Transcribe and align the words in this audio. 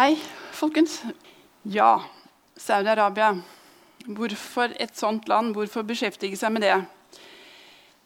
Hei, 0.00 0.16
folkens. 0.56 1.02
Ja, 1.68 2.00
Saudi-Arabia. 2.56 3.34
Hvorfor 4.06 4.70
et 4.80 4.96
sånt 4.96 5.26
land? 5.28 5.52
Hvorfor 5.52 5.82
beskjeftige 5.84 6.38
seg 6.40 6.54
med 6.54 6.62
det? 6.64 6.78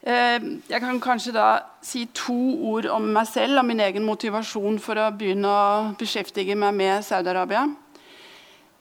Eh, 0.02 0.46
jeg 0.72 0.80
kan 0.82 0.98
kanskje 0.98 1.36
da 1.36 1.44
si 1.86 2.02
to 2.10 2.34
ord 2.66 2.88
om 2.90 3.06
meg 3.14 3.28
selv 3.30 3.60
og 3.60 3.68
min 3.68 3.84
egen 3.84 4.02
motivasjon 4.02 4.80
for 4.82 4.98
å 4.98 5.12
begynne 5.14 5.46
å 5.46 5.92
beskjeftige 6.00 6.56
meg 6.58 6.74
med 6.74 7.06
Saudi-Arabia. 7.06 7.62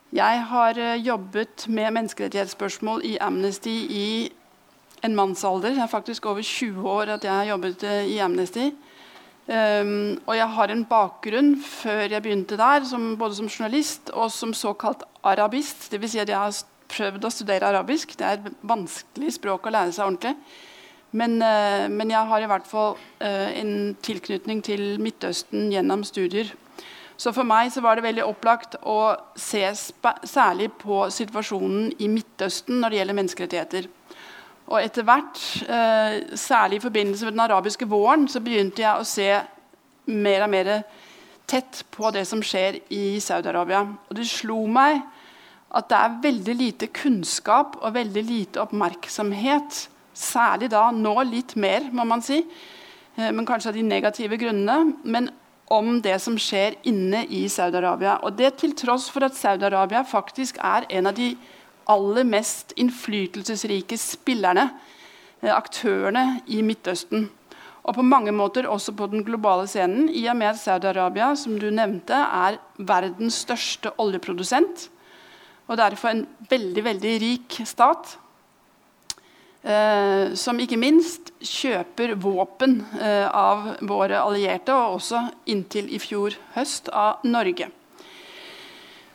Jeg 0.09 0.41
har 0.49 0.81
eh, 0.81 1.05
jobbet 1.05 1.67
med 1.69 1.93
menneskerettighetsspørsmål 1.99 3.05
i 3.11 3.19
Amnesty 3.21 3.75
i 3.93 4.07
en 5.05 5.13
mannsalder. 5.13 5.77
Det 5.77 5.85
er 5.85 5.93
faktisk 5.93 6.25
over 6.33 6.41
20 6.41 6.89
år 6.97 7.13
at 7.19 7.29
jeg 7.29 7.35
har 7.35 7.53
jobbet 7.53 7.85
eh, 7.85 8.09
i 8.15 8.17
Amnesty. 8.25 8.71
Um, 9.43 10.21
og 10.23 10.37
jeg 10.37 10.47
har 10.55 10.71
en 10.71 10.85
bakgrunn 10.87 11.49
før 11.59 12.05
jeg 12.07 12.23
begynte 12.23 12.55
der, 12.55 12.85
som, 12.87 13.09
både 13.19 13.35
som 13.35 13.49
journalist 13.51 14.11
og 14.15 14.31
som 14.31 14.53
såkalt 14.55 15.03
arabist. 15.23 15.89
Dvs. 15.91 16.13
Si 16.13 16.21
at 16.23 16.31
jeg 16.31 16.39
har 16.39 16.61
prøvd 16.93 17.27
å 17.27 17.31
studere 17.33 17.71
arabisk. 17.73 18.15
Det 18.15 18.27
er 18.27 18.39
et 18.39 18.61
vanskelig 18.63 19.35
språk 19.35 19.67
å 19.67 19.73
lære 19.75 19.91
seg 19.95 20.07
ordentlig. 20.07 20.35
Men, 21.13 21.37
uh, 21.43 21.89
men 21.91 22.13
jeg 22.15 22.31
har 22.31 22.43
i 22.43 22.49
hvert 22.53 22.69
fall 22.69 22.95
uh, 22.95 23.49
en 23.51 23.93
tilknytning 24.05 24.63
til 24.65 24.85
Midtøsten 25.03 25.67
gjennom 25.73 26.07
studier. 26.07 26.53
Så 27.19 27.33
for 27.35 27.45
meg 27.47 27.69
så 27.71 27.83
var 27.83 27.95
det 27.95 28.07
veldig 28.07 28.23
opplagt 28.25 28.79
å 28.89 29.13
se 29.39 29.61
særlig 29.75 30.71
på 30.81 31.03
situasjonen 31.13 31.91
i 32.01 32.09
Midtøsten 32.11 32.79
når 32.81 32.89
det 32.89 32.99
gjelder 32.99 33.19
menneskerettigheter. 33.19 33.91
Og 34.67 34.79
etter 34.79 35.03
hvert, 35.03 35.39
eh, 35.67 36.37
særlig 36.39 36.79
i 36.79 36.85
forbindelse 36.85 37.25
med 37.25 37.33
den 37.35 37.39
arabiske 37.39 37.87
våren, 37.87 38.27
så 38.27 38.39
begynte 38.39 38.81
jeg 38.81 38.99
å 38.99 39.05
se 39.05 39.41
mer 40.05 40.43
og 40.43 40.49
mer 40.49 40.83
tett 41.47 41.83
på 41.91 42.11
det 42.13 42.25
som 42.27 42.41
skjer 42.41 42.79
i 42.89 43.19
Saudi-Arabia. 43.19 43.83
Og 44.09 44.15
det 44.15 44.27
slo 44.27 44.65
meg 44.67 45.01
at 45.73 45.89
det 45.89 45.97
er 45.97 46.19
veldig 46.23 46.55
lite 46.55 46.87
kunnskap 46.87 47.77
og 47.81 47.93
veldig 47.93 48.23
lite 48.23 48.61
oppmerksomhet. 48.61 49.87
Særlig 50.13 50.69
da, 50.69 50.91
nå 50.91 51.15
litt 51.25 51.55
mer, 51.55 51.89
må 51.91 52.05
man 52.05 52.21
si, 52.21 52.43
eh, 53.17 53.31
men 53.31 53.45
kanskje 53.45 53.69
av 53.69 53.73
de 53.73 53.81
negative 53.81 54.37
grunnene. 54.37 54.95
Men 55.03 55.29
om 55.71 56.01
det 56.01 56.19
som 56.21 56.37
skjer 56.37 56.77
inne 56.87 57.23
i 57.31 57.45
Saudi-Arabia. 57.49 58.19
Og 58.23 58.37
det 58.37 58.55
til 58.61 58.75
tross 58.77 59.09
for 59.11 59.25
at 59.25 59.37
Saudi-Arabia 59.37 60.03
faktisk 60.05 60.59
er 60.61 60.85
en 60.89 61.07
av 61.07 61.15
de 61.17 61.33
aller 61.89 62.23
mest 62.27 62.73
innflytelsesrike 62.79 63.97
spillerne, 63.99 64.69
eh, 65.41 65.53
aktørene, 65.53 66.41
i 66.47 66.61
Midtøsten. 66.61 67.29
Og 67.83 67.97
på 67.97 68.05
mange 68.07 68.31
måter 68.31 68.67
også 68.69 68.93
på 68.95 69.09
den 69.11 69.25
globale 69.27 69.67
scenen, 69.67 70.07
i 70.09 70.25
og 70.31 70.37
med 70.39 70.53
at 70.53 70.61
Saudi-Arabia 70.61 71.33
som 71.35 71.59
du 71.59 71.69
nevnte, 71.69 72.15
er 72.15 72.59
verdens 72.77 73.41
største 73.43 73.91
oljeprodusent. 73.99 74.89
Og 75.67 75.77
derfor 75.77 76.09
en 76.09 76.27
veldig, 76.49 76.83
veldig 76.83 77.13
rik 77.21 77.59
stat. 77.67 78.17
Eh, 79.63 80.33
som 80.35 80.59
ikke 80.59 80.79
minst 80.79 81.31
kjøper 81.39 82.17
våpen 82.19 82.81
eh, 82.99 83.27
av 83.27 83.77
våre 83.87 84.19
allierte, 84.19 84.75
og 84.75 84.97
også 84.97 85.21
inntil 85.47 85.87
i 85.87 85.99
fjor 86.03 86.35
høst 86.55 86.89
av 86.91 87.23
Norge. 87.23 87.69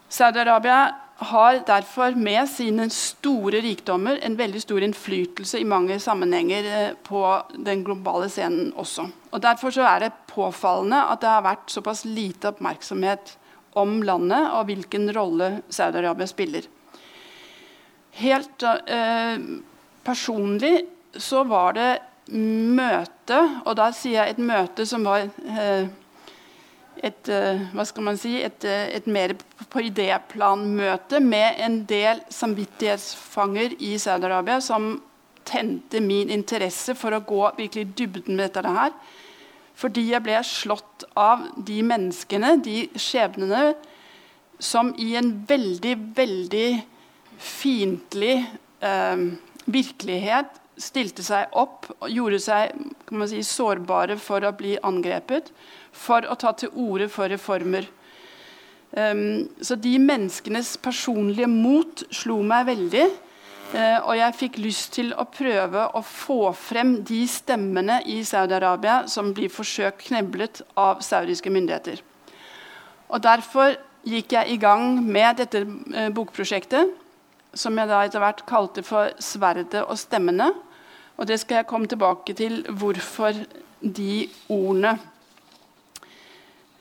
Saudi-Arabia 0.09 1.08
har 1.19 1.59
derfor 1.67 2.15
med 2.15 2.47
sine 2.49 2.87
store 2.95 3.59
rikdommer 3.65 4.21
en 4.23 4.37
veldig 4.39 4.61
stor 4.63 4.85
innflytelse 4.87 5.59
i 5.59 5.67
mange 5.67 5.97
sammenhenger 6.01 6.69
eh, 6.71 6.93
på 7.03 7.23
den 7.59 7.83
globale 7.87 8.29
scenen 8.31 8.71
også. 8.79 9.09
Og 9.33 9.43
Derfor 9.43 9.75
er 9.83 10.05
det 10.05 10.13
påfallende 10.31 11.01
at 11.11 11.21
det 11.21 11.33
har 11.33 11.43
vært 11.43 11.75
såpass 11.75 12.05
lite 12.07 12.53
oppmerksomhet 12.53 13.35
om 13.79 13.99
landet 14.07 14.47
og 14.55 14.71
hvilken 14.71 15.11
rolle 15.15 15.51
Saudi-Arabia 15.69 16.31
spiller. 16.31 16.71
Helt 18.23 18.63
eh, 18.63 19.43
personlig 20.07 20.77
så 21.19 21.43
var 21.49 21.75
det 21.75 21.93
møte, 22.31 23.39
og 23.65 23.75
da 23.79 23.91
sier 23.97 24.21
jeg 24.23 24.37
et 24.37 24.43
møte 24.43 24.87
som 24.87 25.07
var 25.07 25.27
eh, 25.27 25.89
et, 27.05 27.29
eh, 27.29 27.61
hva 27.75 27.85
skal 27.87 28.05
man 28.05 28.19
si, 28.19 28.37
et, 28.43 28.65
eh, 28.65 28.97
et 28.97 29.07
mer 29.07 29.35
på 29.71 29.83
idéplanmøte 29.89 31.21
med 31.21 31.61
en 31.65 31.85
del 31.85 32.21
samvittighetsfanger 32.31 33.77
i 33.81 33.95
Saudi-Arabia 33.99 34.61
som 34.61 35.03
tente 35.45 36.01
min 36.01 36.31
interesse 36.31 36.95
for 36.95 37.11
å 37.17 37.25
gå 37.25 37.57
virkelig 37.57 37.95
dybden 37.97 38.37
med 38.37 38.53
dette 38.53 38.75
her. 38.75 38.93
Fordi 39.79 40.09
jeg 40.11 40.23
ble 40.23 40.39
slått 40.43 41.05
av 41.17 41.47
de 41.65 41.81
menneskene, 41.83 42.57
de 42.63 42.89
skjebnene, 42.99 43.75
som 44.59 44.91
i 44.99 45.15
en 45.17 45.45
veldig, 45.47 45.95
veldig 46.17 46.71
fiendtlig 47.39 48.47
eh, 48.83 49.29
virkelighet 49.71 50.59
stilte 50.79 51.25
seg 51.27 51.55
opp 51.59 51.89
og 51.99 52.11
gjorde 52.11 52.41
seg 52.43 52.75
si, 53.31 53.43
sårbare 53.47 54.19
for 54.21 54.45
å 54.47 54.55
bli 54.57 54.77
angrepet 54.87 55.51
for 55.99 56.27
å 56.27 56.37
ta 56.39 56.55
til 56.57 56.73
orde 56.75 57.09
for 57.13 57.31
reformer. 57.31 57.89
Um, 58.93 59.49
så 59.61 59.77
de 59.77 59.99
menneskenes 60.01 60.77
personlige 60.81 61.49
mot 61.51 62.05
slo 62.15 62.41
meg 62.47 62.69
veldig. 62.71 63.09
Uh, 63.69 63.99
og 64.09 64.15
jeg 64.17 64.37
fikk 64.39 64.61
lyst 64.65 64.95
til 64.97 65.11
å 65.13 65.27
prøve 65.29 65.83
å 65.93 66.01
få 66.01 66.55
frem 66.57 66.95
de 67.05 67.21
stemmene 67.29 67.99
i 68.09 68.23
Saudi-Arabia 68.25 69.03
som 69.13 69.35
blir 69.37 69.53
forsøkt 69.53 70.07
kneblet 70.07 70.63
av 70.81 71.03
saudiske 71.05 71.53
myndigheter. 71.53 72.01
Og 73.13 73.21
Derfor 73.25 73.77
gikk 74.09 74.33
jeg 74.33 74.55
i 74.55 74.61
gang 74.63 75.03
med 75.05 75.43
dette 75.43 75.67
uh, 75.67 76.09
bokprosjektet, 76.17 76.95
som 77.59 77.77
jeg 77.77 77.91
da 77.91 78.01
etter 78.07 78.23
hvert 78.23 78.45
kalte 78.49 78.85
for 78.87 79.13
'Sverdet 79.21 79.85
og 79.85 79.99
stemmene'. 80.01 80.53
Og 81.19 81.27
det 81.27 81.41
skal 81.41 81.61
jeg 81.61 81.67
komme 81.67 81.89
tilbake 81.91 82.33
til 82.39 82.63
hvorfor 82.71 83.35
de 83.83 84.29
ordene. 84.49 84.99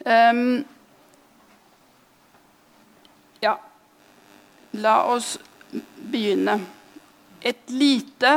Um, 0.07 0.63
ja, 3.39 3.59
la 4.71 5.03
oss 5.11 5.39
begynne. 5.97 6.61
Et 7.43 7.69
lite 7.69 8.29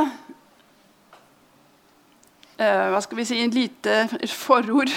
uh, 2.59 2.87
Hva 2.91 2.99
skal 3.01 3.17
vi 3.17 3.25
si 3.25 3.39
Et 3.39 3.55
lite 3.55 3.95
forord 4.27 4.91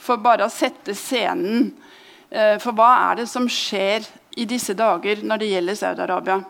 for 0.00 0.18
bare 0.18 0.48
å 0.48 0.50
sette 0.50 0.96
scenen. 0.98 1.70
Uh, 2.34 2.58
for 2.58 2.74
hva 2.74 2.90
er 3.12 3.22
det 3.22 3.28
som 3.30 3.46
skjer 3.46 4.02
i 4.34 4.50
disse 4.50 4.74
dager 4.74 5.22
når 5.22 5.44
det 5.44 5.54
gjelder 5.54 5.78
Saudi-Arabia? 5.78 6.40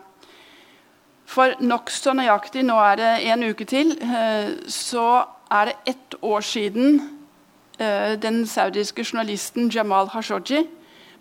For 1.29 1.53
nokså 1.61 2.17
nøyaktig, 2.17 2.65
nå 2.65 2.81
er 2.81 2.97
det 2.97 3.13
en 3.29 3.45
uke 3.45 3.69
til, 3.69 3.93
uh, 4.01 4.57
så 4.65 5.21
er 5.53 5.69
det 5.69 5.81
ett 5.93 6.17
år 6.25 6.41
siden 6.49 7.20
den 7.79 8.43
saudiske 8.45 9.01
journalisten 9.01 9.69
Jamal 9.73 10.09
Khashoggi 10.11 10.59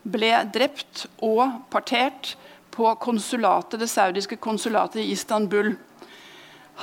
ble 0.02 0.32
drept 0.52 1.06
og 1.24 1.62
partert 1.72 2.34
på 2.74 2.94
konsulatet, 3.00 3.80
det 3.80 3.88
saudiske 3.90 4.36
konsulatet 4.36 5.02
i 5.02 5.12
Istanbul. 5.12 5.74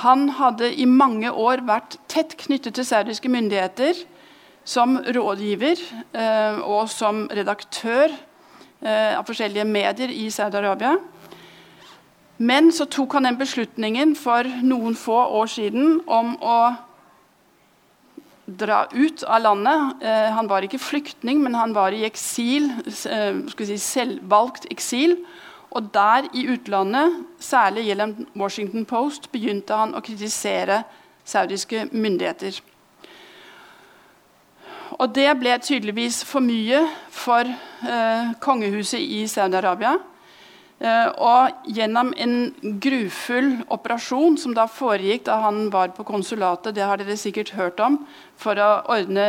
Han 0.02 0.28
hadde 0.28 0.70
i 0.74 0.84
mange 0.86 1.30
år 1.32 1.64
vært 1.66 1.98
tett 2.10 2.36
knyttet 2.38 2.76
til 2.78 2.86
saudiske 2.86 3.28
myndigheter 3.28 4.04
som 4.68 4.98
rådgiver 5.02 5.80
eh, 6.12 6.58
og 6.62 6.90
som 6.92 7.24
redaktør 7.34 8.12
eh, 8.12 9.16
av 9.16 9.24
forskjellige 9.26 9.64
medier 9.66 10.12
i 10.12 10.28
Saudi-Arabia. 10.30 10.98
Men 12.38 12.70
så 12.70 12.86
tok 12.86 13.16
han 13.16 13.26
den 13.26 13.40
beslutningen 13.40 14.14
for 14.16 14.46
noen 14.62 14.94
få 14.94 15.18
år 15.40 15.50
siden 15.50 15.98
om 16.06 16.36
å 16.38 16.58
dra 18.48 18.86
ut 18.92 19.22
av 19.22 19.42
landet. 19.42 20.02
Eh, 20.02 20.30
han 20.32 20.48
var 20.48 20.64
ikke 20.64 20.80
flyktning, 20.80 21.42
men 21.42 21.54
han 21.54 21.74
var 21.76 21.92
i 21.92 22.04
eksil, 22.08 22.70
eh, 22.86 23.42
si, 23.58 23.78
selvvalgt 23.78 24.66
eksil. 24.72 25.18
Og 25.70 25.92
der 25.92 26.28
i 26.32 26.46
utlandet, 26.48 27.26
særlig 27.38 27.84
gjennom 27.90 28.26
Washington 28.34 28.84
Post, 28.84 29.32
begynte 29.32 29.76
han 29.76 29.94
å 29.94 30.00
kritisere 30.00 30.84
saudiske 31.24 31.88
myndigheter. 31.92 32.60
Og 34.98 35.14
det 35.14 35.28
ble 35.38 35.58
tydeligvis 35.58 36.24
for 36.24 36.40
mye 36.40 36.80
for 37.10 37.44
eh, 37.44 38.32
kongehuset 38.40 39.00
i 39.00 39.26
Saudi-Arabia. 39.28 39.98
Uh, 40.78 41.08
og 41.18 41.70
gjennom 41.74 42.12
en 42.22 42.52
grufull 42.78 43.56
operasjon 43.74 44.36
som 44.38 44.52
da 44.54 44.68
foregikk 44.70 45.24
da 45.26 45.40
han 45.42 45.72
var 45.74 45.90
på 45.96 46.06
konsulatet, 46.06 46.76
det 46.76 46.84
har 46.86 47.00
dere 47.00 47.16
sikkert 47.18 47.50
hørt 47.58 47.82
om, 47.82 47.96
for 48.38 48.54
å 48.62 48.68
ordne 48.94 49.24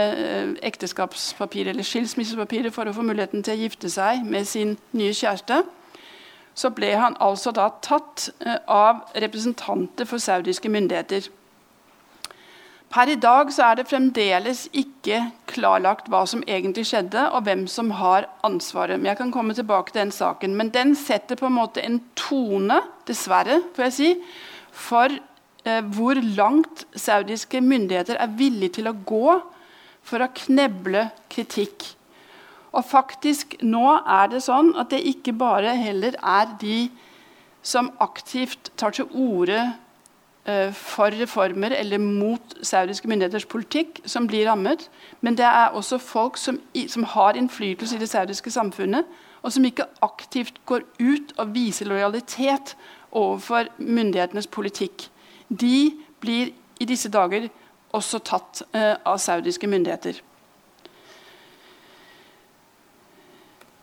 ekteskapspapirer 0.70 1.74
eller 1.74 1.88
skilsmissepapirer 1.88 2.70
for 2.76 2.86
å 2.86 2.94
få 2.94 3.08
muligheten 3.08 3.42
til 3.42 3.58
å 3.58 3.64
gifte 3.64 3.90
seg 3.90 4.22
med 4.30 4.46
sin 4.46 4.76
nye 4.94 5.16
kjæreste, 5.18 5.64
så 6.54 6.70
ble 6.76 6.94
han 7.02 7.18
altså 7.18 7.56
da 7.56 7.72
tatt 7.82 8.30
uh, 8.46 8.60
av 8.70 9.02
representanter 9.18 10.06
for 10.06 10.22
saudiske 10.22 10.70
myndigheter. 10.70 11.32
Per 12.90 13.10
i 13.12 13.20
dag 13.22 13.52
så 13.54 13.68
er 13.68 13.78
det 13.78 13.90
fremdeles 13.90 14.64
ikke 14.74 15.22
klarlagt 15.52 16.08
hva 16.10 16.24
som 16.30 16.42
egentlig 16.50 16.88
skjedde, 16.90 17.28
og 17.38 17.44
hvem 17.46 17.68
som 17.70 17.92
har 18.00 18.26
ansvaret. 18.46 18.98
Men 18.98 19.12
jeg 19.12 19.20
kan 19.20 19.34
komme 19.34 19.54
tilbake 19.54 19.94
til 19.94 20.02
den 20.02 20.14
saken. 20.16 20.56
Men 20.58 20.72
den 20.74 20.96
setter 20.98 21.38
på 21.38 21.46
en 21.46 21.58
måte 21.60 21.84
en 21.86 22.00
tone, 22.18 22.80
dessverre, 23.06 23.60
får 23.76 23.86
jeg 23.88 23.96
si, 23.98 24.10
for 24.74 25.14
eh, 25.14 25.84
hvor 25.94 26.18
langt 26.18 26.88
saudiske 26.98 27.62
myndigheter 27.62 28.18
er 28.18 28.34
villige 28.40 28.80
til 28.80 28.90
å 28.90 28.98
gå 28.98 29.38
for 30.10 30.26
å 30.26 30.32
kneble 30.42 31.12
kritikk. 31.30 31.92
Og 32.74 32.86
faktisk 32.90 33.54
nå 33.66 33.86
er 34.02 34.34
det 34.34 34.42
sånn 34.46 34.74
at 34.78 34.90
det 34.94 35.04
ikke 35.12 35.36
bare 35.38 35.76
heller 35.78 36.18
er 36.18 36.58
de 36.62 36.80
som 37.66 37.92
aktivt 38.02 38.72
tar 38.80 38.98
til 38.98 39.10
orde 39.14 39.62
for 40.74 41.14
reformer 41.14 41.72
eller 41.78 41.98
mot 42.02 42.56
saudiske 42.66 43.08
myndigheters 43.08 43.46
politikk 43.46 44.00
som 44.06 44.28
blir 44.28 44.48
rammet. 44.50 44.88
Men 45.22 45.36
det 45.38 45.46
er 45.46 45.76
også 45.78 46.00
folk 46.02 46.38
som, 46.38 46.58
som, 46.88 47.04
har 47.04 47.38
innflytelse 47.38 47.96
i 47.96 48.00
det 48.00 48.10
saudiske 48.10 48.52
samfunnet, 48.52 49.06
og 49.42 49.52
som 49.52 49.66
ikke 49.66 49.86
aktivt 50.02 50.62
går 50.66 50.82
ut 51.00 51.34
og 51.38 51.54
viser 51.54 51.86
lojalitet 51.86 52.76
overfor 53.12 53.70
myndighetenes 53.78 54.48
politikk. 54.48 55.10
De 55.50 55.92
blir 56.20 56.52
i 56.80 56.86
disse 56.86 57.10
dager 57.10 57.50
også 57.92 58.20
tatt 58.20 58.64
uh, 58.76 58.96
av 59.06 59.18
saudiske 59.18 59.68
myndigheter. 59.68 60.22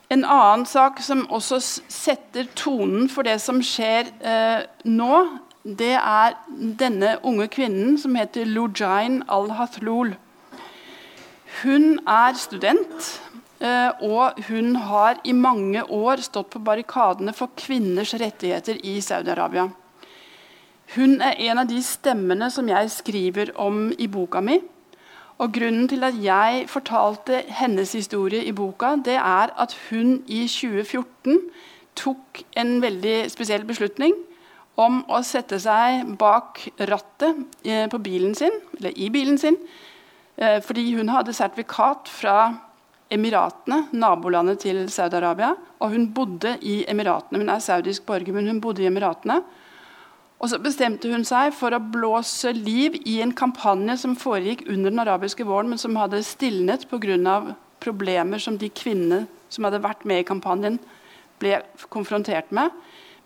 En 0.08 0.22
annen 0.22 0.66
sak 0.66 1.00
som 1.02 1.24
også 1.34 1.58
setter 1.90 2.46
tonen 2.54 3.08
for 3.10 3.26
det 3.26 3.40
som 3.42 3.58
skjer 3.64 4.12
eh, 4.22 4.60
nå, 4.86 5.16
det 5.66 5.96
er 5.98 6.36
denne 6.78 7.16
unge 7.26 7.48
kvinnen 7.50 7.96
som 7.98 8.14
heter 8.14 8.46
Lujain 8.46 9.22
al-Hathlul. 9.26 10.12
Hun 11.62 11.98
er 12.06 12.36
student, 12.38 13.08
eh, 13.58 13.90
og 14.04 14.38
hun 14.46 14.76
har 14.76 15.18
i 15.24 15.32
mange 15.32 15.82
år 15.82 16.22
stått 16.22 16.52
på 16.54 16.62
barrikadene 16.62 17.34
for 17.34 17.50
kvinners 17.58 18.14
rettigheter 18.14 18.78
i 18.84 19.00
Saudi-Arabia. 19.00 19.66
Hun 20.94 21.20
er 21.20 21.34
en 21.50 21.58
av 21.58 21.66
de 21.66 21.82
stemmene 21.82 22.50
som 22.50 22.68
jeg 22.68 22.90
skriver 22.90 23.50
om 23.58 23.90
i 23.98 24.06
boka 24.06 24.40
mi. 24.40 24.60
Og 25.38 25.52
Grunnen 25.52 25.88
til 25.88 26.04
at 26.06 26.14
jeg 26.22 26.68
fortalte 26.68 27.42
hennes 27.48 27.92
historie 27.92 28.44
i 28.44 28.52
boka, 28.52 28.94
det 29.04 29.18
er 29.18 29.50
at 29.58 29.74
hun 29.90 30.22
i 30.26 30.46
2014 30.46 31.40
tok 31.96 32.44
en 32.56 32.78
veldig 32.82 33.30
spesiell 33.32 33.64
beslutning 33.66 34.14
om 34.76 35.00
å 35.08 35.22
sette 35.24 35.58
seg 35.62 36.04
bak 36.20 36.60
rattet 36.88 37.64
eh, 37.64 37.86
på 37.88 38.00
bilen 38.04 38.34
sin, 38.36 38.54
eller 38.76 38.96
i 38.98 39.08
bilen 39.12 39.38
sin, 39.40 39.56
eh, 40.36 40.58
fordi 40.64 40.90
hun 40.98 41.12
hadde 41.14 41.34
sertifikat 41.36 42.10
fra 42.12 42.38
Emiratene, 43.06 43.84
nabolandet 43.94 44.64
til 44.64 44.80
Saudi-Arabia. 44.90 45.52
Og 45.78 45.92
hun 45.92 46.08
bodde 46.10 46.56
i 46.66 46.80
Emiratene. 46.90 47.38
Hun 47.38 47.52
er 47.54 47.62
saudisk 47.62 48.02
borger, 48.08 48.34
men 48.34 48.48
hun 48.50 48.58
bodde 48.60 48.82
i 48.82 48.88
Emiratene. 48.90 49.44
Og 50.36 50.50
så 50.50 50.58
bestemte 50.60 51.08
hun 51.08 51.24
seg 51.24 51.54
for 51.56 51.72
å 51.72 51.80
blåse 51.80 52.50
liv 52.52 52.98
i 53.08 53.20
en 53.24 53.32
kampanje 53.32 53.96
som 54.02 54.16
foregikk 54.18 54.66
under 54.66 54.90
den 54.90 55.00
arabiske 55.06 55.46
våren, 55.46 55.70
men 55.72 55.80
som 55.80 55.96
hadde 55.96 56.20
stilnet 56.26 56.88
pga. 56.90 57.54
problemer 57.80 58.38
som 58.38 58.58
de 58.58 58.68
kvinnene 58.68 59.26
som 59.48 59.64
hadde 59.64 59.82
vært 59.82 60.04
med 60.04 60.20
i 60.20 60.26
kampanjen, 60.26 60.78
ble 61.38 61.62
konfrontert 61.88 62.50
med. 62.50 62.70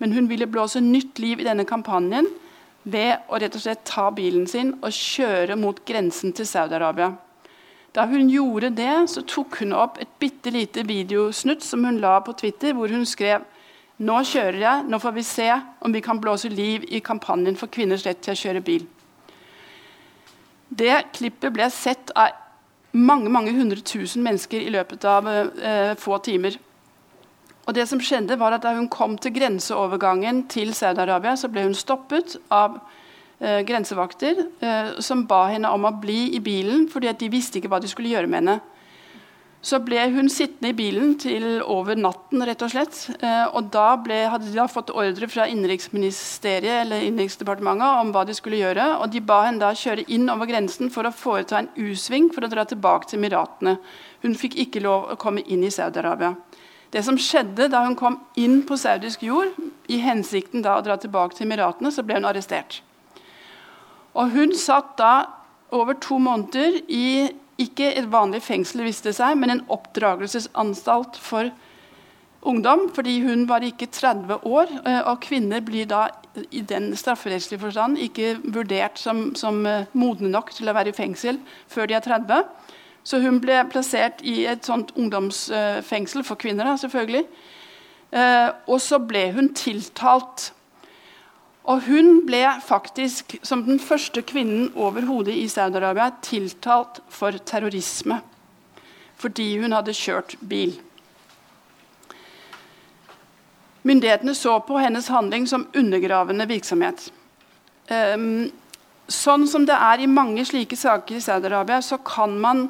Men 0.01 0.15
hun 0.17 0.29
ville 0.31 0.49
blåse 0.49 0.81
nytt 0.81 1.21
liv 1.21 1.41
i 1.41 1.47
denne 1.47 1.67
kampanjen 1.69 2.29
ved 2.83 3.29
å 3.29 3.39
rett 3.41 3.57
og 3.57 3.63
slett 3.63 3.85
ta 3.89 4.09
bilen 4.17 4.47
sin 4.49 4.73
og 4.81 4.95
kjøre 4.97 5.59
mot 5.61 5.83
grensen 5.87 6.33
til 6.37 6.49
Saudi-Arabia. 6.49 7.13
Da 7.93 8.07
hun 8.07 8.31
gjorde 8.31 8.71
det, 8.79 8.93
så 9.11 9.23
tok 9.27 9.61
hun 9.61 9.75
opp 9.77 9.99
et 10.01 10.11
bitte 10.23 10.53
lite 10.55 10.85
videosnutt 10.87 11.65
som 11.67 11.85
hun 11.85 11.99
la 12.01 12.21
på 12.25 12.37
Twitter, 12.39 12.73
hvor 12.77 12.93
hun 12.93 13.05
skrev 13.09 13.45
nå 14.01 14.23
kjører 14.25 14.63
jeg, 14.63 14.85
nå 14.89 14.99
får 15.03 15.13
vi 15.13 15.25
se 15.29 15.49
om 15.85 15.93
vi 15.93 16.01
kan 16.01 16.21
blåse 16.23 16.49
liv 16.49 16.87
i 16.89 17.03
kampanjen 17.05 17.59
for 17.61 17.69
kvinners 17.69 18.07
rett 18.07 18.23
til 18.25 18.33
å 18.33 18.41
kjøre 18.41 18.63
bil. 18.65 18.87
Det 20.71 20.95
klippet 21.13 21.53
ble 21.53 21.67
sett 21.75 22.13
av 22.17 22.39
mange 22.97 23.31
mange 23.31 23.53
hundre 23.55 23.83
tusen 23.87 24.23
mennesker 24.25 24.63
i 24.63 24.73
løpet 24.73 25.05
av 25.07 25.29
eh, 25.29 25.93
få 25.99 26.17
timer. 26.25 26.57
Og 27.71 27.77
det 27.77 27.87
som 27.87 28.01
skjedde 28.03 28.35
var 28.41 28.57
at 28.57 28.65
Da 28.67 28.75
hun 28.75 28.89
kom 28.91 29.15
til 29.19 29.37
grenseovergangen 29.37 30.49
til 30.51 30.75
Saudi-Arabia, 30.75 31.37
så 31.39 31.47
ble 31.47 31.69
hun 31.69 31.77
stoppet 31.79 32.35
av 32.51 32.81
eh, 33.39 33.63
grensevakter 33.63 34.43
eh, 34.59 34.99
som 34.99 35.23
ba 35.31 35.45
henne 35.53 35.71
om 35.71 35.87
å 35.87 35.95
bli 36.03 36.35
i 36.35 36.41
bilen, 36.43 36.89
fordi 36.91 37.15
de 37.21 37.31
visste 37.31 37.61
ikke 37.61 37.71
hva 37.71 37.79
de 37.79 37.91
skulle 37.93 38.11
gjøre 38.11 38.27
med 38.27 38.43
henne. 38.43 38.59
Så 39.63 39.77
ble 39.85 40.03
hun 40.11 40.27
sittende 40.33 40.73
i 40.73 40.75
bilen 40.75 41.15
til 41.21 41.61
over 41.63 41.95
natten, 41.95 42.43
rett 42.49 42.63
og 42.65 42.73
slett. 42.73 42.99
Eh, 43.21 43.47
og 43.55 43.71
da 43.71 43.93
ble, 44.03 44.19
hadde 44.33 44.49
de 44.49 44.59
da 44.59 44.67
fått 44.73 44.91
ordre 44.91 45.31
fra 45.31 45.47
innenriksministeriet 45.53 46.89
eller 46.89 47.07
innenriksdepartementet 47.07 48.03
om 48.03 48.11
hva 48.17 48.27
de 48.27 48.35
skulle 48.35 48.59
gjøre. 48.59 48.97
Og 48.99 49.15
de 49.15 49.23
ba 49.23 49.45
henne 49.47 49.63
da 49.63 49.71
kjøre 49.79 50.09
inn 50.11 50.27
over 50.33 50.51
grensen 50.51 50.91
for 50.91 51.07
å 51.07 51.15
foreta 51.15 51.61
en 51.61 51.71
U-sving 51.79 52.33
for 52.35 52.43
å 52.43 52.51
dra 52.51 52.67
tilbake 52.67 53.13
til 53.13 53.23
Emiratene. 53.23 53.79
Hun 54.27 54.35
fikk 54.35 54.59
ikke 54.65 54.83
lov 54.83 55.13
å 55.13 55.21
komme 55.21 55.47
inn 55.47 55.63
i 55.63 55.71
Saudi-Arabia. 55.71 56.35
Det 56.91 57.03
som 57.07 57.19
skjedde 57.19 57.69
da 57.71 57.85
hun 57.85 57.97
kom 57.99 58.19
inn 58.41 58.63
på 58.67 58.79
saudisk 58.81 59.23
jord, 59.23 59.55
i 59.91 59.99
hensikten 60.03 60.63
da 60.63 60.77
å 60.79 60.85
dra 60.87 60.97
tilbake 61.01 61.37
til 61.37 61.47
Emiratene, 61.47 61.91
så 61.95 62.03
ble 62.07 62.19
hun 62.19 62.29
arrestert. 62.29 62.81
Og 64.15 64.31
Hun 64.35 64.55
satt 64.59 64.97
da 64.99 65.15
over 65.71 65.95
to 65.95 66.19
måneder 66.19 66.81
i 66.91 67.31
ikke 67.61 67.93
et 67.93 68.09
vanlig 68.11 68.41
fengsel, 68.43 68.83
viste 68.87 69.13
seg, 69.15 69.37
men 69.39 69.53
en 69.53 69.67
oppdragelsesanstalt 69.71 71.19
for 71.21 71.51
ungdom, 72.41 72.89
fordi 72.95 73.19
hun 73.21 73.45
var 73.49 73.65
ikke 73.67 73.91
30 73.93 74.47
år. 74.49 74.73
Eh, 74.87 75.03
og 75.05 75.21
kvinner 75.27 75.61
blir 75.61 75.87
da 75.91 76.07
i 76.51 76.63
den 76.65 76.95
strafferettslige 76.97 77.61
forstand 77.61 78.01
ikke 78.01 78.39
vurdert 78.55 78.99
som, 78.99 79.35
som 79.37 79.61
eh, 79.67 79.87
modne 79.93 80.33
nok 80.33 80.55
til 80.57 80.71
å 80.71 80.77
være 80.77 80.95
i 80.95 80.97
fengsel 80.97 81.41
før 81.69 81.91
de 81.91 81.99
er 81.99 82.07
30. 82.07 82.49
Så 83.05 83.21
hun 83.23 83.41
ble 83.41 83.63
plassert 83.73 84.21
i 84.27 84.45
et 84.51 84.67
sånt 84.67 84.93
ungdomsfengsel 84.99 86.25
for 86.27 86.41
kvinner. 86.41 86.69
Da, 86.69 86.77
selvfølgelig. 86.81 87.25
Eh, 88.11 88.49
og 88.67 88.81
så 88.83 88.99
ble 89.03 89.31
hun 89.37 89.53
tiltalt. 89.57 90.51
Og 91.71 91.85
hun 91.87 92.25
ble 92.27 92.43
faktisk, 92.67 93.39
som 93.47 93.65
den 93.67 93.81
første 93.83 94.23
kvinnen 94.27 94.71
overhodet 94.75 95.37
i 95.37 95.49
Saudi-Arabia, 95.49 96.11
tiltalt 96.25 97.03
for 97.09 97.37
terrorisme. 97.47 98.21
Fordi 99.21 99.53
hun 99.61 99.77
hadde 99.77 99.95
kjørt 99.95 100.37
bil. 100.49 100.79
Myndighetene 103.83 104.35
så 104.37 104.59
på 104.61 104.81
hennes 104.81 105.09
handling 105.09 105.47
som 105.49 105.69
undergravende 105.77 106.45
virksomhet. 106.49 107.07
Um, 107.91 108.51
sånn 109.11 109.47
som 109.49 109.65
det 109.67 109.77
er 109.77 110.03
i 110.03 110.11
mange 110.11 110.45
slike 110.47 110.77
saker 110.77 111.17
i 111.17 111.23
Saudi-Arabia, 111.25 111.81
så 111.83 111.99
kan 112.05 112.37
man 112.41 112.67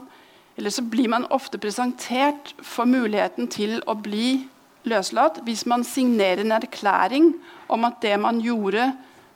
eller 0.61 0.71
så 0.71 0.83
blir 0.83 1.09
man 1.09 1.25
ofte 1.33 1.57
presentert 1.59 2.53
for 2.61 2.85
muligheten 2.85 3.47
til 3.49 3.79
å 3.89 3.95
bli 3.97 4.43
løslatt 4.85 5.39
hvis 5.47 5.63
man 5.65 5.87
signerer 5.89 6.43
en 6.45 6.53
erklæring 6.53 7.31
om 7.73 7.87
at 7.89 8.03
det 8.05 8.19
man 8.21 8.43
gjorde, 8.45 8.91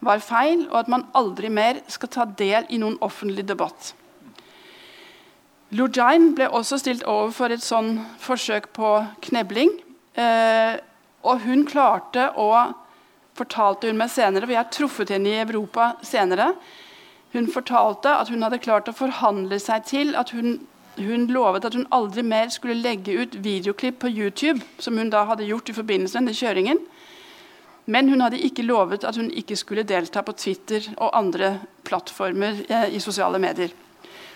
var 0.04 0.20
feil, 0.20 0.66
og 0.68 0.82
at 0.82 0.90
man 0.92 1.06
aldri 1.16 1.48
mer 1.48 1.78
skal 1.88 2.10
ta 2.12 2.26
del 2.28 2.66
i 2.68 2.76
noen 2.76 2.98
offentlig 3.00 3.46
debatt. 3.48 3.94
Lujain 5.72 6.34
ble 6.36 6.50
også 6.52 6.76
stilt 6.82 7.06
overfor 7.08 7.54
et 7.54 7.64
sånn 7.64 7.96
forsøk 8.20 8.68
på 8.76 8.90
knebling. 9.24 9.72
Eh, 10.20 10.76
og 11.24 11.40
hun 11.46 11.64
klarte 11.64 12.28
å 12.36 12.50
fortalte 13.34 13.88
hun 13.88 13.96
meg 13.96 14.12
senere, 14.12 14.44
for 14.44 14.54
jeg 14.58 14.60
har 14.60 14.76
truffet 14.76 15.14
henne 15.16 15.32
i 15.32 15.40
Europa 15.40 15.94
senere. 16.04 16.52
Hun 17.32 17.48
fortalte 17.50 18.12
at 18.12 18.28
hun 18.28 18.44
hadde 18.44 18.60
klart 18.60 18.92
å 18.92 18.98
forhandle 19.00 19.56
seg 19.62 19.88
til 19.88 20.12
at 20.20 20.36
hun 20.36 20.58
hun 20.96 21.26
lovet 21.32 21.64
at 21.64 21.74
hun 21.74 21.86
aldri 21.94 22.22
mer 22.26 22.50
skulle 22.52 22.78
legge 22.78 23.16
ut 23.18 23.38
videoklipp 23.44 23.98
på 24.04 24.10
YouTube, 24.12 24.60
som 24.78 24.98
hun 24.98 25.10
da 25.10 25.24
hadde 25.28 25.46
gjort 25.48 25.68
i 25.68 25.76
forbindelse 25.76 26.20
med 26.22 26.36
kjøringen. 26.38 26.82
Men 27.86 28.08
hun 28.08 28.22
hadde 28.24 28.40
ikke 28.40 28.64
lovet 28.64 29.04
at 29.04 29.16
hun 29.16 29.30
ikke 29.30 29.56
skulle 29.56 29.84
delta 29.84 30.22
på 30.24 30.32
Twitter 30.38 30.86
og 30.96 31.12
andre 31.18 31.58
plattformer 31.84 32.62
eh, 32.68 32.94
i 32.96 33.00
sosiale 33.02 33.38
medier. 33.38 33.74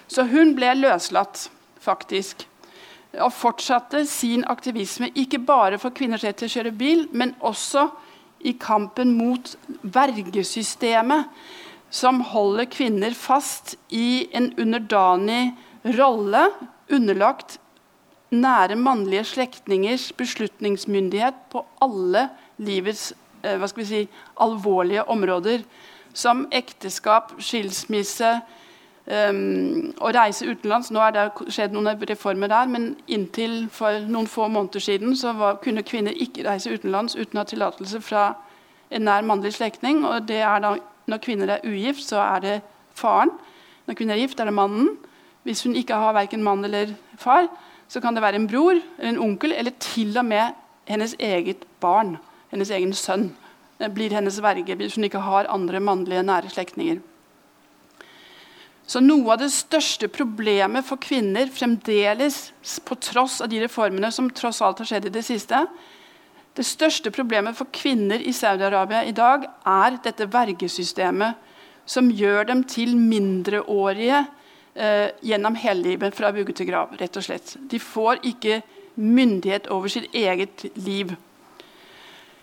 Så 0.09 0.25
hun 0.29 0.55
ble 0.57 0.75
løslatt, 0.77 1.49
faktisk. 1.81 2.45
Og 3.25 3.33
fortsatte 3.33 4.05
sin 4.07 4.45
aktivisme, 4.45 5.09
ikke 5.17 5.41
bare 5.41 5.79
for 5.81 5.95
kvinners 5.97 6.25
rett 6.27 6.41
til 6.41 6.49
å 6.51 6.55
kjøre 6.59 6.75
bil, 6.77 7.07
men 7.13 7.33
også 7.41 7.87
i 8.45 8.53
kampen 8.61 9.15
mot 9.17 9.55
vergesystemet, 9.83 11.25
som 11.91 12.21
holder 12.21 12.69
kvinner 12.69 13.15
fast 13.17 13.79
i 13.89 14.29
en 14.37 14.51
underdanig 14.61 15.55
rolle 15.97 16.51
underlagt 16.93 17.59
nære 18.31 18.77
mannlige 18.77 19.25
slektningers 19.25 20.13
beslutningsmyndighet 20.13 21.35
på 21.53 21.65
alle 21.81 22.29
livets 22.59 23.13
eh, 23.45 23.85
si, 23.85 24.09
alvorlige 24.41 25.09
områder. 25.09 25.65
Som 26.13 26.49
ekteskap, 26.53 27.33
skilsmisse, 27.39 28.41
um, 29.09 29.93
å 30.01 30.11
reise 30.15 30.49
utenlands. 30.49 30.91
Nå 30.91 31.03
er 31.05 31.15
det 31.15 31.25
skjedd 31.55 31.75
noen 31.77 31.91
reformer 32.09 32.51
der, 32.53 32.69
men 32.71 32.91
inntil 33.07 33.69
for 33.73 34.01
noen 34.09 34.29
få 34.31 34.49
måneder 34.53 34.83
siden 34.83 35.17
så 35.17 35.35
var, 35.39 35.61
kunne 35.65 35.87
kvinner 35.87 36.17
ikke 36.17 36.47
reise 36.49 36.73
utenlands 36.73 37.17
uten 37.17 37.39
å 37.39 37.45
ha 37.45 37.49
tillatelse 37.49 38.03
fra 38.05 38.29
en 38.91 39.05
nær 39.05 39.27
mannlig 39.27 39.55
slektning. 39.57 40.05
og 40.05 40.29
det 40.29 40.43
er 40.43 40.61
da, 40.65 40.77
Når 41.09 41.19
kvinner 41.25 41.49
er 41.49 41.65
ugift, 41.65 42.05
så 42.05 42.21
er 42.21 42.41
det 42.41 42.57
faren. 42.95 43.31
Når 43.87 43.95
kvinner 43.95 44.15
er 44.15 44.21
gift, 44.21 44.41
er 44.41 44.45
det 44.45 44.55
mannen. 44.55 44.99
Hvis 45.49 45.65
hun 45.65 45.77
ikke 45.81 45.97
har 45.97 46.13
verken 46.13 46.43
mann 46.45 46.61
eller 46.67 46.93
far, 47.17 47.47
så 47.89 48.03
kan 48.05 48.13
det 48.13 48.21
være 48.21 48.37
en 48.37 48.49
bror 48.51 48.77
eller 48.77 49.15
en 49.15 49.23
onkel, 49.31 49.55
eller 49.57 49.73
til 49.81 50.13
og 50.21 50.27
med 50.29 50.53
hennes 50.89 51.15
eget 51.17 51.65
barn, 51.81 52.19
hennes 52.53 52.71
egen 52.71 52.93
sønn, 52.93 53.31
blir 53.95 54.13
hennes 54.13 54.43
verge 54.45 54.77
hvis 54.77 54.99
hun 54.99 55.07
ikke 55.09 55.23
har 55.25 55.49
andre 55.49 55.81
mannlige 55.81 56.27
nære 56.27 56.53
slektninger. 56.53 57.01
Så 58.89 59.01
noe 59.05 59.35
av 59.35 59.41
det 59.41 59.51
største 59.53 60.09
problemet 60.13 60.85
for 60.89 61.01
kvinner 61.01 61.49
fremdeles, 61.53 62.51
på 62.85 62.97
tross 63.01 63.41
av 63.45 63.49
de 63.53 63.61
reformene 63.65 64.13
som 64.13 64.29
tross 64.33 64.61
alt 64.65 64.81
har 64.81 64.89
skjedd 64.89 65.09
i 65.09 65.17
det 65.17 65.25
siste, 65.25 65.65
det 66.57 66.67
største 66.67 67.13
problemet 67.15 67.57
for 67.57 67.71
kvinner 67.73 68.21
i 68.21 68.33
Saudi-Arabia 68.37 69.05
i 69.07 69.17
dag 69.17 69.45
er 69.49 70.01
dette 70.05 70.27
vergesystemet 70.29 71.37
som 71.89 72.09
gjør 72.13 72.49
dem 72.49 72.65
til 72.69 72.97
mindreårige 72.99 74.27
eh, 74.79 75.11
gjennom 75.23 75.59
hele 75.59 75.83
livet, 75.83 76.15
fra 76.15 76.31
vugge 76.31 76.53
til 76.53 76.67
grav. 76.71 76.95
rett 77.01 77.17
og 77.17 77.25
slett. 77.25 77.57
De 77.71 77.79
får 77.79 78.23
ikke 78.23 78.63
myndighet 78.95 79.67
over 79.67 79.89
sitt 79.89 80.15
eget 80.15 80.65
liv. 80.75 81.15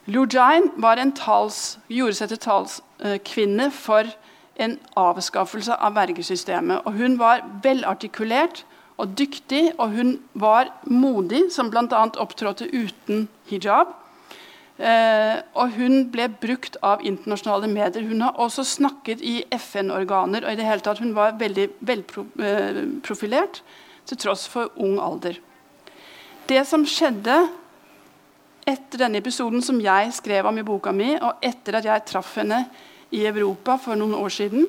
Lujain 0.05 0.69
tals, 1.15 1.79
gjorde 1.89 2.13
seg 2.13 2.29
til 2.29 2.37
talskvinne 2.37 3.71
for 3.71 4.05
en 4.55 4.77
avskaffelse 4.95 5.73
av 5.73 5.95
vergesystemet. 5.95 6.85
Og 6.85 6.93
hun 6.93 7.19
var 7.19 7.41
velartikulert 7.63 8.65
og 8.97 9.17
dyktig, 9.17 9.73
og 9.77 9.89
hun 9.91 10.19
var 10.33 10.69
modig, 10.83 11.51
som 11.51 11.71
bl.a. 11.71 12.05
opptrådte 12.17 12.69
uten 12.71 13.27
hijab. 13.49 13.87
Eh, 14.75 15.38
og 15.55 15.72
hun 15.77 16.10
ble 16.12 16.27
brukt 16.41 16.75
av 16.84 17.03
internasjonale 17.05 17.70
medier. 17.72 18.03
Hun 18.03 18.25
har 18.25 18.39
også 18.41 18.65
snakket 18.67 19.24
i 19.24 19.38
FN-organer. 19.55 20.44
og 20.44 20.51
i 20.51 20.55
det 20.55 20.65
hele 20.65 20.82
tatt 20.82 21.00
Hun 21.00 21.15
var 21.15 21.39
veldig 21.39 21.70
velprofilert 21.79 23.62
til 24.05 24.17
tross 24.17 24.48
for 24.48 24.72
ung 24.75 25.00
alder. 25.00 25.39
Det 26.48 26.67
som 26.67 26.86
skjedde 26.86 27.50
etter 28.67 28.98
denne 28.98 29.17
episoden 29.17 29.62
som 29.62 29.79
jeg 29.82 30.12
skrev 30.13 30.46
om 30.46 30.58
i 30.58 30.65
boka 30.65 30.91
mi, 30.91 31.15
og 31.15 31.38
etter 31.41 31.75
at 31.75 31.86
jeg 31.86 32.05
traff 32.05 32.36
henne 32.36 32.65
i 33.12 33.25
Europa 33.25 33.77
for 33.77 33.96
noen 33.96 34.13
år 34.17 34.29
siden, 34.29 34.67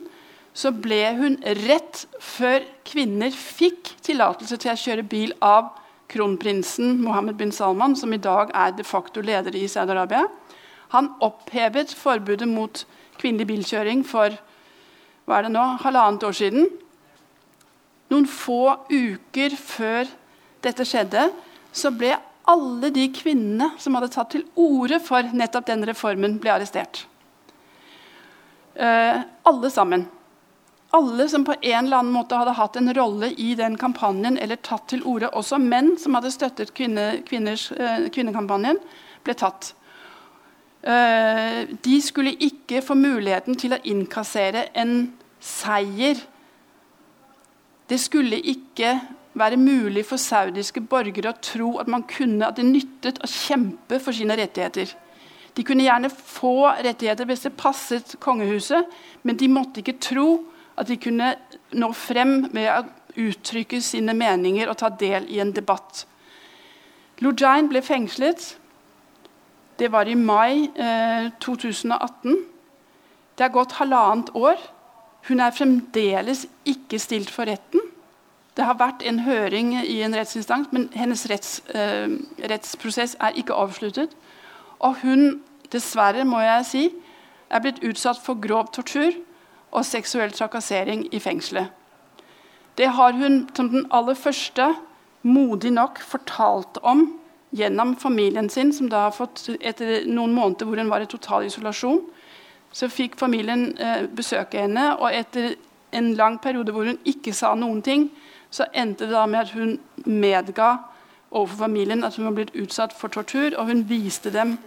så 0.57 0.71
ble 0.73 1.03
hun 1.19 1.37
rett 1.67 2.07
før 2.21 2.65
kvinner 2.85 3.31
fikk 3.31 3.97
tillatelse 4.05 4.57
til 4.57 4.73
å 4.73 4.81
kjøre 4.81 5.09
bil 5.09 5.35
av 5.45 5.75
kronprinsen 6.13 7.01
Mohammed 7.03 7.39
bin 7.41 7.53
Salman, 7.53 7.97
som 7.97 8.13
i 8.13 8.21
dag 8.23 8.53
er 8.55 8.75
de 8.77 8.85
facto 8.87 9.23
leder 9.25 9.57
i 9.57 9.67
Saudi-Arabia. 9.69 10.27
Han 10.95 11.11
opphevet 11.25 11.95
forbudet 11.97 12.49
mot 12.49 12.85
kvinnelig 13.21 13.49
bilkjøring 13.51 14.05
for 14.07 14.37
hva 15.27 15.41
er 15.41 15.49
det 15.49 15.55
nå, 15.57 15.65
halvannet 15.83 16.27
år 16.29 16.37
siden. 16.39 16.69
Noen 18.13 18.29
få 18.31 18.77
uker 18.93 19.57
før 19.59 20.07
dette 20.63 20.87
skjedde, 20.87 21.29
så 21.75 21.91
ble 21.91 22.15
alle 22.47 22.93
de 22.95 23.09
kvinnene 23.11 23.73
som 23.83 23.97
hadde 23.99 24.13
tatt 24.15 24.31
til 24.37 24.47
orde 24.55 25.01
for 25.03 25.27
nettopp 25.35 25.67
den 25.67 25.83
reformen, 25.89 26.39
ble 26.39 26.53
arrestert. 26.55 27.03
Eh, 28.77 29.25
alle 29.51 29.71
sammen 29.73 30.07
alle 30.97 31.29
som 31.29 31.45
på 31.45 31.55
en 31.61 31.85
eller 31.85 32.01
annen 32.01 32.15
måte 32.15 32.39
hadde 32.39 32.55
hatt 32.57 32.77
en 32.81 32.93
rolle 32.97 33.33
i 33.37 33.55
den 33.59 33.77
kampanjen, 33.81 34.39
eller 34.41 34.61
tatt 34.65 34.89
til 34.93 35.05
orde, 35.05 35.29
også 35.37 35.59
menn 35.61 35.95
som 36.01 36.17
hadde 36.17 36.33
støttet 36.33 36.73
kvinne, 36.77 37.23
kvinners, 37.29 37.69
eh, 37.73 38.09
kvinnekampanjen, 38.13 38.81
ble 39.27 39.37
tatt. 39.37 39.75
Eh, 40.87 41.67
de 41.83 42.01
skulle 42.03 42.37
ikke 42.49 42.83
få 42.85 42.97
muligheten 42.99 43.59
til 43.59 43.75
å 43.75 43.83
innkassere 43.85 44.69
en 44.75 45.13
seier. 45.43 46.21
Det 47.87 47.99
skulle 48.01 48.39
ikke 48.41 48.97
være 49.37 49.61
mulig 49.61 50.07
for 50.09 50.21
saudiske 50.21 50.81
borgere 50.81 51.35
å 51.35 51.41
tro 51.43 51.75
at 51.83 51.91
man 51.93 52.07
kunne, 52.09 52.47
at 52.47 52.57
det 52.57 52.65
nyttet 52.65 53.21
å 53.21 53.29
kjempe 53.29 54.01
for 54.01 54.17
sine 54.17 54.37
rettigheter. 54.39 54.95
De 55.57 55.65
kunne 55.65 55.85
gjerne 55.85 56.11
få 56.13 56.71
rettigheter 56.85 57.29
hvis 57.29 57.47
det 57.47 57.57
passet 57.57 58.17
kongehuset, 58.21 58.87
men 59.25 59.37
de 59.41 59.49
måtte 59.53 59.83
ikke 59.83 59.99
tro 60.01 60.29
at 60.77 60.89
de 60.91 60.99
kunne 61.01 61.33
nå 61.77 61.89
frem 61.97 62.39
med 62.53 62.69
å 62.69 62.85
uttrykke 63.17 63.81
sine 63.81 64.13
meninger 64.17 64.69
og 64.69 64.79
ta 64.81 64.91
del 64.93 65.29
i 65.33 65.41
en 65.41 65.55
debatt. 65.57 66.05
Lujain 67.25 67.71
ble 67.71 67.81
fengslet. 67.85 68.57
Det 69.81 69.89
var 69.93 70.09
i 70.09 70.17
mai 70.17 70.69
eh, 70.77 71.33
2018. 71.41 72.37
Det 73.37 73.45
har 73.45 73.53
gått 73.53 73.77
halvannet 73.81 74.33
år. 74.37 74.61
Hun 75.29 75.41
er 75.41 75.57
fremdeles 75.57 76.45
ikke 76.69 77.01
stilt 77.01 77.33
for 77.33 77.49
retten. 77.49 77.81
Det 78.57 78.65
har 78.65 78.79
vært 78.81 79.03
en 79.05 79.21
høring 79.25 79.75
i 79.83 79.99
en 80.05 80.17
rettsinstans, 80.17 80.71
men 80.73 80.89
hennes 80.97 81.27
retts, 81.29 81.59
eh, 81.77 82.09
rettsprosess 82.53 83.17
er 83.21 83.37
ikke 83.37 83.57
avsluttet. 83.57 84.13
Og 84.81 85.01
hun, 85.03 85.41
dessverre 85.73 86.25
må 86.25 86.41
jeg 86.45 86.69
si, 86.69 86.85
er 87.51 87.65
blitt 87.65 87.83
utsatt 87.85 88.21
for 88.21 88.41
grov 88.41 88.71
tortur 88.73 89.13
og 89.73 89.85
seksuell 89.85 90.33
trakassering 90.33 91.07
i 91.15 91.21
fengselet. 91.21 91.73
Det 92.77 92.89
har 92.93 93.13
hun 93.17 93.47
som 93.57 93.71
den 93.73 93.87
aller 93.91 94.15
første 94.15 94.75
modig 95.23 95.73
nok 95.73 96.01
fortalt 96.01 96.79
om 96.83 97.07
gjennom 97.57 97.97
familien 97.97 98.51
sin, 98.51 98.73
som 98.73 98.89
da 98.89 99.07
har 99.07 99.15
fått 99.17 99.49
etter 99.61 100.05
noen 100.07 100.35
måneder 100.37 100.69
hvor 100.69 100.77
hun 100.81 100.91
var 100.91 101.05
i 101.05 101.09
total 101.11 101.47
isolasjon. 101.47 102.03
Så 102.73 102.91
fikk 102.93 103.17
familien 103.17 103.71
eh, 103.79 104.05
besøke 104.13 104.61
henne, 104.61 104.91
og 104.99 105.15
etter 105.15 105.55
en 105.97 106.13
lang 106.15 106.39
periode 106.43 106.75
hvor 106.75 106.85
hun 106.85 107.01
ikke 107.09 107.33
sa 107.33 107.55
noen 107.57 107.81
ting, 107.83 108.11
så 108.51 108.69
endte 108.75 109.07
det 109.07 109.15
da 109.15 109.25
med 109.27 109.47
at 109.47 109.55
hun 109.57 109.79
medga 110.05 110.77
overfor 111.31 111.65
familien 111.65 112.05
at 112.05 112.17
hun 112.17 112.29
var 112.29 112.37
blitt 112.37 112.55
utsatt 112.55 112.93
for 112.97 113.09
tortur, 113.09 113.57
og 113.57 113.71
hun 113.71 113.87
viste 113.89 114.31
dem 114.35 114.59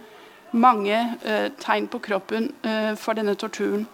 mange 0.50 0.96
eh, 1.22 1.48
tegn 1.62 1.86
på 1.88 2.02
kroppen 2.02 2.50
eh, 2.66 2.92
for 2.98 3.14
denne 3.14 3.36
torturen. 3.38 3.86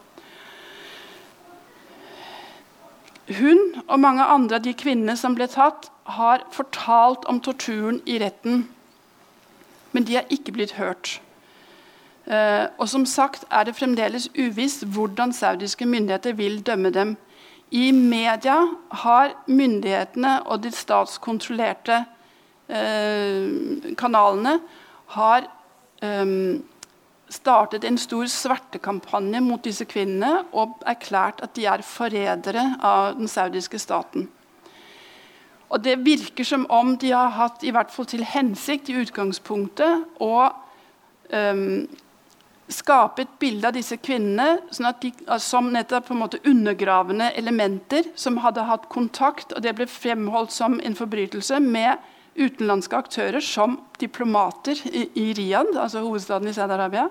Hun 3.26 3.58
og 3.88 4.00
mange 4.00 4.22
andre 4.22 4.60
av 4.60 4.62
de 4.62 4.74
kvinnene 4.78 5.16
som 5.18 5.34
ble 5.34 5.48
tatt, 5.50 5.90
har 6.06 6.44
fortalt 6.54 7.24
om 7.26 7.40
torturen 7.42 7.98
i 8.06 8.20
retten, 8.22 8.68
men 9.90 10.04
de 10.06 10.20
er 10.20 10.28
ikke 10.30 10.54
blitt 10.54 10.76
hørt. 10.78 11.16
Uh, 12.26 12.70
og 12.78 12.88
som 12.90 13.06
sagt 13.06 13.44
er 13.50 13.66
det 13.66 13.76
fremdeles 13.78 14.28
uvisst 14.34 14.84
hvordan 14.94 15.32
saudiske 15.32 15.86
myndigheter 15.86 16.34
vil 16.38 16.60
dømme 16.66 16.90
dem. 16.90 17.16
I 17.70 17.90
media 17.90 18.56
har 19.02 19.34
myndighetene 19.46 20.42
og 20.46 20.62
de 20.62 20.70
statskontrollerte 20.74 22.04
uh, 22.70 23.94
kanalene 23.98 24.58
har 25.18 25.46
um, 26.02 26.62
startet 27.32 27.84
en 27.84 27.98
stor 27.98 28.28
svertekampanje 28.30 29.40
mot 29.42 29.62
disse 29.64 29.84
kvinnene 29.88 30.44
og 30.54 30.78
erklært 30.86 31.42
at 31.42 31.54
de 31.58 31.66
er 31.66 31.84
forrædere 31.86 32.64
av 32.84 33.16
den 33.18 33.28
saudiske 33.28 33.80
staten. 33.82 34.28
Og 35.68 35.82
Det 35.82 35.98
virker 36.06 36.44
som 36.44 36.66
om 36.70 36.94
de 36.96 37.10
har 37.10 37.32
hatt 37.34 37.64
i 37.66 37.72
hvert 37.74 37.90
fall 37.90 38.06
til 38.06 38.22
hensikt 38.24 38.88
i 38.88 39.00
utgangspunktet 39.02 40.22
å 40.22 40.34
um, 41.34 41.88
skape 42.70 43.22
et 43.22 43.34
bilde 43.42 43.66
av 43.66 43.74
disse 43.74 43.98
kvinnene 43.98 44.60
sånn 44.74 44.88
de, 45.02 45.10
som 45.42 45.72
nettopp 45.74 46.08
på 46.08 46.14
en 46.14 46.22
måte 46.22 46.42
undergravende 46.46 47.32
elementer 47.38 48.06
som 48.14 48.38
hadde 48.42 48.66
hatt 48.66 48.88
kontakt, 48.90 49.54
og 49.54 49.62
det 49.62 49.74
ble 49.78 49.88
fremholdt 49.90 50.54
som 50.54 50.78
en 50.78 50.98
forbrytelse, 50.98 51.60
med 51.62 51.98
utenlandske 52.36 52.98
aktører 52.98 53.44
som 53.44 53.78
diplomater 54.00 54.78
i, 54.88 55.06
i 55.16 55.26
Riyadh, 55.36 55.76
altså 55.80 56.04
hovedstaden 56.04 56.48
i 56.50 56.54
Saudi-Arabia. 56.56 57.08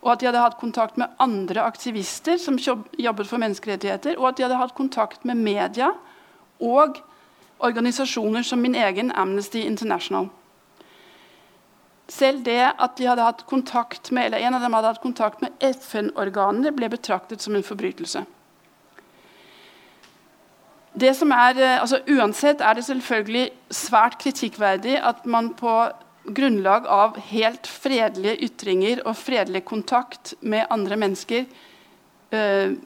Og 0.00 0.12
at 0.12 0.20
de 0.20 0.30
hadde 0.30 0.42
hatt 0.42 0.58
kontakt 0.60 0.96
med 1.00 1.12
andre 1.20 1.64
aktivister 1.66 2.38
som 2.40 2.56
jobbet 2.58 3.28
for 3.28 3.40
menneskerettigheter. 3.42 4.16
Og 4.18 4.30
at 4.30 4.38
de 4.38 4.46
hadde 4.46 4.60
hatt 4.60 4.76
kontakt 4.76 5.26
med 5.28 5.40
media 5.40 5.92
og 6.60 7.00
organisasjoner 7.60 8.44
som 8.46 8.62
min 8.64 8.74
egen 8.74 9.12
Amnesty 9.12 9.60
International. 9.68 10.30
Selv 12.10 12.42
det 12.44 12.72
at 12.72 12.96
de 12.98 13.06
hadde 13.06 13.22
hatt 13.22 13.44
kontakt 13.46 14.10
med, 14.10 14.26
eller 14.26 14.42
en 14.42 14.56
av 14.56 14.64
dem 14.64 14.74
hadde 14.74 14.94
hatt 14.94 15.02
kontakt 15.04 15.44
med 15.44 15.52
FN-organene, 15.62 16.72
ble 16.74 16.88
betraktet 16.90 17.44
som 17.44 17.54
en 17.54 17.66
forbrytelse. 17.66 18.24
Det 20.98 21.14
som 21.16 21.30
er, 21.30 21.58
eh, 21.58 21.80
altså 21.80 22.00
Uansett 22.08 22.60
er 22.60 22.74
det 22.74 22.84
selvfølgelig 22.84 23.50
svært 23.70 24.18
kritikkverdig 24.18 24.98
at 24.98 25.26
man 25.26 25.54
på 25.54 25.74
grunnlag 26.34 26.86
av 26.86 27.18
helt 27.30 27.66
fredelige 27.66 28.36
ytringer 28.44 29.02
og 29.06 29.16
fredelig 29.16 29.64
kontakt 29.64 30.34
med 30.40 30.66
andre 30.70 30.96
mennesker 30.96 31.44
øh, 32.32 32.76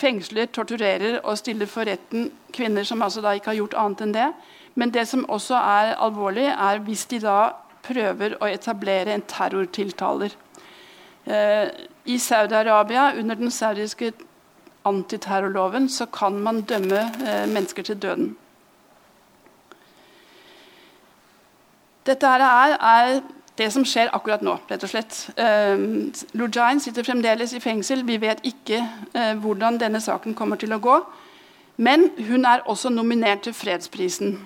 fengsler, 0.00 0.46
torturerer 0.46 1.20
og 1.20 1.38
stiller 1.38 1.66
for 1.66 1.86
retten 1.88 2.30
kvinner 2.52 2.84
som 2.84 3.02
altså 3.02 3.20
da 3.20 3.34
ikke 3.36 3.52
har 3.52 3.60
gjort 3.60 3.78
annet 3.78 4.04
enn 4.06 4.14
det. 4.14 4.28
Men 4.74 4.92
det 4.94 5.06
som 5.08 5.26
også 5.28 5.54
er 5.54 5.94
alvorlig, 5.98 6.46
er 6.46 6.82
hvis 6.86 7.04
de 7.10 7.20
da 7.20 7.52
prøver 7.82 8.36
å 8.40 8.48
etablere 8.48 9.14
en 9.14 9.24
terrortiltaler. 9.28 10.34
Eh, 11.26 11.68
I 12.06 12.18
Saudi-Arabia, 12.18 13.12
under 13.18 13.34
den 13.34 13.50
saudiske 13.50 14.12
antiterrorloven, 14.84 15.88
så 15.88 16.06
kan 16.06 16.38
man 16.40 16.62
dømme 16.62 17.00
eh, 17.00 17.48
mennesker 17.48 17.82
til 17.82 17.98
døden. 18.02 18.36
Dette 22.06 22.26
er, 22.26 22.76
er 22.80 23.20
det 23.58 23.72
som 23.72 23.84
skjer 23.84 24.08
akkurat 24.16 24.42
nå. 24.42 24.56
rett 24.70 24.84
og 24.84 24.88
slett. 24.88 25.16
Uh, 25.36 26.08
Lujain 26.32 26.80
sitter 26.80 27.04
fremdeles 27.04 27.52
i 27.52 27.60
fengsel. 27.60 28.06
Vi 28.08 28.16
vet 28.22 28.40
ikke 28.46 28.80
uh, 29.12 29.34
hvordan 29.42 29.76
denne 29.80 30.00
saken 30.00 30.34
kommer 30.34 30.56
til 30.56 30.72
å 30.72 30.80
gå. 30.80 30.96
Men 31.76 32.08
hun 32.28 32.44
er 32.48 32.64
også 32.68 32.88
nominert 32.92 33.44
til 33.44 33.54
fredsprisen. 33.56 34.38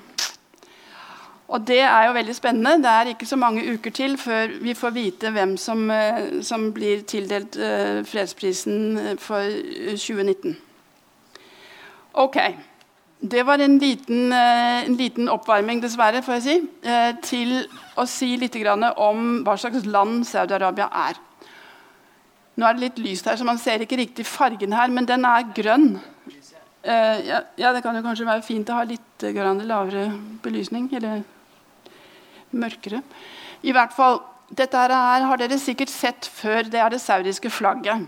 Og 1.55 1.63
det 1.67 1.81
er 1.87 2.09
jo 2.09 2.17
veldig 2.17 2.35
spennende. 2.35 2.83
Det 2.83 2.91
er 2.91 3.13
ikke 3.13 3.29
så 3.31 3.39
mange 3.39 3.63
uker 3.63 3.95
til 3.95 4.17
før 4.19 4.57
vi 4.63 4.75
får 4.75 4.95
vite 4.97 5.31
hvem 5.31 5.57
som, 5.61 5.87
uh, 5.87 6.43
som 6.43 6.73
blir 6.75 7.05
tildelt 7.07 7.55
fredsprisen 8.11 9.19
for 9.23 9.47
2019. 9.95 10.57
Ok. 12.15 12.39
Det 13.31 13.43
var 13.47 13.59
en 13.59 13.79
liten, 13.79 14.33
eh, 14.33 14.85
en 14.85 14.97
liten, 14.97 15.29
oppvarming, 15.29 15.81
dessverre, 15.81 16.23
får 16.23 16.33
jeg 16.33 16.43
si, 16.43 16.69
eh, 16.83 17.13
til 17.23 17.69
å 17.97 18.07
si 18.07 18.37
litt 18.37 18.55
om 18.97 19.45
hva 19.45 19.57
slags 19.57 19.87
land 19.87 20.25
Saudi-Arabia 20.27 20.89
er. 20.93 21.15
Nå 22.59 22.67
er 22.67 22.75
det 22.75 22.81
litt 22.81 22.99
lyst 22.99 23.25
her, 23.25 23.37
så 23.37 23.45
man 23.45 23.59
ser 23.59 23.79
ikke 23.79 23.97
riktig 23.97 24.27
fargen 24.27 24.73
her, 24.73 24.89
men 24.89 25.07
den 25.07 25.25
er 25.25 25.43
grønn. 25.55 26.01
Eh, 26.85 27.23
ja, 27.57 27.73
det 27.73 27.83
kan 27.83 27.95
jo 27.97 28.03
kanskje 28.03 28.27
være 28.27 28.43
fint 28.43 28.69
å 28.69 28.75
ha 28.75 28.85
litt 28.85 29.01
lavere 29.23 30.13
belysning, 30.43 30.93
eller 30.93 31.25
mørkere. 32.55 33.03
I 33.63 33.75
hvert 33.75 33.95
fall, 33.97 34.23
Dette 34.55 34.77
her 34.77 35.25
har 35.25 35.41
dere 35.41 35.57
sikkert 35.59 35.91
sett 35.91 36.27
før. 36.29 36.67
Det 36.69 36.79
er 36.79 36.93
det 36.93 37.01
saudiske 37.01 37.49
flagget. 37.51 38.05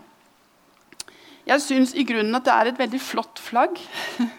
Jeg 1.46 1.62
syns 1.64 1.94
i 1.96 2.04
grunnen 2.06 2.36
at 2.36 2.44
det 2.44 2.52
er 2.52 2.70
et 2.70 2.78
veldig 2.78 3.00
flott 3.00 3.40
flagg. 3.40 3.78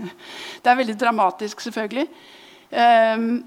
det 0.61 0.71
er 0.71 0.77
veldig 0.77 0.95
dramatisk, 0.99 1.63
selvfølgelig. 1.65 2.05
Um, 2.69 3.45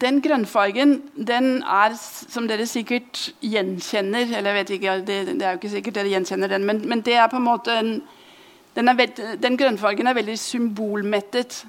den 0.00 0.20
grønnfargen 0.22 0.98
den 1.16 1.62
er, 1.62 1.94
som 1.98 2.46
dere 2.48 2.66
sikkert 2.68 3.32
gjenkjenner 3.42 4.28
Eller 4.36 4.52
jeg 4.52 4.58
vet 4.58 4.70
ikke, 4.76 4.96
det 5.08 5.16
er 5.42 5.54
jo 5.54 5.58
ikke 5.58 5.72
sikkert 5.72 5.96
dere 5.96 6.12
gjenkjenner 6.12 6.52
den, 6.52 6.66
men, 6.68 6.82
men 6.88 7.00
det 7.00 7.16
er 7.16 7.30
på 7.32 7.40
en 7.40 7.46
måte 7.46 7.74
en, 7.74 7.94
den, 8.76 8.92
veld, 8.98 9.22
den, 9.42 9.56
grønnfargen 9.56 10.06
er 10.06 10.18
veldig 10.18 10.36
symbolmettet. 10.38 11.64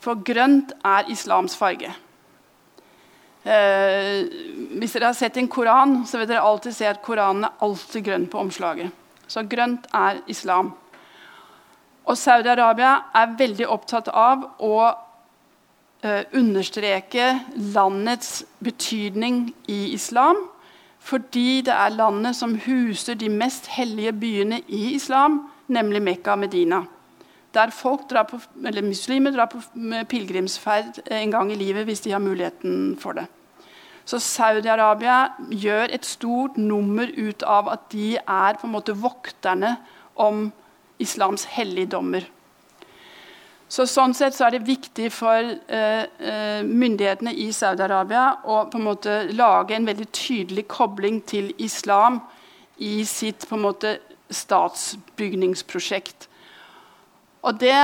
For 0.00 0.22
grønt 0.22 0.72
er 0.86 1.10
islams 1.10 1.56
farge. 1.58 1.90
Uh, 3.48 4.26
hvis 4.76 4.92
dere 4.92 5.08
har 5.08 5.16
sett 5.16 5.38
en 5.40 5.48
koran, 5.48 6.02
så 6.04 6.18
vil 6.20 6.28
dere 6.28 6.44
alltid 6.44 6.74
se 6.76 6.88
at 6.90 7.00
Koranen 7.00 7.46
er 7.46 7.62
alltid 7.64 8.04
grønn 8.04 8.26
på 8.28 8.42
omslaget. 8.42 8.92
Så 9.28 9.44
grønt 9.48 9.86
er 9.96 10.20
islam. 10.28 10.74
Og 12.04 12.16
Saudi-Arabia 12.16 12.90
er 13.16 13.36
veldig 13.38 13.68
opptatt 13.72 14.10
av 14.12 14.44
å 14.60 14.74
uh, 14.84 16.22
understreke 16.36 17.30
landets 17.72 18.42
betydning 18.64 19.46
i 19.68 19.94
islam. 19.94 20.42
Fordi 21.00 21.62
det 21.64 21.72
er 21.72 21.96
landet 21.96 22.36
som 22.36 22.58
huser 22.66 23.16
de 23.16 23.30
mest 23.32 23.70
hellige 23.72 24.12
byene 24.12 24.60
i 24.66 24.90
islam, 24.98 25.46
nemlig 25.72 26.02
Mekka 26.04 26.36
og 26.36 26.42
Medina. 26.44 26.82
Der 27.54 27.72
drar 28.10 28.28
på, 28.28 28.40
muslimer 28.82 29.32
drar 29.32 29.48
på 29.48 29.62
pilegrimsferd 30.08 31.00
en 31.06 31.30
gang 31.30 31.52
i 31.52 31.56
livet 31.56 31.88
hvis 31.88 32.04
de 32.04 32.12
har 32.12 32.20
muligheten 32.20 32.98
for 33.00 33.16
det. 33.16 33.24
Så 34.08 34.16
Saudi-Arabia 34.24 35.34
gjør 35.52 35.92
et 35.92 36.06
stort 36.08 36.56
nummer 36.56 37.10
ut 37.12 37.42
av 37.44 37.68
at 37.68 37.90
de 37.92 38.14
er 38.16 38.56
på 38.56 38.64
en 38.64 38.72
måte 38.72 38.96
vokterne 38.96 39.74
om 40.16 40.46
islams 41.02 41.44
helligdommer. 41.52 42.24
Så 43.68 43.84
sånn 43.84 44.14
sett 44.16 44.32
så 44.32 44.46
er 44.46 44.56
det 44.56 44.64
viktig 44.64 45.10
for 45.12 45.44
eh, 45.44 46.04
eh, 46.08 46.62
myndighetene 46.64 47.34
i 47.36 47.50
Saudi-Arabia 47.52 48.22
å 48.48 48.62
på 48.72 48.80
en 48.80 48.86
måte 48.86 49.18
lage 49.36 49.76
en 49.76 49.88
veldig 49.90 50.08
tydelig 50.16 50.64
kobling 50.72 51.20
til 51.28 51.50
islam 51.60 52.22
i 52.80 53.02
sitt 53.04 53.44
på 53.44 53.58
en 53.58 53.66
måte 53.66 53.98
statsbygningsprosjekt. 54.32 56.30
Og 57.44 57.60
det, 57.60 57.76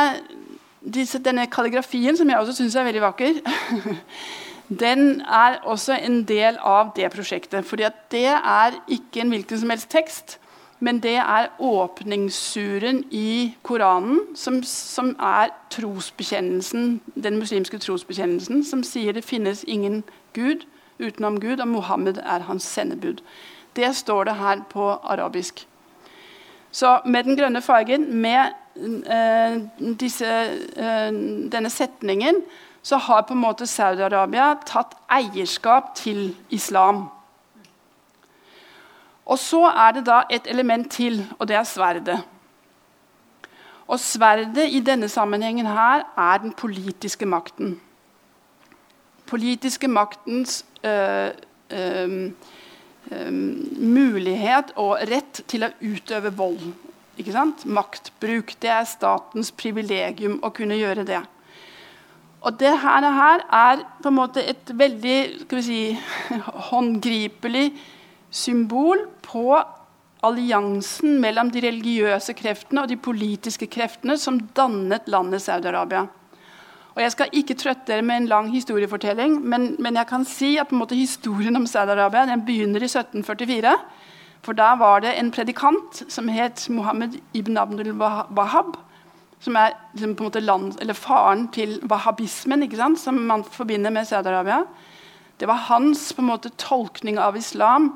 disse, 0.81 1.21
denne 1.21 1.45
kalligrafien, 1.53 2.17
som 2.17 2.33
jeg 2.33 2.41
også 2.41 2.57
syns 2.63 2.79
er 2.81 2.89
veldig 2.89 3.05
vakker 3.05 3.45
den 4.69 5.21
er 5.21 5.59
også 5.63 5.99
en 6.01 6.23
del 6.25 6.57
av 6.61 6.95
det 6.97 7.11
prosjektet. 7.13 7.65
fordi 7.65 7.85
det 8.11 8.27
er 8.27 8.79
ikke 8.89 9.21
en 9.21 9.29
hvilken 9.29 9.61
som 9.61 9.71
helst 9.71 9.91
tekst, 9.91 10.39
men 10.81 10.99
det 11.03 11.17
er 11.17 11.49
åpningssuren 11.59 13.05
i 13.11 13.57
Koranen, 13.63 14.21
som, 14.35 14.63
som 14.63 15.17
er 15.21 15.49
trosbekjennelsen, 15.71 17.01
den 17.15 17.39
muslimske 17.39 17.79
trosbekjennelsen, 17.79 18.65
som 18.65 18.83
sier 18.83 19.13
det 19.13 19.25
finnes 19.25 19.65
ingen 19.65 20.03
Gud 20.35 20.67
utenom 20.99 21.41
Gud, 21.41 21.61
og 21.61 21.69
Mohammed 21.69 22.19
er 22.19 22.45
hans 22.49 22.63
sendebud. 22.63 23.23
Det 23.77 23.97
står 23.97 24.25
det 24.25 24.37
her 24.37 24.61
på 24.71 24.91
arabisk. 24.91 25.67
Så 26.71 27.01
med 27.07 27.25
den 27.25 27.37
grønne 27.37 27.63
fargen, 27.63 28.15
med 28.15 28.53
øh, 28.77 29.95
disse, 30.01 30.27
øh, 30.77 31.13
denne 31.53 31.71
setningen, 31.71 32.35
så 32.85 32.97
har 33.01 33.25
på 33.25 33.33
en 33.33 33.41
måte 33.41 33.67
Saudi-Arabia 33.67 34.51
tatt 34.69 34.93
eierskap 35.09 35.95
til 35.97 36.35
islam. 36.53 37.07
Og 39.25 39.41
så 39.41 39.63
er 39.73 39.97
det 39.97 40.05
da 40.05 40.21
et 40.29 40.47
element 40.53 40.91
til, 40.93 41.23
og 41.39 41.49
det 41.49 41.57
er 41.57 41.65
sverdet. 41.65 42.19
Og 43.89 44.01
sverdet 44.01 44.69
i 44.69 44.81
denne 44.85 45.09
sammenhengen 45.09 45.67
her 45.67 46.05
er 46.17 46.39
den 46.39 46.53
politiske 46.53 47.27
makten. 47.27 47.81
Politiske 49.27 49.89
maktens 49.89 50.65
øh, 50.85 51.31
øh, 51.71 52.33
mulighet 53.81 54.73
og 54.77 54.99
rett 55.09 55.41
til 55.49 55.65
å 55.65 55.73
utøve 55.81 56.37
vold. 56.37 56.73
Maktbruk. 57.65 58.57
Det 58.61 58.71
er 58.71 58.85
statens 58.85 59.53
privilegium 59.53 60.41
å 60.43 60.51
kunne 60.51 60.77
gjøre 60.77 61.05
det. 61.09 61.23
Og 62.45 62.59
det 62.61 62.75
her, 62.83 63.05
er 63.49 63.85
på 64.03 64.11
en 64.11 64.19
måte 64.19 64.43
et 64.45 64.73
veldig 64.77 65.61
si, 65.65 65.97
håndgripelig 66.71 67.71
symbol 68.31 69.07
på 69.25 69.47
alliansen 70.25 71.19
mellom 71.21 71.51
de 71.53 71.63
religiøse 71.65 72.35
kreftene 72.37 72.85
og 72.85 72.91
de 72.91 73.01
politiske 73.01 73.69
kreftene 73.69 74.17
som 74.21 74.41
dannet 74.57 75.09
landet 75.09 75.43
Saudi-Arabia. 75.45 76.07
Og 76.95 77.03
Jeg 77.03 77.13
skal 77.13 77.33
ikke 77.33 77.57
trøtte 77.59 77.89
dere 77.89 78.03
med 78.03 78.17
en 78.17 78.29
lang 78.31 78.53
historiefortelling, 78.53 79.41
men, 79.43 79.75
men 79.79 79.97
jeg 79.97 80.07
kan 80.07 80.25
si 80.25 80.57
at 80.61 80.73
måte, 80.73 80.95
historien 80.95 81.57
om 81.57 81.67
Saudi-Arabia 81.67 82.37
begynner 82.37 82.85
i 82.85 82.91
1744. 82.91 83.73
For 84.45 84.53
da 84.53 84.75
var 84.77 85.01
det 85.01 85.17
en 85.19 85.33
predikant 85.33 86.05
som 86.09 86.29
het 86.29 86.69
Mohammed 86.71 87.17
ibn 87.35 87.57
Abdul 87.57 87.97
Wahab 87.97 88.77
som 89.45 89.57
er 89.61 89.75
liksom, 89.93 90.15
på 90.17 90.25
en 90.25 90.31
måte 90.31 90.45
land, 90.45 90.79
eller 90.81 90.97
faren 90.97 91.49
til 91.53 91.77
wahhabismen, 91.91 92.65
som 92.97 93.21
man 93.29 93.45
forbinder 93.45 93.93
med 93.93 94.09
Saudi-Arabia. 94.09 94.65
Det 95.39 95.49
var 95.51 95.67
hans 95.69 96.13
på 96.13 96.23
en 96.23 96.31
måte, 96.31 96.53
tolkning 96.57 97.19
av 97.19 97.37
islam 97.37 97.93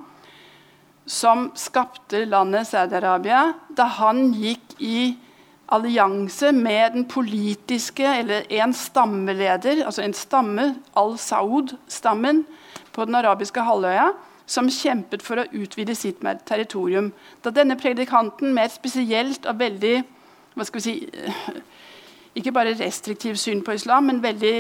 som 1.09 1.49
skapte 1.57 2.27
landet 2.29 2.69
Saudi-Arabia 2.69 3.55
da 3.73 3.87
han 3.97 4.35
gikk 4.37 4.77
i 4.79 5.17
allianse 5.73 6.53
med 6.53 6.95
den 6.95 7.05
politiske, 7.09 8.05
eller 8.05 8.47
en 8.61 8.73
stammeleder, 8.73 9.85
altså 9.85 10.03
en 10.05 10.17
stamme, 10.17 10.71
al-Saud-stammen 10.97 12.45
på 12.93 13.05
den 13.05 13.19
arabiske 13.19 13.61
halvøya, 13.61 14.11
som 14.49 14.71
kjempet 14.73 15.25
for 15.25 15.43
å 15.43 15.49
utvide 15.53 15.97
sitt 15.97 16.25
territorium. 16.49 17.13
Da 17.45 17.53
denne 17.53 17.77
predikanten 17.77 18.55
med 18.57 18.69
et 18.69 18.79
spesielt 18.79 19.45
og 19.45 19.61
veldig 19.61 19.99
hva 20.59 20.67
skal 20.67 20.83
vi 20.83 20.85
si, 20.85 20.97
Ikke 22.39 22.53
bare 22.53 22.77
restriktivt 22.79 23.39
syn 23.39 23.63
på 23.67 23.75
islam, 23.75 24.03
men 24.11 24.23
veldig 24.23 24.57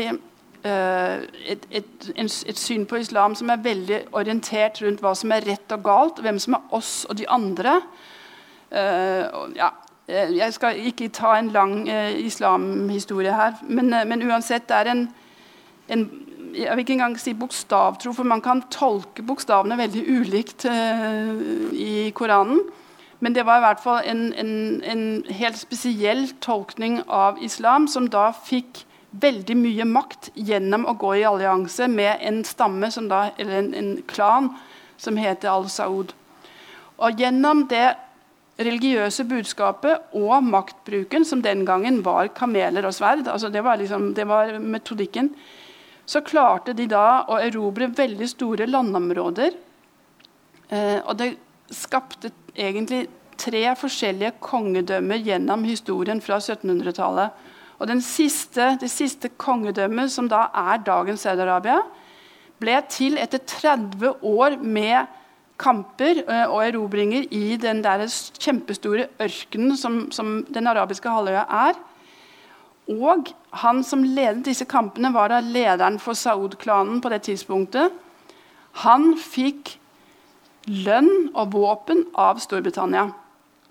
uh, 0.64 1.18
et, 1.46 1.66
et, 1.70 2.12
et, 2.16 2.58
syn 2.58 2.86
på 2.86 2.98
islam 3.02 3.34
som 3.38 3.50
er 3.54 3.60
veldig 3.62 4.00
orientert 4.18 4.80
rundt 4.82 5.02
hva 5.04 5.12
som 5.14 5.32
er 5.34 5.46
rett 5.46 5.74
og 5.76 5.84
galt, 5.86 6.22
hvem 6.24 6.40
som 6.42 6.56
er 6.58 6.72
oss 6.74 7.04
og 7.08 7.18
de 7.20 7.28
andre. 7.30 7.76
Uh, 8.72 9.52
ja, 9.56 9.68
eh, 10.08 10.32
jeg 10.36 10.56
skal 10.56 10.80
ikke 10.90 11.08
ta 11.14 11.36
en 11.38 11.52
lang 11.54 11.76
uh, 11.88 12.10
islamhistorie 12.18 13.36
her, 13.36 13.62
men, 13.68 13.94
men, 14.08 14.26
uansett 14.26 14.66
det 14.68 14.80
er 14.80 14.90
en, 14.92 15.06
en 15.88 16.08
jeg 16.56 16.74
vil 16.74 16.82
ikke 16.82 16.96
engang 16.96 17.14
si 17.20 17.36
bokstavtro, 17.36 18.12
for 18.16 18.26
man 18.26 18.42
kan 18.42 18.64
tolke 18.72 19.22
bokstavene 19.22 19.78
veldig 19.78 20.04
ulikt 20.18 20.64
i 21.76 22.10
Koranen. 22.16 22.62
Men 23.18 23.34
det 23.34 23.44
var 23.46 23.58
i 23.58 23.64
hvert 23.66 23.82
fall 23.82 24.04
en, 24.06 24.28
en, 24.38 24.52
en 24.86 25.06
helt 25.40 25.58
spesiell 25.58 26.28
tolkning 26.44 27.00
av 27.06 27.40
islam, 27.42 27.88
som 27.90 28.06
da 28.10 28.30
fikk 28.32 28.84
veldig 29.10 29.56
mye 29.58 29.86
makt 29.88 30.30
gjennom 30.36 30.84
å 30.86 30.94
gå 31.00 31.14
i 31.18 31.24
allianse 31.26 31.88
med 31.90 32.20
en 32.20 32.42
stamme, 32.46 32.90
da, 33.10 33.28
eller 33.36 33.62
en, 33.62 33.72
en, 33.74 33.94
klan, 34.06 34.52
som 34.98 35.18
heter 35.18 35.50
al-Saud. 35.50 36.12
Og 36.98 37.20
gjennom 37.20 37.64
det 37.70 37.96
religiøse 38.58 39.24
budskapet 39.28 40.14
og 40.18 40.42
maktbruken, 40.42 41.24
som 41.26 41.42
den 41.42 41.64
gangen 41.66 42.02
var 42.06 42.30
kameler 42.34 42.86
og 42.86 42.94
sverd, 42.96 43.26
altså 43.30 43.50
det, 43.54 43.62
var 43.64 43.78
liksom, 43.78 44.12
det 44.14 44.26
var 44.28 44.56
metodikken, 44.58 45.30
så 46.08 46.22
klarte 46.26 46.74
de 46.74 46.88
da 46.90 47.22
å 47.28 47.38
erobre 47.42 47.90
veldig 47.94 48.28
store 48.30 48.66
landområder. 48.66 49.54
Eh, 50.68 50.98
og 51.04 51.14
det 51.20 51.34
skapte 51.74 52.32
egentlig 52.58 53.06
tre 53.38 53.62
forskjellige 53.78 54.34
kongedømmer 54.42 55.22
gjennom 55.22 55.64
historien 55.68 56.20
fra 56.20 56.40
1700-tallet. 56.42 57.46
Og 57.78 57.90
siste, 58.02 58.76
Det 58.80 58.90
siste 58.90 59.28
kongedømmet, 59.28 60.10
som 60.10 60.28
da 60.28 60.48
er 60.54 60.82
dagens 60.82 61.20
Saudi-Arabia, 61.20 61.78
ble 62.58 62.82
til 62.90 63.18
etter 63.18 63.38
30 63.38 64.18
år 64.22 64.58
med 64.58 65.06
kamper 65.58 66.24
eh, 66.26 66.46
og 66.46 66.62
erobringer 66.66 67.26
i 67.30 67.56
den 67.56 67.82
der 67.82 68.06
kjempestore 68.38 69.08
ørkenen 69.20 69.76
som, 69.76 70.10
som 70.10 70.44
den 70.54 70.66
arabiske 70.66 71.08
halvøya 71.08 71.44
er. 71.46 71.78
Og 72.88 73.30
han 73.62 73.82
som 73.84 74.02
ledet 74.02 74.46
disse 74.46 74.64
kampene, 74.64 75.12
var 75.14 75.28
da 75.28 75.40
lederen 75.44 75.98
for 75.98 76.18
Saud-klanen 76.18 77.02
på 77.04 77.10
det 77.12 77.22
tidspunktet. 77.28 77.92
Han 78.84 79.12
fikk 79.18 79.76
lønn 80.68 81.30
og 81.34 81.54
våpen 81.54 82.04
av 82.18 82.40
Storbritannia. 82.42 83.08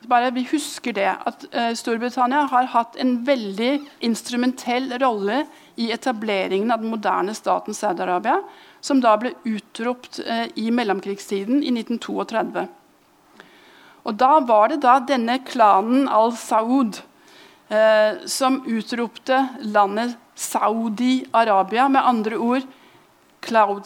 Bare 0.07 0.29
vi 0.31 0.43
husker 0.51 0.93
det, 0.93 1.09
at 1.09 1.45
uh, 1.53 1.71
Storbritannia 1.75 2.45
har 2.51 2.69
hatt 2.73 2.97
en 3.01 3.15
veldig 3.25 3.71
instrumentell 4.05 4.91
rolle 5.01 5.43
i 5.75 5.89
etableringen 5.93 6.71
av 6.71 6.83
den 6.83 6.93
moderne 6.93 7.33
staten 7.35 7.75
Saudi-Arabia, 7.75 8.41
som 8.81 9.01
da 9.01 9.15
ble 9.19 9.33
utropt 9.49 10.21
uh, 10.21 10.45
i 10.55 10.69
mellomkrigstiden 10.71 11.63
i 11.63 11.73
1932. 11.73 12.67
Og 14.07 14.15
Da 14.15 14.37
var 14.39 14.71
det 14.71 14.81
da 14.85 14.99
denne 15.03 15.41
klanen 15.43 16.07
al-Saud 16.07 17.01
eh, 17.67 18.23
som 18.25 18.61
utropte 18.63 19.41
landet 19.67 20.15
Saudi-Arabia, 20.37 21.89
med 21.91 22.07
andre 22.07 22.37
ord 22.37 22.67
Cloud, 23.43 23.83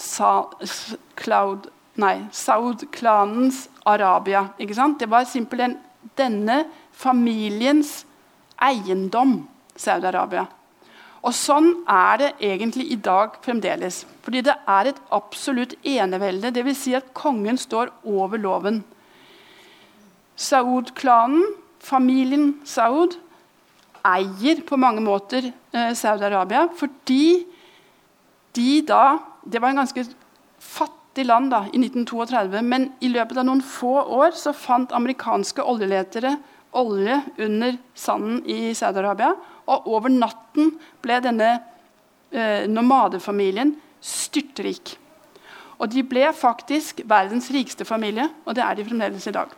Cloud 1.15 1.69
Nei, 2.02 2.18
Saud-klanens 2.34 3.68
Arabia. 3.86 4.48
ikke 4.60 4.78
sant? 4.78 5.00
Det 5.00 5.10
var 5.10 5.28
simpelthen 5.30 5.78
denne 6.18 6.64
familiens 6.92 8.06
eiendom, 8.62 9.42
Saudi-Arabia. 9.76 10.48
Og 11.22 11.34
Sånn 11.38 11.84
er 11.90 12.18
det 12.18 12.30
egentlig 12.42 12.88
i 12.94 12.98
dag 12.98 13.36
fremdeles. 13.46 14.02
Fordi 14.26 14.42
det 14.46 14.56
er 14.68 14.90
et 14.90 15.02
absolutt 15.14 15.76
enevelde. 15.86 16.50
Dvs. 16.56 16.80
Si 16.82 16.96
at 16.98 17.12
kongen 17.14 17.60
står 17.62 17.92
over 18.10 18.42
loven. 18.42 18.82
Saud-klanen, 20.42 21.44
familien 21.82 22.56
Saud, 22.66 23.20
eier 24.02 24.64
på 24.66 24.80
mange 24.82 25.04
måter 25.06 25.52
eh, 25.52 25.92
Saudi-Arabia 25.94 26.64
fordi 26.74 27.46
de 28.58 28.82
da 28.82 29.20
Det 29.46 29.62
var 29.62 29.72
en 29.72 29.82
ganske 29.82 30.04
fattig 30.60 31.01
fattig 31.12 31.26
land 31.26 31.52
da, 31.52 31.65
i 31.74 31.78
1932, 31.78 32.62
men 32.63 32.91
i 33.02 33.10
løpet 33.10 33.38
av 33.38 33.45
noen 33.45 33.62
få 33.62 34.00
år 34.15 34.32
så 34.32 34.54
fant 34.54 34.91
amerikanske 34.91 35.62
oljeletere 35.62 36.38
olje 36.71 37.21
under 37.38 37.78
sanden 37.93 38.45
i 38.47 38.74
Saudi-Arabia. 38.74 39.36
Og 39.67 39.88
over 39.91 40.10
natten 40.10 40.71
ble 41.02 41.19
denne 41.19 41.60
eh, 42.32 42.63
nomadefamilien 42.67 43.76
styrtrik. 44.00 44.95
Og 45.80 45.91
de 45.91 46.04
ble 46.04 46.32
faktisk 46.34 47.02
verdens 47.04 47.52
rikeste 47.52 47.86
familie, 47.86 48.30
og 48.45 48.56
det 48.56 48.63
er 48.63 48.76
de 48.76 48.86
fremdeles 48.86 49.28
i 49.28 49.36
dag. 49.36 49.50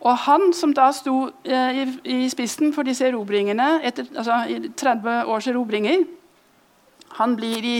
Og 0.00 0.16
han 0.26 0.52
som 0.56 0.72
da 0.74 0.90
sto 0.92 1.30
eh, 1.44 1.84
i, 1.84 1.86
i, 2.24 2.28
spissen 2.28 2.74
for 2.74 2.82
disse 2.82 3.06
erobringene, 3.06 3.78
etter 3.84 4.10
altså, 4.16 4.42
30 4.74 5.30
års 5.30 5.46
erobringer, 5.46 6.02
han 7.20 7.36
blir 7.36 7.62
i 7.62 7.78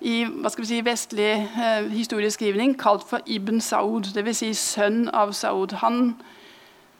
i 0.00 0.24
si, 0.64 0.80
vestlig 0.84 1.30
eh, 1.44 1.88
historieskrivning 1.92 2.74
kalt 2.80 3.04
for 3.08 3.20
Ibn 3.26 3.60
Saud, 3.60 4.12
dvs. 4.14 4.38
Si 4.40 4.52
sønn 4.56 5.08
av 5.12 5.32
Saud. 5.36 5.76
Han, 5.82 6.14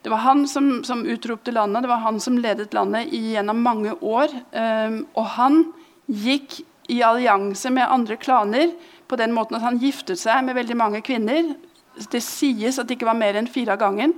det 0.04 0.12
var 0.12 0.24
han 0.26 0.46
som, 0.48 0.82
som, 0.84 1.06
utropte 1.08 1.54
landet, 1.54 1.82
det 1.82 1.92
var 1.92 2.04
han 2.04 2.20
som 2.20 2.38
ledet 2.38 2.74
landet 2.76 3.08
gjennom 3.12 3.62
mange 3.64 3.94
år. 4.00 4.28
Eh, 4.52 5.00
og 5.14 5.26
han 5.36 5.64
gikk 6.06 6.60
i 6.90 7.00
allianse 7.06 7.70
med 7.70 7.88
andre 7.88 8.16
klaner 8.20 8.74
på 9.08 9.16
den 9.16 9.32
måten 9.32 9.56
at 9.56 9.64
han 9.64 9.80
giftet 9.80 10.20
seg 10.20 10.44
med 10.44 10.58
veldig 10.58 10.76
mange 10.76 11.02
kvinner. 11.06 11.54
Det 12.10 12.22
sies 12.22 12.78
at 12.78 12.88
det 12.88 12.98
ikke 12.98 13.08
var 13.08 13.18
mer 13.18 13.38
enn 13.38 13.50
fire 13.50 13.74
av 13.74 13.82
gangen. 13.82 14.14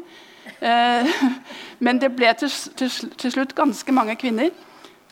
Eh, 0.58 1.06
men 1.84 2.02
det 2.02 2.14
ble 2.16 2.34
til, 2.38 2.50
til, 2.76 2.90
til, 2.90 3.34
slutt 3.34 3.54
ganske 3.54 3.94
mange 3.94 4.18
kvinner. 4.18 4.50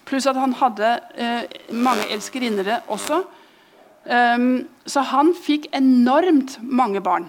Pluss 0.08 0.26
at 0.26 0.38
han 0.40 0.56
hadde 0.58 0.96
eh, 1.14 1.60
mange 1.70 2.08
elskerinnere 2.10 2.82
også. 2.90 3.22
Um, 4.10 4.66
så 4.90 5.04
han 5.06 5.34
fikk 5.38 5.68
enormt 5.76 6.56
mange 6.62 7.00
barn. 7.00 7.28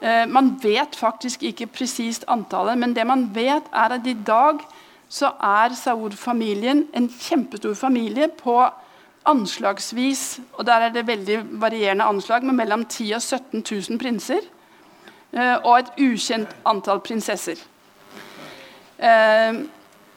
Uh, 0.00 0.24
man 0.28 0.54
vet 0.62 0.96
faktisk 0.96 1.42
ikke 1.44 1.68
presist 1.68 2.24
antallet, 2.32 2.78
men 2.80 2.94
det 2.96 3.04
man 3.06 3.26
vet, 3.34 3.68
er 3.72 3.98
at 3.98 4.06
i 4.08 4.16
dag 4.16 4.62
så 5.12 5.34
er 5.36 5.74
Saud-familien 5.76 6.86
en 6.96 7.10
kjempestor 7.12 7.74
familie 7.76 8.30
på 8.32 8.56
anslagsvis 9.28 10.40
og 10.56 10.64
der 10.66 10.86
er 10.86 10.94
det 10.94 11.06
veldig 11.06 11.36
varierende 11.60 12.04
anslag, 12.08 12.42
med 12.42 12.54
mellom 12.54 12.84
10 12.84 13.04
000 13.10 13.14
og 13.16 13.22
17 13.22 13.64
000 13.90 13.98
prinser. 14.00 14.40
Uh, 15.32 15.56
og 15.64 15.78
et 15.78 15.92
ukjent 16.00 16.56
antall 16.68 17.00
prinsesser. 17.00 17.60
Uh, 18.96 19.64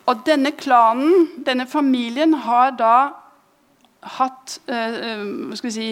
og 0.06 0.24
denne 0.26 0.52
klanen, 0.52 1.30
denne 1.46 1.68
familien, 1.68 2.34
har 2.34 2.76
da 2.80 2.96
hatt 4.18 4.60
eh, 4.68 4.98
eh 5.12 5.70
si, 5.72 5.88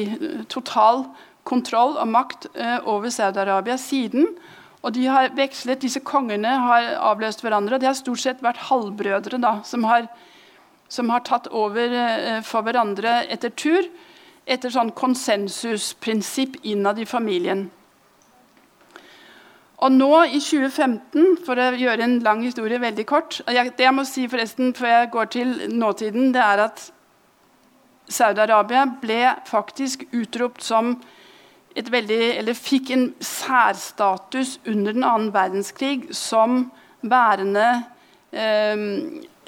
total 0.50 1.06
kontroll 1.44 1.98
og 1.98 2.08
makt 2.08 2.48
eh, 2.56 2.80
over 2.88 3.10
Saudi-Arabia 3.10 3.78
siden. 3.78 4.28
Og 4.84 4.94
de 4.94 5.06
har 5.08 5.32
vekslet, 5.36 5.82
Disse 5.82 6.00
kongene 6.00 6.56
har 6.60 6.94
avløst 7.00 7.42
hverandre. 7.42 7.76
og 7.76 7.82
De 7.82 7.88
har 7.88 8.00
stort 8.00 8.20
sett 8.20 8.44
vært 8.44 8.66
halvbrødre 8.70 9.40
da, 9.40 9.60
som, 9.64 9.84
har, 9.84 10.10
som 10.90 11.10
har 11.10 11.24
tatt 11.24 11.48
over 11.48 12.42
for 12.44 12.62
hverandre 12.68 13.24
etter 13.32 13.50
tur. 13.50 13.88
Etter 14.44 14.70
sånn 14.70 14.92
konsensusprinsipp 14.92 16.60
innad 16.68 17.00
i 17.00 17.08
familien. 17.08 17.70
Og 19.84 19.92
nå 19.92 20.12
i 20.32 20.40
2015, 20.40 21.40
for 21.44 21.60
å 21.60 21.72
gjøre 21.76 22.06
en 22.06 22.20
lang 22.24 22.44
historie 22.46 22.80
veldig 22.80 23.04
kort 23.10 23.42
Det 23.48 23.84
jeg 23.84 23.96
må 23.96 24.06
si 24.08 24.30
forresten 24.32 24.72
før 24.78 24.94
jeg 24.94 25.10
går 25.16 25.32
til 25.34 25.56
nåtiden, 25.74 26.32
det 26.36 26.44
er 26.44 26.64
at 26.70 26.86
Saudi-Arabia 28.14 28.86
ble 29.02 29.22
faktisk 29.50 30.06
utropt 30.14 30.64
som 30.64 30.96
et 31.74 31.90
veldig, 31.90 32.22
eller 32.38 32.58
fikk 32.58 32.92
en 32.94 33.08
særstatus 33.24 34.60
under 34.70 34.94
den 34.94 35.06
annen 35.08 35.32
verdenskrig 35.34 36.12
som 36.16 36.68
værende 37.02 37.68
eh, 38.32 38.84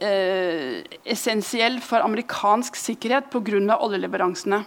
eh, 0.01 0.80
essensiell 1.06 1.78
for 1.86 2.01
amerikansk 2.06 2.75
sikkerhet 2.75 3.30
pga. 3.30 3.78
oljeleveransene. 3.78 4.63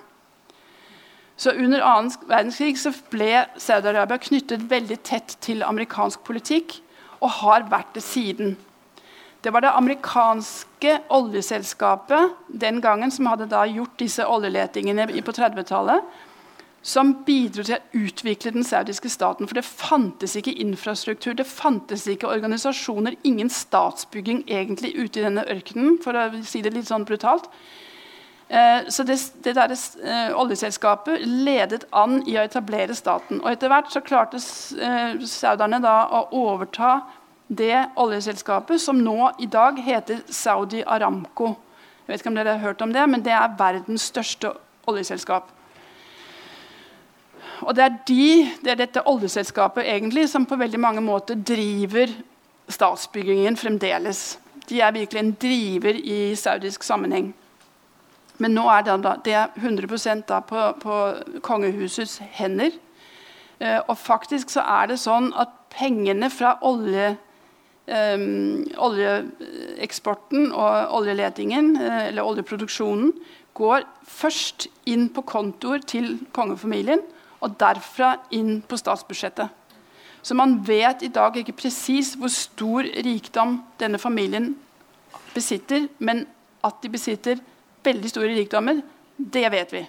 Så 1.39 1.53
Under 1.55 1.83
annen 1.87 2.11
verdenskrig 2.27 2.79
så 2.79 2.93
ble 3.11 3.45
Saudi-Arabia 3.59 4.19
knyttet 4.19 4.71
veldig 4.71 5.03
tett 5.07 5.37
til 5.41 5.63
amerikansk 5.63 6.25
politikk 6.27 6.81
og 7.21 7.31
har 7.43 7.69
vært 7.71 7.95
det 7.95 8.03
siden. 8.03 8.57
Det 9.43 9.51
var 9.55 9.63
det 9.63 9.71
amerikanske 9.71 10.97
oljeselskapet 11.15 12.35
den 12.49 12.81
gangen 12.81 13.11
som 13.15 13.29
hadde 13.31 13.67
gjort 13.71 13.99
disse 14.01 14.27
oljeletingene 14.27 15.07
på 15.23 15.35
30-tallet, 15.37 16.03
som 16.83 17.13
bidro 17.27 17.63
til 17.67 17.77
å 17.77 18.05
utvikle 18.07 18.53
den 18.55 18.67
saudiske 18.67 19.11
staten. 19.13 19.47
For 19.47 19.59
det 19.59 19.67
fantes 19.67 20.35
ikke 20.39 20.57
infrastruktur, 20.63 21.37
det 21.39 21.47
fantes 21.47 22.07
ikke 22.11 22.31
organisasjoner, 22.31 23.19
ingen 23.23 23.51
statsbygging 23.51 24.45
egentlig 24.49 24.95
ute 24.97 25.21
i 25.21 25.27
denne 25.29 25.47
ørkenen, 25.47 26.01
for 26.03 26.19
å 26.19 26.31
si 26.47 26.63
det 26.65 26.75
litt 26.75 26.91
sånn 26.91 27.07
brutalt. 27.07 27.47
Eh, 28.49 28.89
så 28.89 29.05
det, 29.05 29.19
det 29.45 29.55
der, 29.59 29.75
eh, 30.03 30.35
Oljeselskapet 30.41 31.27
ledet 31.27 31.85
an 31.93 32.23
i 32.27 32.39
å 32.39 32.47
etablere 32.47 32.97
staten. 32.97 33.43
Og 33.43 33.51
Etter 33.53 33.69
hvert 33.69 33.93
så 33.93 34.01
klarte 34.01 34.41
eh, 34.41 35.19
sauderne 35.29 35.83
da 35.85 35.99
å 36.09 36.23
overta 36.33 37.03
det 37.49 37.89
oljeselskapet 37.97 38.81
som 38.81 38.99
nå 39.01 39.31
i 39.41 39.47
dag 39.47 39.79
heter 39.81 40.21
Saudi 40.29 40.83
Aramco. 40.87 41.55
Jeg 42.05 42.13
vet 42.13 42.21
ikke 42.21 42.33
om 42.33 42.37
dere 42.39 42.57
har 42.57 42.65
hørt 42.65 42.83
om 42.83 42.93
det, 42.93 43.05
men 43.09 43.25
det 43.25 43.33
er 43.33 43.57
verdens 43.59 44.09
største 44.13 44.53
oljeselskap. 44.89 45.51
Og 47.61 47.75
det 47.77 47.85
er, 47.85 47.97
de, 48.09 48.27
det 48.65 48.73
er 48.73 48.81
dette 48.85 49.07
oljeselskapet 49.09 49.89
egentlig 49.89 50.29
som 50.31 50.47
på 50.47 50.57
veldig 50.57 50.81
mange 50.81 51.03
måter 51.03 51.35
driver 51.35 52.13
statsbyggingen 52.69 53.57
fremdeles. 53.57 54.39
De 54.69 54.81
er 54.81 54.93
virkelig 54.93 55.21
en 55.21 55.37
driver 55.41 55.97
i 55.97 56.35
saudisk 56.37 56.83
sammenheng. 56.83 57.33
Men 58.39 58.55
nå 58.55 58.69
er 58.71 58.85
det, 58.87 58.99
da, 59.03 59.15
det 59.25 59.35
er 59.35 59.47
100 59.57 60.23
da 60.29 60.41
på, 60.41 60.73
på, 60.81 60.99
kongehusets 61.43 62.21
hender. 62.39 62.71
Eh, 63.61 63.81
og 63.89 63.99
faktisk 63.99 64.51
så 64.51 64.63
er 64.63 64.93
det 64.93 65.01
sånn 65.03 65.33
at 65.35 65.51
pengene 65.75 66.31
fra 66.31 66.59
olje, 66.63 67.09
eh, 67.11 67.25
oljeeksporten 67.89 70.53
og 70.53 70.93
oljeletingen, 70.99 71.77
eh, 71.77 72.09
eller 72.09 72.23
oljeproduksjonen, 72.23 73.13
går 73.55 73.83
først 74.05 74.67
inn 74.87 75.09
på 75.09 75.23
kontoer 75.23 75.79
til 75.87 76.19
kongefamilien, 76.33 77.01
og 77.41 77.59
derfra 77.59 78.17
inn 78.31 78.63
på 78.63 78.77
statsbudsjettet. 78.77 79.49
Så 80.23 80.35
man 80.35 80.67
vet 80.67 81.03
i 81.03 81.09
dag 81.09 81.37
ikke 81.37 81.57
presis 81.57 82.15
hvor 82.19 82.29
stor 82.29 82.83
rikdom 82.83 83.63
denne 83.79 83.99
familien 83.99 84.57
besitter, 85.35 85.89
men 85.99 86.27
at 86.65 86.75
de 86.83 86.89
besitter 86.89 87.37
veldig 87.85 88.11
store 88.11 88.35
rikdommer, 88.35 88.83
det 89.17 89.53
vet 89.53 89.73
vi. 89.73 89.89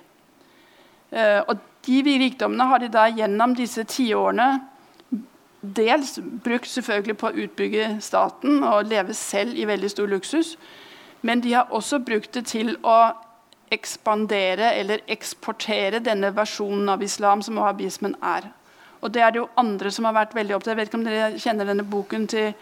Uh, 1.10 1.42
og 1.50 1.58
de 1.88 2.02
rikdommene 2.06 2.68
har 2.70 2.80
de 2.80 2.88
da 2.94 3.08
gjennom 3.10 3.56
disse 3.58 3.82
tiårene 3.90 4.60
dels 5.62 6.20
brukt 6.44 6.68
selvfølgelig 6.68 7.18
på 7.18 7.30
å 7.30 7.40
utbygge 7.46 7.88
staten 8.02 8.64
og 8.64 8.88
leve 8.88 9.14
selv 9.14 9.58
i 9.58 9.68
veldig 9.68 9.90
stor 9.92 10.08
luksus, 10.08 10.58
men 11.22 11.42
de 11.44 11.54
har 11.54 11.74
også 11.76 12.00
brukt 12.00 12.34
det 12.34 12.46
til 12.48 12.78
å 12.84 13.12
ekspandere 13.72 14.74
eller 14.80 15.04
eksportere 15.08 16.00
denne 16.00 16.32
versjonen 16.36 16.90
av 16.90 17.04
islam 17.04 17.44
som 17.46 17.60
wahhabismen 17.60 18.16
er. 18.24 18.50
Og 19.02 19.14
det 19.14 19.22
er 19.22 19.32
det 19.32 19.42
jo 19.42 19.50
andre 19.60 19.92
som 19.92 20.08
har 20.08 20.16
vært 20.16 20.36
veldig 20.36 20.56
opptatt 20.56 20.74
Jeg 20.74 20.78
vet 20.80 20.90
ikke 20.90 20.98
om 21.00 21.06
dere 21.06 21.40
kjenner 21.40 21.70
denne 21.70 21.86
boken 21.88 22.28
til 22.28 22.54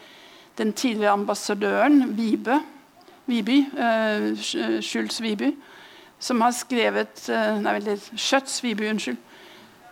den 0.58 0.74
tidligere 0.74 1.14
ambassadøren 1.14 2.18
Vibe, 2.18 2.60
Viby, 3.26 3.66
uh, 3.78 4.82
Schultz 4.82 5.22
Viby, 5.22 5.52
som 6.20 6.42
har 6.42 6.52
skrevet 6.52 7.30
uh, 7.30 7.58
Nei, 7.62 7.98
Schøtz 8.16 8.62
Viby, 8.64 8.90
unnskyld. 8.90 9.18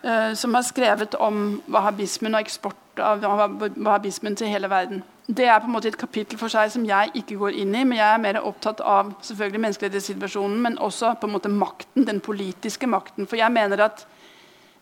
Uh, 0.06 0.34
som 0.38 0.54
har 0.54 0.62
skrevet 0.66 1.16
om 1.18 1.62
wahhabismen 1.68 2.36
og 2.36 2.46
eksport 2.46 2.85
av 3.00 3.24
wahhabismen 3.24 4.36
til 4.36 4.52
hele 4.52 4.70
verden. 4.72 5.04
Det 5.26 5.48
er 5.50 5.60
på 5.60 5.66
en 5.66 5.74
måte 5.74 5.90
et 5.90 5.98
kapittel 5.98 6.38
for 6.38 6.54
seg 6.54 6.70
som 6.74 6.84
jeg 6.86 7.12
ikke 7.18 7.38
går 7.40 7.56
inn 7.58 7.74
i. 7.74 7.84
Men 7.84 7.98
jeg 7.98 8.08
er 8.08 8.22
mer 8.22 8.42
opptatt 8.46 8.82
av 8.86 9.16
selvfølgelig 9.26 9.64
menneskerettighetssituasjonen, 9.64 10.60
men 10.62 10.78
også 10.78 11.16
på 11.20 11.30
en 11.30 11.34
måte 11.34 11.50
makten, 11.50 12.06
den 12.06 12.22
politiske 12.22 12.90
makten. 12.90 13.26
For 13.26 13.42
jeg 13.42 13.54
mener 13.54 13.88
at 13.88 14.06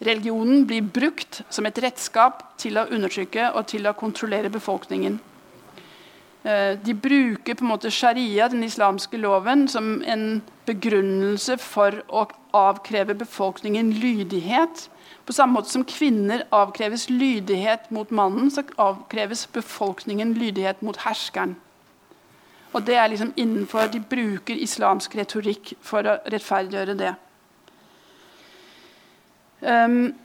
religionen 0.03 0.65
blir 0.67 0.83
brukt 0.83 1.43
som 1.49 1.65
et 1.69 1.79
redskap 1.79 2.43
til 2.59 2.79
å 2.79 2.89
undertrykke 2.91 3.53
og 3.53 3.69
til 3.71 3.87
å 3.87 3.95
kontrollere 3.95 4.51
befolkningen. 4.51 5.19
Eh, 6.43 6.79
de 6.85 6.93
bruker 6.93 7.55
på 7.55 7.63
en 7.63 7.71
måte 7.71 7.91
sharia, 7.91 8.49
den 8.51 8.63
islamske 8.63 9.17
loven, 9.17 9.67
som 9.67 10.01
en 10.03 10.41
begrunnelse 10.67 11.55
for 11.57 12.01
å 12.11 12.25
avkreve 12.53 13.15
befolkningen 13.15 13.93
lydighet. 13.95 14.89
På 15.23 15.33
samme 15.33 15.55
måte 15.55 15.71
som 15.71 15.85
kvinner 15.87 16.43
avkreves 16.51 17.07
lydighet 17.09 17.87
mot 17.95 18.11
mannen, 18.11 18.51
så 18.51 18.65
avkreves 18.77 19.45
befolkningen 19.55 20.33
lydighet 20.35 20.81
mot 20.83 20.99
herskeren. 21.05 21.55
Og 22.73 22.83
det 22.87 22.95
er 22.97 23.07
liksom 23.07 23.33
innenfor 23.37 23.87
De 23.87 23.99
bruker 23.99 24.57
islamsk 24.57 25.15
retorikk 25.15 25.75
for 25.81 26.03
å 26.03 26.17
rettferdiggjøre 26.25 26.95
det. 26.97 27.13
Um, 29.61 30.15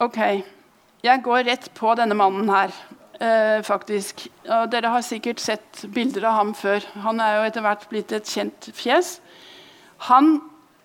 ok. 0.00 0.18
Jeg 1.04 1.22
går 1.22 1.44
rett 1.44 1.68
på 1.74 1.92
denne 1.98 2.14
mannen 2.14 2.48
her, 2.48 2.72
uh, 3.22 3.58
faktisk. 3.66 4.26
Og 4.48 4.68
dere 4.72 4.92
har 4.94 5.06
sikkert 5.06 5.40
sett 5.42 5.84
bilder 5.94 6.28
av 6.30 6.38
ham 6.40 6.54
før. 6.54 6.84
Han 7.04 7.20
er 7.24 7.38
jo 7.38 7.48
etter 7.48 7.66
hvert 7.66 7.88
blitt 7.90 8.14
et 8.16 8.28
kjent 8.28 8.70
fjes. 8.76 9.18
Han 10.06 10.36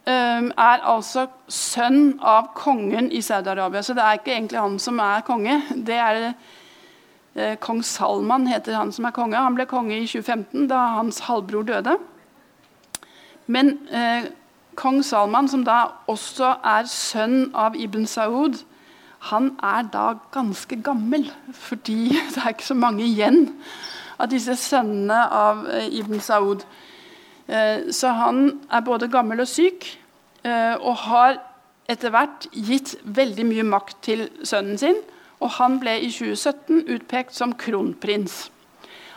eh, 0.09 0.49
er 0.49 0.85
altså 0.89 1.27
sønn 1.51 2.15
av 2.19 2.49
kongen 2.57 3.11
i 3.13 3.21
Saudi-Arabia. 3.21 3.83
Så 3.85 3.93
det 3.93 4.03
er 4.03 4.17
ikke 4.17 4.33
egentlig 4.33 4.61
han 4.61 4.79
som 4.81 4.99
er 5.03 5.25
konge. 5.27 5.59
Det 5.75 5.99
er 6.01 6.21
eh, 6.31 7.53
Kong 7.61 7.83
Salman 7.85 8.47
heter 8.49 8.79
han 8.79 8.91
som 8.95 9.05
er 9.05 9.15
konge. 9.15 9.37
Han 9.37 9.57
ble 9.57 9.67
konge 9.69 9.99
i 9.99 10.07
2015, 10.09 10.65
da 10.71 10.81
hans 10.97 11.21
halvbror 11.27 11.67
døde. 11.69 11.97
Men 13.45 13.75
uh, 13.91 14.23
kong 14.79 15.01
Salman, 15.03 15.49
som 15.51 15.65
da 15.67 15.81
også 16.07 16.53
er 16.63 16.87
sønn 16.87 17.49
av 17.51 17.75
Ibn 17.75 18.05
Saud, 18.07 18.61
han 19.29 19.53
er 19.63 19.85
da 19.93 20.07
ganske 20.33 20.77
gammel, 20.83 21.29
fordi 21.53 22.09
det 22.33 22.41
er 22.43 22.55
ikke 22.55 22.71
så 22.71 22.77
mange 22.77 23.05
igjen 23.05 23.45
av 24.19 24.29
disse 24.31 24.55
sønnene 24.59 25.19
av 25.31 25.63
uh, 25.67 25.85
Ibn 25.87 26.19
Saud. 26.23 26.65
Eh, 27.47 27.91
så 27.91 28.13
han 28.15 28.45
er 28.71 28.83
både 28.85 29.09
gammel 29.11 29.43
og 29.43 29.49
syk, 29.51 29.87
eh, 30.45 30.75
og 30.79 30.95
har 31.07 31.41
etter 31.91 32.13
hvert 32.13 32.47
gitt 32.55 32.95
veldig 33.03 33.45
mye 33.49 33.65
makt 33.67 33.97
til 34.05 34.29
sønnen 34.47 34.79
sin. 34.79 35.01
Og 35.43 35.51
han 35.57 35.79
ble 35.81 35.97
i 35.99 36.11
2017 36.11 36.85
utpekt 36.95 37.35
som 37.35 37.51
kronprins. 37.59 38.47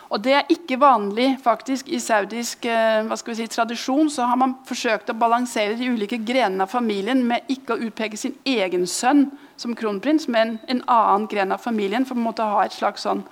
Og 0.06 0.22
Det 0.22 0.32
er 0.32 0.50
ikke 0.50 0.78
vanlig 0.78 1.32
faktisk 1.42 1.88
i 1.90 1.98
saudisk 1.98 2.64
eh, 2.70 3.02
hva 3.08 3.16
skal 3.18 3.34
vi 3.34 3.40
si, 3.40 3.46
tradisjon. 3.50 4.10
Så 4.10 4.22
har 4.22 4.38
man 4.38 4.54
forsøkt 4.66 5.10
å 5.10 5.18
balansere 5.18 5.74
de 5.74 5.88
ulike 5.90 6.20
grenene 6.22 6.62
av 6.62 6.70
familien 6.70 7.24
med 7.26 7.48
ikke 7.50 7.74
å 7.74 7.88
utpeke 7.88 8.18
sin 8.20 8.36
egen 8.46 8.86
sønn 8.86 9.26
som 9.58 9.74
kronprins, 9.74 10.28
men 10.28 10.60
en 10.70 10.84
annen 10.86 11.26
gren 11.26 11.52
av 11.52 11.64
familien, 11.64 12.06
for 12.06 12.14
å 12.14 12.50
ha 12.52 12.64
et 12.64 12.76
slags 12.76 13.02
sånn 13.02 13.24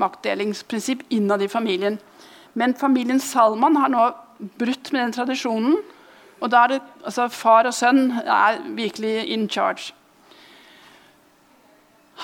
maktdelingsprinsipp 0.00 1.04
innad 1.12 1.42
i 1.44 1.50
familien. 1.52 1.98
Men 2.54 2.74
familien 2.74 3.20
Salman 3.20 3.76
har 3.76 3.92
nå 3.92 4.06
brutt 4.56 4.92
med 4.92 5.02
den 5.02 5.12
tradisjonen. 5.18 5.76
Og 6.40 6.48
da 6.48 6.64
er 6.64 6.72
det, 6.72 6.80
altså 7.04 7.28
Far 7.28 7.68
og 7.68 7.76
sønn 7.76 8.14
er 8.24 8.62
virkelig 8.72 9.26
in 9.28 9.44
charge. 9.52 9.92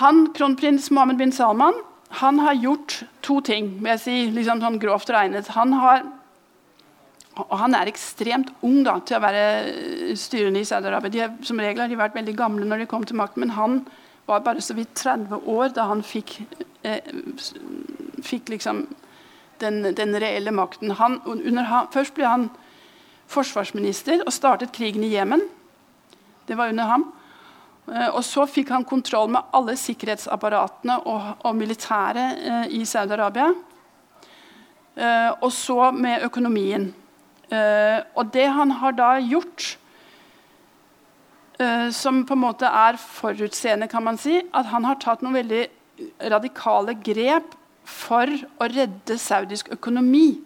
Han, 0.01 0.33
Kronprins 0.33 0.89
Mohammed 0.91 1.21
bin 1.21 1.33
Salman 1.33 1.77
han 2.17 2.39
har 2.41 2.55
gjort 2.55 3.01
to 3.25 3.41
ting, 3.45 3.75
vil 3.81 3.93
jeg 3.95 4.03
si, 4.03 4.17
liksom 4.33 4.63
sånn 4.63 4.79
grovt 4.81 5.11
regnet. 5.13 5.51
Han, 5.57 5.75
har, 5.77 6.05
og 7.43 7.57
han 7.61 7.77
er 7.77 7.91
ekstremt 7.91 8.53
ung 8.65 8.83
da, 8.87 8.97
til 9.05 9.19
å 9.19 9.25
være 9.25 9.45
styrende 10.19 10.63
i 10.63 10.69
Saudi-Arabia. 10.69 11.13
De, 11.13 11.47
Som 11.47 11.61
regel 11.61 11.85
har 11.85 11.93
de 11.93 11.99
vært 12.01 12.17
veldig 12.17 12.37
gamle 12.39 12.69
når 12.69 12.85
de 12.85 12.91
kom 12.91 13.05
til 13.05 13.21
makten, 13.21 13.45
men 13.45 13.57
han 13.57 13.83
var 14.27 14.45
bare 14.47 14.65
så 14.65 14.75
vidt 14.75 14.95
30 14.99 15.45
år 15.53 15.75
da 15.77 15.87
han 15.91 16.01
fikk, 16.03 16.39
eh, 16.83 17.05
fikk 18.25 18.49
liksom 18.55 18.87
den, 19.61 19.83
den 19.97 20.17
reelle 20.21 20.55
makten. 20.57 20.97
Han, 20.99 21.21
under, 21.27 21.69
først 21.93 22.17
ble 22.17 22.27
han 22.27 22.49
forsvarsminister 23.31 24.25
og 24.25 24.35
startet 24.35 24.75
krigen 24.75 25.05
i 25.05 25.13
Jemen. 25.13 25.45
Det 26.49 26.57
var 26.59 26.73
under 26.73 26.91
ham. 26.91 27.07
Eh, 27.87 28.09
og 28.11 28.23
så 28.27 28.47
fikk 28.51 28.73
han 28.75 28.87
kontroll 28.87 29.31
med 29.37 29.55
alle 29.55 29.77
sikkerhetsapparatene 29.79 30.99
og, 31.07 31.33
og 31.47 31.57
militæret 31.59 32.43
eh, 32.43 32.77
i 32.81 32.83
Saudi-Arabia. 32.89 33.53
Eh, 34.97 35.33
og 35.41 35.51
så 35.55 35.91
med 35.95 36.25
økonomien. 36.27 36.93
Og 37.47 38.33
det 38.35 38.49
han 38.51 38.73
har 38.81 38.95
da 38.99 39.13
gjort, 39.23 39.77
som 41.95 42.17
på 42.27 42.35
en 42.35 42.41
måte 42.43 42.67
er 42.67 42.99
forutseende, 42.99 43.87
kan 43.87 44.03
man 44.03 44.19
si, 44.19 44.41
at 44.51 44.67
han 44.73 44.83
har 44.83 44.99
tatt 44.99 45.23
noen 45.23 45.37
veldig 45.39 45.61
radikale 46.33 46.97
grep 47.07 47.55
for 47.87 48.27
å 48.59 48.67
redde 48.67 49.15
saudisk 49.23 49.71
økonomi. 49.77 50.41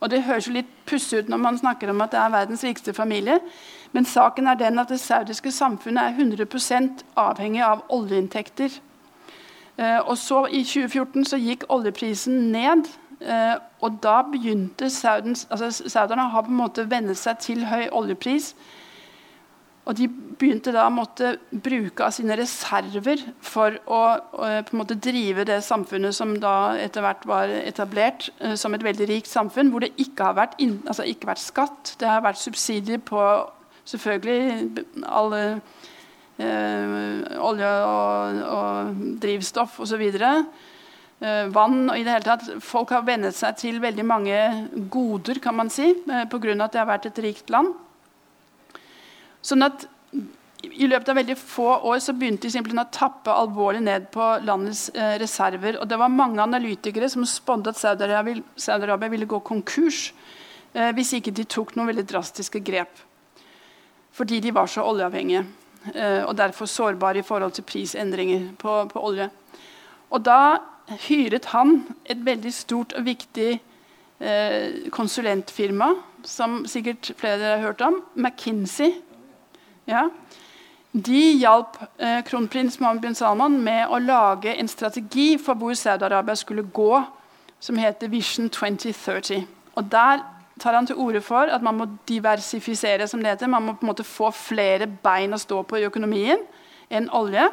Og 0.00 0.08
Det 0.08 0.22
høres 0.24 0.48
jo 0.48 0.56
litt 0.56 0.72
pussig 0.88 1.20
ut 1.20 1.28
når 1.28 1.44
man 1.44 1.60
snakker 1.60 1.92
om 1.92 2.00
at 2.00 2.16
det 2.16 2.22
er 2.22 2.34
verdens 2.38 2.64
rikeste 2.64 2.96
familie. 2.96 3.36
Men 3.96 4.04
saken 4.04 4.46
er 4.46 4.58
den 4.60 4.76
at 4.78 4.90
det 4.92 5.00
saudiske 5.00 5.50
samfunnet 5.56 6.02
er 6.02 6.18
100% 6.20 7.04
avhengig 7.16 7.62
av 7.64 7.86
oljeinntekter. 7.88 8.74
Eh, 9.78 10.00
og 10.04 10.18
så 10.20 10.42
I 10.52 10.60
2014 10.68 11.24
så 11.30 11.38
gikk 11.40 11.64
oljeprisen 11.72 12.50
ned. 12.52 12.90
Eh, 13.24 13.54
og 13.80 13.96
da 14.04 14.18
begynte 14.28 14.90
Saudens, 14.92 15.46
altså 15.48 15.88
Sauderne 15.88 16.28
har 16.28 16.44
på 16.44 16.52
en 16.52 16.60
måte 16.60 16.84
vennet 16.90 17.16
seg 17.16 17.40
til 17.40 17.64
høy 17.64 17.86
oljepris. 17.88 18.52
Og 19.88 19.96
de 19.96 20.10
begynte 20.10 20.76
da 20.76 20.90
å 20.90 20.92
måtte 20.92 21.38
bruke 21.48 22.04
av 22.04 22.12
sine 22.12 22.36
reserver 22.36 23.24
for 23.40 23.80
å, 23.86 24.04
å 24.18 24.54
på 24.60 24.76
en 24.76 24.80
måte 24.82 25.00
drive 25.00 25.48
det 25.48 25.62
samfunnet 25.64 26.12
som 26.12 26.36
da 26.42 26.74
etter 26.82 27.00
hvert 27.00 27.24
var 27.24 27.48
etablert 27.62 28.28
som 28.60 28.76
et 28.76 28.84
veldig 28.84 29.08
rikt 29.08 29.30
samfunn, 29.32 29.70
hvor 29.72 29.86
det 29.86 29.94
ikke 29.96 30.32
har 30.32 30.40
vært, 30.42 30.58
inn, 30.60 30.82
altså 30.84 31.06
ikke 31.06 31.30
vært 31.30 31.46
skatt. 31.48 31.94
Det 32.02 32.10
har 32.10 32.26
vært 32.26 32.42
subsidier 32.42 32.98
på 32.98 33.22
selvfølgelig 33.86 34.84
alle 35.06 35.42
eh, 36.38 37.40
olje 37.40 37.72
og, 37.86 38.42
og 38.56 39.04
drivstoff 39.22 39.80
osv. 39.84 40.04
Eh, 41.16 41.46
vann 41.48 41.86
og 41.88 41.96
i 41.96 42.04
det 42.04 42.12
hele 42.12 42.26
tatt. 42.26 42.48
Folk 42.64 42.92
har 42.92 43.06
vennet 43.06 43.36
seg 43.36 43.56
til 43.60 43.80
veldig 43.80 44.04
mange 44.06 44.40
goder, 44.92 45.40
kan 45.40 45.56
man 45.56 45.72
si, 45.72 45.94
eh, 45.94 46.24
pga. 46.28 46.62
at 46.64 46.72
det 46.72 46.82
har 46.82 46.90
vært 46.92 47.06
et 47.06 47.22
rikt 47.24 47.50
land. 47.50 47.74
Sånn 49.42 49.62
at 49.62 49.86
I 50.66 50.86
løpet 50.88 51.08
av 51.12 51.18
veldig 51.20 51.36
få 51.38 51.66
år 51.86 52.00
så 52.02 52.12
begynte 52.16 52.48
de 52.48 52.50
simpelthen 52.50 52.80
å 52.80 52.90
tappe 52.90 53.30
alvorlig 53.30 53.82
ned 53.84 54.08
på 54.10 54.24
landets 54.42 54.88
eh, 54.96 55.14
reserver. 55.20 55.76
Og 55.78 55.86
det 55.86 55.98
var 56.00 56.08
mange 56.10 56.42
analytikere 56.42 57.08
som 57.12 57.22
spådde 57.28 57.70
at 57.70 57.78
Saudi-Arabia 57.78 58.42
Saudi 58.56 59.08
ville 59.12 59.28
gå 59.30 59.38
konkurs 59.46 60.12
eh, 60.74 60.90
hvis 60.96 61.12
ikke 61.20 61.30
de 61.36 61.44
tok 61.44 61.76
noen 61.76 61.92
veldig 61.92 62.06
drastiske 62.08 62.64
grep. 62.66 63.04
Fordi 64.16 64.40
de 64.40 64.54
var 64.54 64.66
så 64.66 64.84
oljeavhengige 64.86 65.44
eh, 65.94 66.24
og 66.24 66.36
derfor 66.38 66.66
sårbare 66.66 67.18
i 67.20 67.26
forhold 67.26 67.52
til 67.52 67.66
prisendringer 67.68 68.48
på, 68.58 68.84
på 68.92 69.02
olje. 69.04 69.28
Og 70.10 70.24
da 70.24 70.56
hyret 71.08 71.50
han 71.52 71.82
et 72.06 72.22
veldig 72.24 72.52
stort 72.54 72.94
og 72.96 73.04
viktig 73.04 73.50
eh, 74.20 74.90
konsulentfirma, 74.94 75.90
som 76.24 76.62
sikkert 76.66 77.12
flere 77.18 77.36
av 77.36 77.42
dere 77.42 77.56
har 77.56 77.66
hørt 77.66 77.84
om, 77.84 78.00
McKinsey. 78.14 78.94
Ja. 79.86 80.06
De 80.92 81.20
hjalp 81.36 81.76
eh, 81.98 82.22
kronprins 82.24 82.80
Mohammed 82.80 83.02
bin 83.02 83.18
Salman 83.18 83.58
med 83.62 83.90
å 83.92 84.00
lage 84.00 84.54
en 84.56 84.70
strategi 84.70 85.34
for 85.42 85.58
hvor 85.60 85.76
Saudi-Arabia 85.76 86.38
skulle 86.38 86.64
gå, 86.72 87.02
som 87.60 87.76
heter 87.76 88.08
Vision 88.08 88.48
2030. 88.48 89.44
Og 89.76 89.92
Der 89.92 90.24
tar 90.60 90.76
han 90.76 90.86
til 90.88 90.98
orde 91.00 91.20
for 91.24 91.52
at 91.52 91.62
man 91.62 91.76
må 91.76 91.86
diversifisere. 92.08 93.08
som 93.08 93.20
det 93.22 93.30
heter. 93.34 93.46
Man 93.46 93.62
må 93.62 93.72
på 93.72 93.86
en 93.86 93.92
måte 93.92 94.04
få 94.04 94.30
flere 94.30 94.86
bein 94.86 95.34
å 95.34 95.38
stå 95.38 95.62
på 95.62 95.78
i 95.78 95.86
økonomien 95.86 96.40
enn 96.90 97.10
olje. 97.10 97.50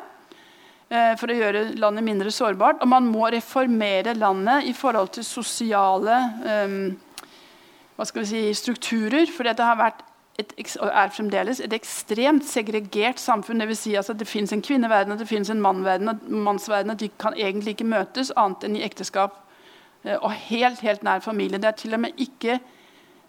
Eh, 0.94 1.14
for 1.18 1.32
å 1.32 1.36
gjøre 1.38 1.66
landet 1.82 2.06
mindre 2.06 2.32
sårbart. 2.32 2.82
Og 2.84 2.90
man 2.92 3.08
må 3.10 3.30
reformere 3.34 4.14
landet 4.14 4.70
i 4.70 4.74
forhold 4.78 5.14
til 5.16 5.26
sosiale 5.26 6.20
um, 6.44 6.98
hva 7.96 8.06
skal 8.06 8.24
vi 8.24 8.30
si, 8.30 8.42
strukturer. 8.58 9.26
For 9.32 9.48
det 9.48 9.64
har 9.64 9.80
vært 9.80 10.04
et, 10.38 10.54
er 10.58 11.14
fremdeles 11.14 11.62
et 11.64 11.74
ekstremt 11.74 12.46
segregert 12.46 13.22
samfunn. 13.22 13.66
Vil 13.70 13.80
si, 13.80 13.96
altså, 13.98 14.14
det 14.14 14.30
fins 14.30 14.54
en 14.54 14.62
kvinneverden 14.66 15.16
og 15.16 15.24
det 15.24 15.30
fins 15.30 15.50
en 15.50 15.62
mannverden, 15.62 16.14
og 16.14 16.30
mannsverden, 16.30 16.94
og 16.94 17.02
de 17.02 17.10
kan 17.22 17.38
egentlig 17.38 17.74
ikke 17.74 17.90
møtes 17.90 18.34
annet 18.38 18.68
enn 18.68 18.78
i 18.78 18.86
ekteskap. 18.86 19.40
Uh, 20.06 20.20
og 20.20 20.32
helt, 20.50 20.84
helt 20.86 21.04
nær 21.08 21.26
familie. 21.26 21.58
Det 21.58 21.72
er 21.72 21.80
til 21.80 21.98
og 21.98 22.06
med 22.06 22.22
ikke 22.22 22.60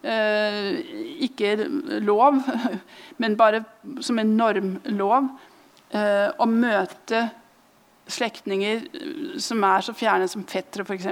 ikke 0.05 1.55
lov, 2.05 2.43
men 3.23 3.37
bare 3.41 3.63
som 4.05 4.19
en 4.21 4.37
normlov, 4.37 5.31
uh, 5.95 6.29
å 6.37 6.47
møte 6.51 7.23
slektninger 8.07 8.77
eh, 8.77 9.39
som 9.41 9.65
er 9.65 9.85
så 9.85 9.95
fjerne 9.97 10.29
som 10.29 10.45
fettere, 10.49 10.85
f.eks. 10.85 11.07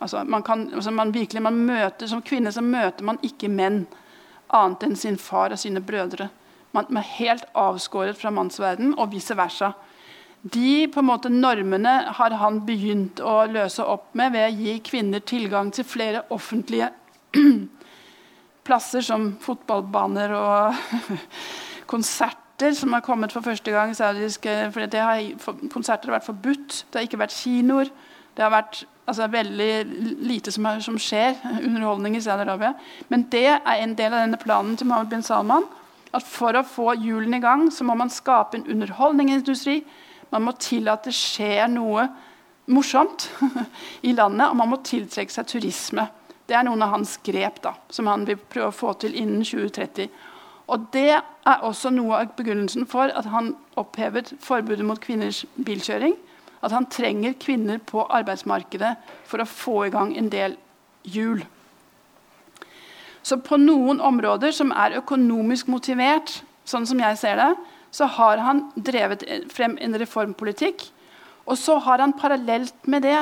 Altså, 0.00 0.24
man 0.24 0.44
altså 0.46 0.90
man 0.90 1.12
man 1.42 1.58
møter, 1.66 2.06
som 2.06 2.22
kvinne 2.22 2.52
så 2.52 2.62
møter 2.62 3.04
man 3.04 3.18
ikke 3.22 3.48
menn 3.48 3.86
annet 4.48 4.82
enn 4.82 4.96
sin 4.96 5.18
far 5.18 5.52
og 5.52 5.58
sine 5.58 5.80
brødre. 5.80 6.30
Man, 6.72 6.86
man 6.88 7.02
er 7.02 7.14
helt 7.18 7.44
avskåret 7.54 8.16
fra 8.16 8.30
mannsverden, 8.30 8.94
og 8.98 9.12
vice 9.12 9.36
versa. 9.36 9.72
De 10.42 10.86
på 10.88 11.00
en 11.00 11.08
måte, 11.08 11.28
normene 11.28 12.12
har 12.14 12.30
han 12.40 12.62
begynt 12.64 13.20
å 13.20 13.42
løse 13.50 13.84
opp 13.84 14.14
med 14.16 14.32
ved 14.32 14.46
å 14.46 14.56
gi 14.62 14.78
kvinner 14.86 15.20
tilgang 15.20 15.72
til 15.74 15.84
flere 15.84 16.22
offentlige 16.30 16.92
plasser, 18.68 19.04
som 19.04 19.32
fotballbaner 19.42 20.34
og 20.36 20.76
konserter 21.92 22.74
som 22.74 22.92
har 22.94 23.04
kommet 23.06 23.32
for 23.32 23.44
første 23.46 23.72
gang. 23.72 23.94
Saudiske, 23.96 24.54
for 24.74 24.86
det 24.86 25.02
har, 25.02 25.24
konserter 25.72 26.10
har 26.10 26.18
vært 26.18 26.28
forbudt. 26.28 26.84
Det 26.88 27.00
har 27.00 27.08
ikke 27.08 27.22
vært 27.22 27.36
kinoer. 27.38 27.90
Det 28.36 28.44
har 28.44 28.54
vært 28.54 28.84
altså, 29.06 29.26
veldig 29.32 29.72
lite 30.28 30.52
som, 30.54 30.66
er, 30.70 30.82
som 30.84 30.98
skjer. 31.00 31.38
Underholdning 31.58 32.18
i 32.18 32.22
Saudi-Arabia. 32.22 32.74
Men 33.08 33.26
det 33.32 33.46
er 33.56 33.82
en 33.82 33.96
del 33.98 34.12
av 34.12 34.24
denne 34.26 34.40
planen 34.42 34.76
til 34.78 34.90
Mohammed 34.90 35.14
bin 35.14 35.26
Salman. 35.26 35.66
At 36.14 36.24
for 36.24 36.56
å 36.56 36.64
få 36.64 36.94
hjulene 36.96 37.40
i 37.40 37.44
gang, 37.44 37.66
så 37.74 37.84
må 37.86 37.96
man 37.98 38.12
skape 38.12 38.58
en 38.58 38.68
underholdningsindustri. 38.70 39.82
Man 40.32 40.44
må 40.46 40.54
tillate 40.60 41.10
det 41.10 41.16
skjer 41.16 41.68
noe 41.72 42.08
morsomt 42.68 43.30
i 44.08 44.12
landet, 44.12 44.48
og 44.48 44.56
man 44.60 44.72
må 44.72 44.80
tiltrekke 44.84 45.32
seg 45.32 45.48
turisme. 45.48 46.08
Det 46.48 46.56
er 46.56 46.64
noen 46.64 46.82
av 46.82 46.94
hans 46.94 47.18
grep 47.24 47.60
da, 47.64 47.74
som 47.92 48.08
han 48.08 48.24
vil 48.28 48.38
prøve 48.40 48.70
å 48.70 48.76
få 48.76 48.94
til 49.02 49.16
innen 49.16 49.44
2030. 49.44 50.08
Og 50.68 50.88
Det 50.92 51.10
er 51.12 51.64
også 51.64 51.92
noe 51.92 52.22
av 52.22 52.32
begrunnelsen 52.36 52.88
for 52.88 53.12
at 53.12 53.28
han 53.32 53.54
opphevet 53.80 54.34
forbudet 54.44 54.84
mot 54.84 55.00
kvinners 55.00 55.44
bilkjøring. 55.56 56.16
At 56.64 56.72
han 56.74 56.88
trenger 56.90 57.36
kvinner 57.40 57.78
på 57.78 58.02
arbeidsmarkedet 58.04 58.96
for 59.28 59.40
å 59.40 59.48
få 59.48 59.76
i 59.86 59.92
gang 59.94 60.16
en 60.16 60.30
del 60.32 60.56
hjul. 61.04 61.44
Så 63.22 63.38
på 63.44 63.58
noen 63.60 64.00
områder 64.00 64.54
som 64.56 64.72
er 64.72 64.96
økonomisk 64.98 65.68
motivert, 65.68 66.40
sånn 66.68 66.86
som 66.88 67.00
jeg 67.00 67.20
ser 67.20 67.36
det, 67.40 67.50
så 67.92 68.08
har 68.18 68.40
han 68.44 68.66
drevet 68.74 69.24
frem 69.52 69.76
en 69.80 69.96
reformpolitikk. 70.00 70.86
Og 71.48 71.56
så 71.60 71.78
har 71.84 72.00
han 72.04 72.16
parallelt 72.16 72.88
med 72.88 73.04
det 73.04 73.20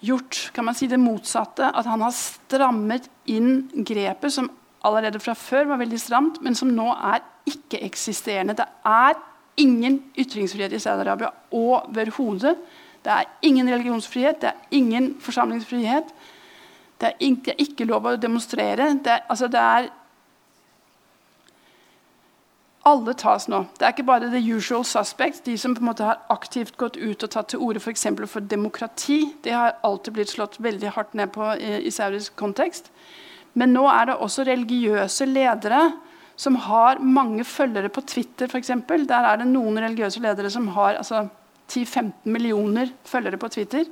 gjort 0.00 0.50
kan 0.54 0.64
man 0.68 0.76
si, 0.76 0.86
det 0.86 1.00
motsatte. 1.00 1.70
At 1.74 1.86
han 1.88 2.02
har 2.04 2.14
strammet 2.14 3.08
inn 3.30 3.68
grepet 3.86 4.34
som 4.34 4.50
allerede 4.86 5.20
fra 5.22 5.34
før 5.34 5.72
var 5.72 5.80
veldig 5.82 6.00
stramt, 6.00 6.40
men 6.44 6.56
som 6.56 6.70
nå 6.74 6.86
er 6.94 7.24
ikke-eksisterende. 7.48 8.56
Det 8.58 8.66
er 8.86 9.18
ingen 9.58 10.00
ytringsfrihet 10.18 10.76
i 10.76 10.82
Saudi-Arabia 10.82 11.32
overhodet. 11.54 12.56
Det 13.02 13.14
er 13.14 13.30
ingen 13.46 13.70
religionsfrihet, 13.70 14.40
det 14.42 14.52
er 14.52 14.76
ingen 14.78 15.14
forsamlingsfrihet. 15.22 16.10
Det 16.98 17.06
er, 17.06 17.16
ikke, 17.22 17.42
det 17.46 17.54
er 17.54 17.62
ikke 17.62 17.86
lov 17.86 18.06
å 18.10 18.16
demonstrere. 18.18 18.90
Det 19.04 19.20
altså 19.30 19.46
det 19.50 19.60
er 19.62 19.90
alle 22.86 23.14
tas 23.18 23.48
nå. 23.48 23.64
Det 23.78 23.84
er 23.84 23.94
ikke 23.94 24.06
bare 24.08 24.30
the 24.30 24.40
usual 24.56 24.84
suspects, 24.84 25.40
de 25.40 25.56
som 25.58 25.74
på 25.74 25.82
en 25.82 25.90
måte 25.90 26.06
har 26.06 26.20
aktivt 26.30 26.76
gått 26.80 26.96
ut 26.96 27.24
og 27.24 27.30
tatt 27.30 27.50
til 27.52 27.62
orde 27.64 27.80
for, 27.80 27.92
for 28.26 28.40
demokrati. 28.40 29.34
Det 29.44 29.52
har 29.52 29.78
alltid 29.82 30.14
blitt 30.14 30.30
slått 30.30 30.60
veldig 30.62 30.94
hardt 30.96 31.14
ned 31.14 31.32
på 31.34 31.52
i, 31.58 31.82
i 31.86 31.90
saudisk 31.90 32.36
kontekst. 32.36 32.92
Men 33.54 33.74
nå 33.74 33.86
er 33.90 34.06
det 34.08 34.20
også 34.22 34.46
religiøse 34.46 35.26
ledere 35.26 35.90
som 36.38 36.54
har 36.68 37.00
mange 37.02 37.44
følgere 37.44 37.90
på 37.90 38.04
Twitter 38.06 38.46
f.eks. 38.46 38.70
Der 38.86 39.26
er 39.26 39.40
det 39.40 39.48
noen 39.50 39.80
religiøse 39.82 40.22
ledere 40.22 40.50
som 40.50 40.68
har 40.76 41.00
altså, 41.00 41.26
10-15 41.68 42.12
millioner 42.24 42.92
følgere 43.04 43.36
på 43.36 43.48
Twitter. 43.48 43.84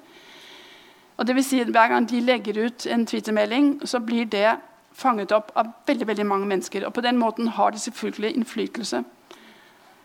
Og 1.17 1.27
det 1.27 1.35
vil 1.35 1.45
si, 1.45 1.63
Hver 1.65 1.89
gang 1.89 2.07
de 2.09 2.21
legger 2.21 2.67
ut 2.67 2.87
en 2.87 3.07
Twitter-melding, 3.07 3.81
så 3.85 4.01
blir 4.01 4.25
det 4.25 4.57
fanget 4.97 5.33
opp 5.33 5.53
av 5.57 5.73
veldig 5.87 6.07
veldig 6.09 6.27
mange 6.27 6.49
mennesker. 6.49 6.87
Og 6.87 6.95
På 6.95 7.05
den 7.05 7.19
måten 7.21 7.49
har 7.49 7.71
de 7.71 7.79
selvfølgelig 7.79 8.37
innflytelse. 8.37 9.05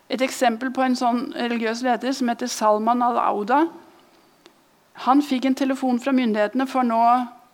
Et 0.10 0.22
eksempel 0.22 0.72
på 0.76 0.84
en 0.84 0.96
sånn 0.96 1.32
religiøs 1.36 1.84
leder 1.88 2.12
som 2.12 2.28
heter 2.28 2.50
Salman 2.52 3.04
al-Auda. 3.06 3.68
Han 5.08 5.22
fikk 5.24 5.46
en 5.48 5.56
telefon 5.56 6.02
fra 6.04 6.12
myndighetene 6.12 6.68
for 6.68 6.84
nå 6.84 7.04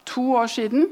to 0.10 0.23
år 0.39 0.50
siden 0.50 0.88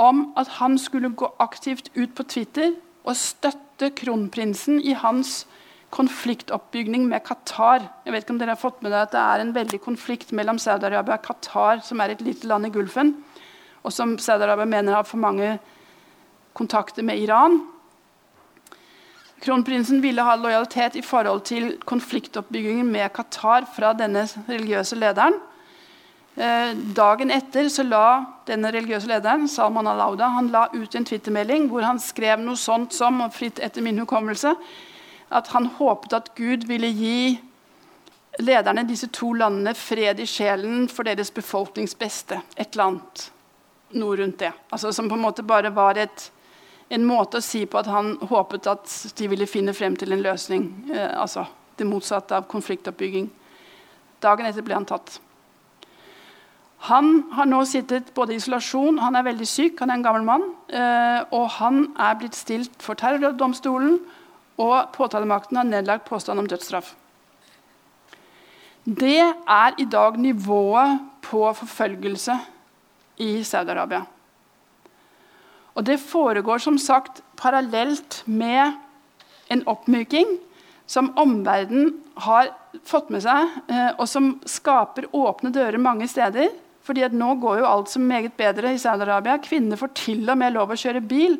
om 0.00 0.30
at 0.40 0.48
han 0.60 0.78
skulle 0.78 1.12
gå 1.12 1.28
aktivt 1.42 1.90
ut 1.96 2.14
på 2.16 2.24
Twitter 2.24 2.72
og 3.04 3.16
støtte 3.16 3.90
kronprinsen 3.96 4.80
i 4.80 4.94
hans 4.96 5.44
konfliktoppbygning 5.90 7.08
med 7.10 7.24
Qatar. 7.26 7.84
Jeg 8.06 8.14
vet 8.14 8.24
ikke 8.24 8.34
om 8.36 8.40
dere 8.40 8.54
har 8.54 8.62
fått 8.62 8.82
med 8.82 8.94
deg 8.94 9.02
at 9.02 9.12
Det 9.12 9.20
er 9.20 9.42
en 9.42 9.54
veldig 9.54 9.80
konflikt 9.82 10.32
mellom 10.32 10.58
Saudi-Arabia 10.58 11.18
og 11.18 11.24
Qatar, 11.26 11.82
som 11.82 12.00
er 12.00 12.14
et 12.14 12.22
lite 12.22 12.46
land 12.46 12.66
i 12.66 12.70
Gulfen, 12.70 13.16
og 13.82 13.92
som 13.94 14.16
Saudi-Arabia 14.18 14.68
mener 14.68 14.98
har 14.98 15.08
for 15.08 15.20
mange 15.20 15.58
kontakter 16.56 17.02
med 17.06 17.18
Iran. 17.18 17.60
Kronprinsen 19.40 20.02
ville 20.04 20.22
ha 20.22 20.34
lojalitet 20.36 20.98
i 21.00 21.04
forhold 21.04 21.46
til 21.48 21.78
konfliktoppbyggingen 21.88 22.90
med 22.92 23.08
Qatar 23.16 23.64
fra 23.76 23.94
denne 23.96 24.26
religiøse 24.48 24.98
lederen. 25.00 25.38
Eh, 26.36 26.74
dagen 26.96 27.32
etter 27.34 27.68
så 27.72 27.82
la 27.82 28.20
denne 28.46 28.70
religiøse 28.70 29.08
lederen 29.10 29.48
Salman 29.50 29.88
al-Auda 29.90 30.28
han 30.36 30.52
la 30.52 30.68
ut 30.72 30.94
en 30.94 31.04
twittermelding 31.04 31.66
hvor 31.72 31.82
han 31.82 31.98
skrev 31.98 32.38
noe 32.44 32.60
sånt 32.60 32.94
som 32.94 33.18
fritt 33.34 33.58
etter 33.58 33.82
min 33.82 33.98
hukommelse, 33.98 34.54
at 35.30 35.50
han 35.54 35.66
håpet 35.80 36.14
at 36.16 36.30
Gud 36.36 36.68
ville 36.68 36.92
gi 36.94 37.40
lederne 38.38 38.84
i 38.84 38.92
disse 38.92 39.10
to 39.12 39.32
landene 39.34 39.74
fred 39.74 40.20
i 40.22 40.28
sjelen 40.28 40.86
for 40.88 41.08
deres 41.08 41.32
befolknings 41.34 41.96
beste. 41.98 42.38
Et 42.56 42.68
eller 42.72 42.92
annet 42.92 43.30
noe 43.98 44.16
rundt 44.20 44.38
det. 44.42 44.52
Altså, 44.70 44.92
som 44.92 45.08
på 45.08 45.16
en 45.18 45.24
måte 45.24 45.46
bare 45.46 45.72
var 45.74 45.98
et, 45.98 46.26
en 46.90 47.06
måte 47.06 47.38
å 47.38 47.44
si 47.44 47.64
på 47.66 47.80
at 47.80 47.88
han 47.90 48.16
håpet 48.30 48.68
at 48.70 48.92
de 49.18 49.30
ville 49.30 49.48
finne 49.50 49.74
frem 49.74 49.96
til 49.98 50.12
en 50.12 50.22
løsning. 50.24 50.68
Eh, 50.92 51.10
altså 51.20 51.46
det 51.80 51.88
motsatte 51.88 52.36
av 52.36 52.46
konfliktoppbygging. 52.50 53.30
Dagen 54.20 54.48
etter 54.48 54.64
ble 54.64 54.76
han 54.76 54.88
tatt. 54.88 55.16
Han 56.88 57.10
har 57.36 57.48
nå 57.48 57.60
sittet 57.68 58.14
både 58.16 58.32
i 58.32 58.38
isolasjon, 58.40 59.00
han 59.02 59.16
er 59.18 59.26
veldig 59.26 59.48
syk, 59.48 59.80
han 59.82 59.92
er 59.92 59.98
en 59.98 60.04
gammel 60.04 60.24
mann. 60.24 60.46
Eh, 60.72 61.20
og 61.36 61.50
han 61.58 61.82
er 62.00 62.16
blitt 62.20 62.38
stilt 62.38 62.80
for 62.84 62.96
terrordomstolen, 63.00 63.98
og 64.60 64.92
påtalemakten 64.96 65.60
har 65.60 65.68
nedlagt 65.68 66.08
påstand 66.08 66.40
om 66.40 66.48
dødsstraff. 66.48 66.94
Det 68.84 69.20
er 69.20 69.76
i 69.78 69.84
dag 69.84 70.16
nivået 70.20 71.00
på 71.24 71.44
forfølgelse 71.52 72.38
i 73.20 73.40
Saudi-Arabia. 73.46 74.04
Og 75.78 75.86
det 75.86 76.00
foregår 76.02 76.62
som 76.62 76.78
sagt 76.80 77.22
parallelt 77.38 78.22
med 78.26 78.74
en 79.50 79.62
oppmyking 79.70 80.38
som 80.90 81.12
omverdenen 81.18 81.92
har 82.26 82.50
fått 82.86 83.10
med 83.14 83.22
seg, 83.22 83.48
eh, 83.70 83.92
og 83.96 84.08
som 84.10 84.32
skaper 84.48 85.06
åpne 85.14 85.52
dører 85.54 85.78
mange 85.78 86.08
steder. 86.10 86.50
Fordi 86.82 87.04
at 87.06 87.14
nå 87.14 87.34
går 87.38 87.60
jo 87.60 87.68
alt 87.68 87.92
så 87.92 88.00
meget 88.02 88.34
bedre 88.38 88.72
i 88.74 88.80
Saudi-Arabia. 88.80 89.38
Kvinner 89.44 89.78
får 89.78 89.92
til 89.94 90.24
og 90.26 90.38
med 90.40 90.56
lov 90.56 90.72
å 90.72 90.78
kjøre 90.80 91.02
bil. 91.04 91.36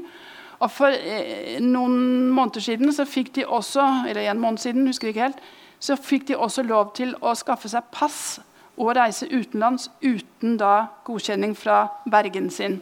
Og 0.60 0.70
For 0.70 0.94
eh, 0.94 1.58
noen 1.64 2.30
måneder 2.30 2.62
siden 2.62 2.92
så 2.94 3.08
fikk 3.08 3.32
de 3.38 3.46
også 3.46 3.86
eller 4.10 4.28
en 4.30 4.42
måned 4.42 4.62
siden, 4.62 4.86
husker 4.86 5.10
ikke 5.10 5.30
helt, 5.30 5.42
så 5.80 5.96
fikk 5.96 6.28
de 6.28 6.36
også 6.36 6.62
lov 6.68 6.92
til 6.94 7.16
å 7.24 7.32
skaffe 7.34 7.70
seg 7.72 7.88
pass 7.90 8.38
og 8.80 8.96
reise 8.96 9.28
utenlands 9.28 9.90
uten 10.02 10.56
da 10.56 10.86
godkjenning 11.04 11.56
fra 11.56 11.86
vergen 12.06 12.50
sin. 12.50 12.80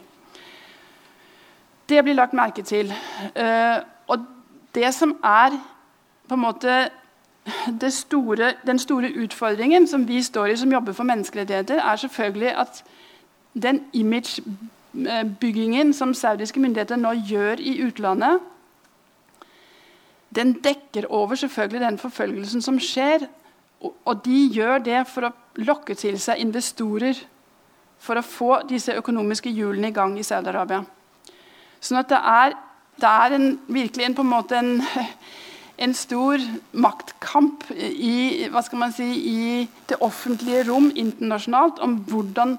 Det 1.89 2.05
blir 2.05 2.15
lagt 2.15 2.37
merke 2.37 2.63
til. 2.63 2.93
Uh, 3.35 3.83
og 4.07 4.27
det 4.75 4.95
som 4.95 5.17
er 5.25 5.57
på 6.29 6.37
en 6.37 6.41
måte 6.41 6.91
store, 7.91 8.53
den 8.67 8.79
store 8.79 9.11
utfordringen 9.23 9.87
som 9.87 10.09
vi 10.09 10.23
står 10.23 10.47
i 10.47 10.57
som 10.57 10.73
jobber 10.73 10.93
for 10.93 11.05
menneskerettigheter, 11.05 11.81
er 11.81 11.97
selvfølgelig 11.97 12.61
at 12.61 12.85
den 13.63 13.85
imagebyggingen 13.93 15.93
som 15.93 16.15
saudiske 16.15 16.61
myndigheter 16.61 16.97
nå 16.97 17.13
gjør 17.13 17.57
i 17.59 17.83
utlandet, 17.87 18.41
den 20.35 20.53
dekker 20.53 21.07
over 21.09 21.35
selvfølgelig 21.35 21.81
den 21.81 21.99
forfølgelsen 21.99 22.63
som 22.63 22.81
skjer. 22.81 23.19
Og 23.83 24.23
de 24.25 24.39
gjør 24.55 24.81
det 24.83 25.03
for 25.07 25.29
å 25.29 25.35
lokke 25.63 25.95
til 25.99 26.17
seg 26.21 26.41
investorer 26.43 27.19
for 28.03 28.19
å 28.19 28.25
få 28.27 28.53
disse 28.69 28.95
økonomiske 28.99 29.51
hjulene 29.51 29.91
i 29.91 29.95
gang 29.95 30.17
i 30.19 30.27
Saudi-Arabia. 30.27 30.85
Sånn 31.83 32.01
at 32.01 32.11
det 32.11 32.19
er, 32.19 32.57
det 32.99 33.11
er 33.11 33.37
en, 33.37 33.53
virkelig 33.67 34.07
en, 34.07 34.17
på 34.19 34.27
en 34.27 34.33
måte 34.33 34.59
en 34.59 34.73
en 35.79 35.95
stor 35.95 36.43
maktkamp 36.75 37.69
i, 37.71 38.49
si, 38.97 39.09
i, 39.31 39.69
det 39.89 40.01
offentlige 40.03 40.65
rom 40.71 40.91
internasjonalt 40.91 41.79
om 41.85 42.01
hvordan, 42.09 42.57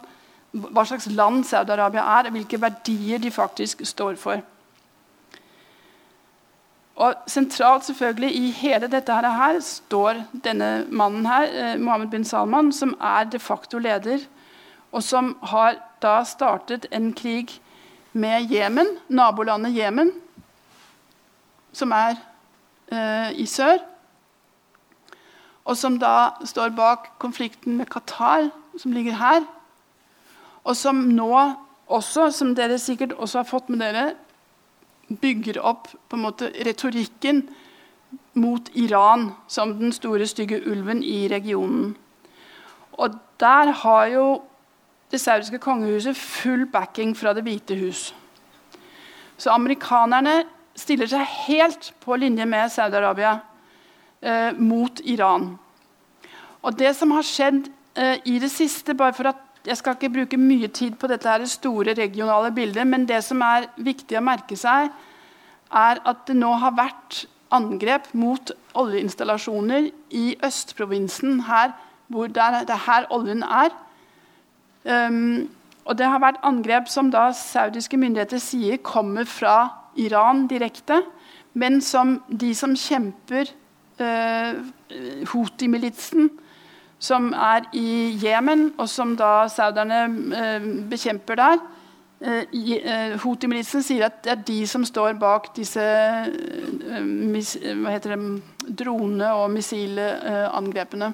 hva 0.71 0.85
slags 0.87 1.09
land 1.11 1.43
Saudi-Arabia 1.47 2.05
er, 2.19 2.29
og 2.29 2.37
hvilke 2.37 2.61
verdier 2.61 3.19
de 3.19 3.31
faktisk 3.31 3.83
står 3.87 4.15
for. 4.21 4.39
Og 6.99 7.15
Sentralt 7.31 7.85
selvfølgelig 7.87 8.35
i 8.35 8.51
hele 8.51 8.89
dette 8.91 9.15
her, 9.15 9.59
står 9.63 10.23
denne 10.43 10.85
mannen 10.91 11.25
her, 11.25 11.45
eh, 11.47 11.79
Mohammed 11.79 12.09
bin 12.11 12.25
Salman, 12.25 12.71
som 12.71 12.97
er 12.99 13.23
de 13.23 13.39
facto 13.39 13.77
leder, 13.77 14.25
og 14.91 15.03
som 15.03 15.37
har 15.43 15.77
da 16.01 16.23
startet 16.23 16.87
en 16.91 17.13
krig 17.13 17.61
med 18.13 18.51
Jemen, 18.51 18.87
nabolandet 19.07 19.75
Jemen, 19.75 20.11
som 21.71 21.91
er 21.91 22.17
eh, 22.91 23.31
i 23.39 23.45
sør. 23.45 23.77
Og 25.65 25.77
som 25.77 25.99
da 25.99 26.31
står 26.45 26.69
bak 26.75 27.11
konflikten 27.19 27.77
med 27.77 27.85
Qatar, 27.85 28.49
som 28.77 28.91
ligger 28.91 29.13
her. 29.13 29.45
Og 30.63 30.75
som 30.75 30.95
nå 30.95 31.53
også, 31.87 32.31
som 32.31 32.55
dere 32.55 32.79
sikkert 32.79 33.13
også 33.13 33.39
har 33.39 33.47
fått 33.47 33.69
med 33.69 33.79
dere, 33.79 34.15
bygger 35.09 35.61
opp 35.65 35.89
på 36.09 36.17
en 36.17 36.25
måte 36.27 36.51
retorikken 36.65 37.43
mot 38.39 38.69
Iran 38.77 39.31
som 39.47 39.73
den 39.79 39.93
store, 39.93 40.27
stygge 40.27 40.61
ulven 40.69 41.03
i 41.03 41.27
regionen. 41.31 41.95
Og 42.99 43.17
der 43.39 43.71
har 43.83 44.05
jo 44.13 44.25
det 45.11 45.21
saudiske 45.21 45.59
kongehuset 45.59 46.17
full 46.17 46.65
backing 46.69 47.15
fra 47.17 47.33
Det 47.33 47.43
hvite 47.43 47.75
hus. 47.75 48.13
Så 49.37 49.49
amerikanerne 49.49 50.43
stiller 50.75 51.07
seg 51.09 51.25
helt 51.47 51.93
på 52.03 52.15
linje 52.19 52.45
med 52.45 52.71
Saudi-Arabia 52.71 53.39
eh, 54.21 54.51
mot 54.57 55.01
Iran. 55.03 55.53
Og 56.61 56.75
det 56.79 56.91
som 56.95 57.11
har 57.15 57.25
skjedd 57.25 57.69
eh, 57.95 58.19
i 58.25 58.39
det 58.39 58.51
siste 58.51 58.93
bare 58.93 59.15
for 59.15 59.31
at 59.31 59.48
Jeg 59.67 59.77
skal 59.77 59.97
ikke 59.97 60.13
bruke 60.13 60.39
mye 60.39 60.69
tid 60.71 60.95
på 60.99 61.09
dette 61.11 61.27
her 61.29 61.43
store 61.49 61.93
regionale 61.97 62.51
bildet, 62.55 62.87
men 62.87 63.07
det 63.09 63.19
som 63.25 63.41
er 63.43 63.67
viktig 63.77 64.17
å 64.17 64.23
merke 64.23 64.55
seg, 64.59 64.89
er 65.69 66.01
at 66.07 66.23
det 66.27 66.37
nå 66.39 66.53
har 66.61 66.77
vært 66.77 67.25
angrep 67.53 68.07
mot 68.17 68.51
oljeinstallasjoner 68.77 69.89
i 70.15 70.25
østprovinsen, 70.45 71.43
her, 71.49 71.73
hvor 72.07 72.31
det 72.31 72.41
er, 72.41 72.63
det 72.65 72.75
er 72.75 72.85
her 72.85 73.07
oljen 73.13 73.43
er. 73.43 73.73
Um, 74.85 75.49
og 75.89 75.97
det 75.97 76.07
har 76.07 76.21
vært 76.21 76.43
angrep 76.45 76.89
som 76.89 77.09
da 77.13 77.29
saudiske 77.35 77.97
myndigheter 77.97 78.41
sier 78.41 78.77
kommer 78.85 79.25
fra 79.29 79.55
Iran 79.97 80.45
direkte, 80.47 81.01
men 81.57 81.81
som 81.81 82.19
de 82.29 82.51
som 82.55 82.75
kjemper 82.77 83.49
eh, 83.97 84.59
Houthi-militsen, 85.31 86.29
som 86.99 87.33
er 87.33 87.67
i 87.73 88.17
Jemen, 88.23 88.73
og 88.77 88.89
som 88.89 89.15
da 89.17 89.47
sauderne 89.51 90.01
eh, 90.35 90.67
bekjemper 90.91 91.39
der 91.39 91.61
eh, 92.21 92.43
eh 92.51 93.15
Houthi-militsen 93.23 93.83
sier 93.83 94.05
at 94.09 94.23
det 94.23 94.31
er 94.31 94.43
de 94.47 94.67
som 94.67 94.85
står 94.85 95.13
bak 95.19 95.55
disse 95.55 95.81
eh, 95.81 97.01
mis, 97.03 97.55
hva 97.55 97.95
heter 97.95 98.15
det, 98.15 98.75
drone- 98.83 99.33
og 99.33 99.51
missilangrepene. 99.51 101.13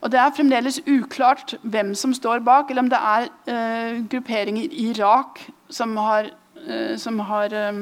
Og 0.00 0.12
Det 0.12 0.20
er 0.20 0.32
fremdeles 0.36 0.80
uklart 0.86 1.54
hvem 1.62 1.94
som 1.94 2.14
står 2.14 2.38
bak, 2.44 2.70
eller 2.70 2.82
om 2.82 2.88
det 2.88 2.98
er 3.00 3.28
eh, 3.48 4.00
grupperinger 4.08 4.62
i 4.62 4.88
Irak 4.90 5.40
som 5.68 5.96
har 5.96 6.32
Eh, 6.68 6.96
som 6.96 7.20
har 7.20 7.52
eh, 7.52 7.72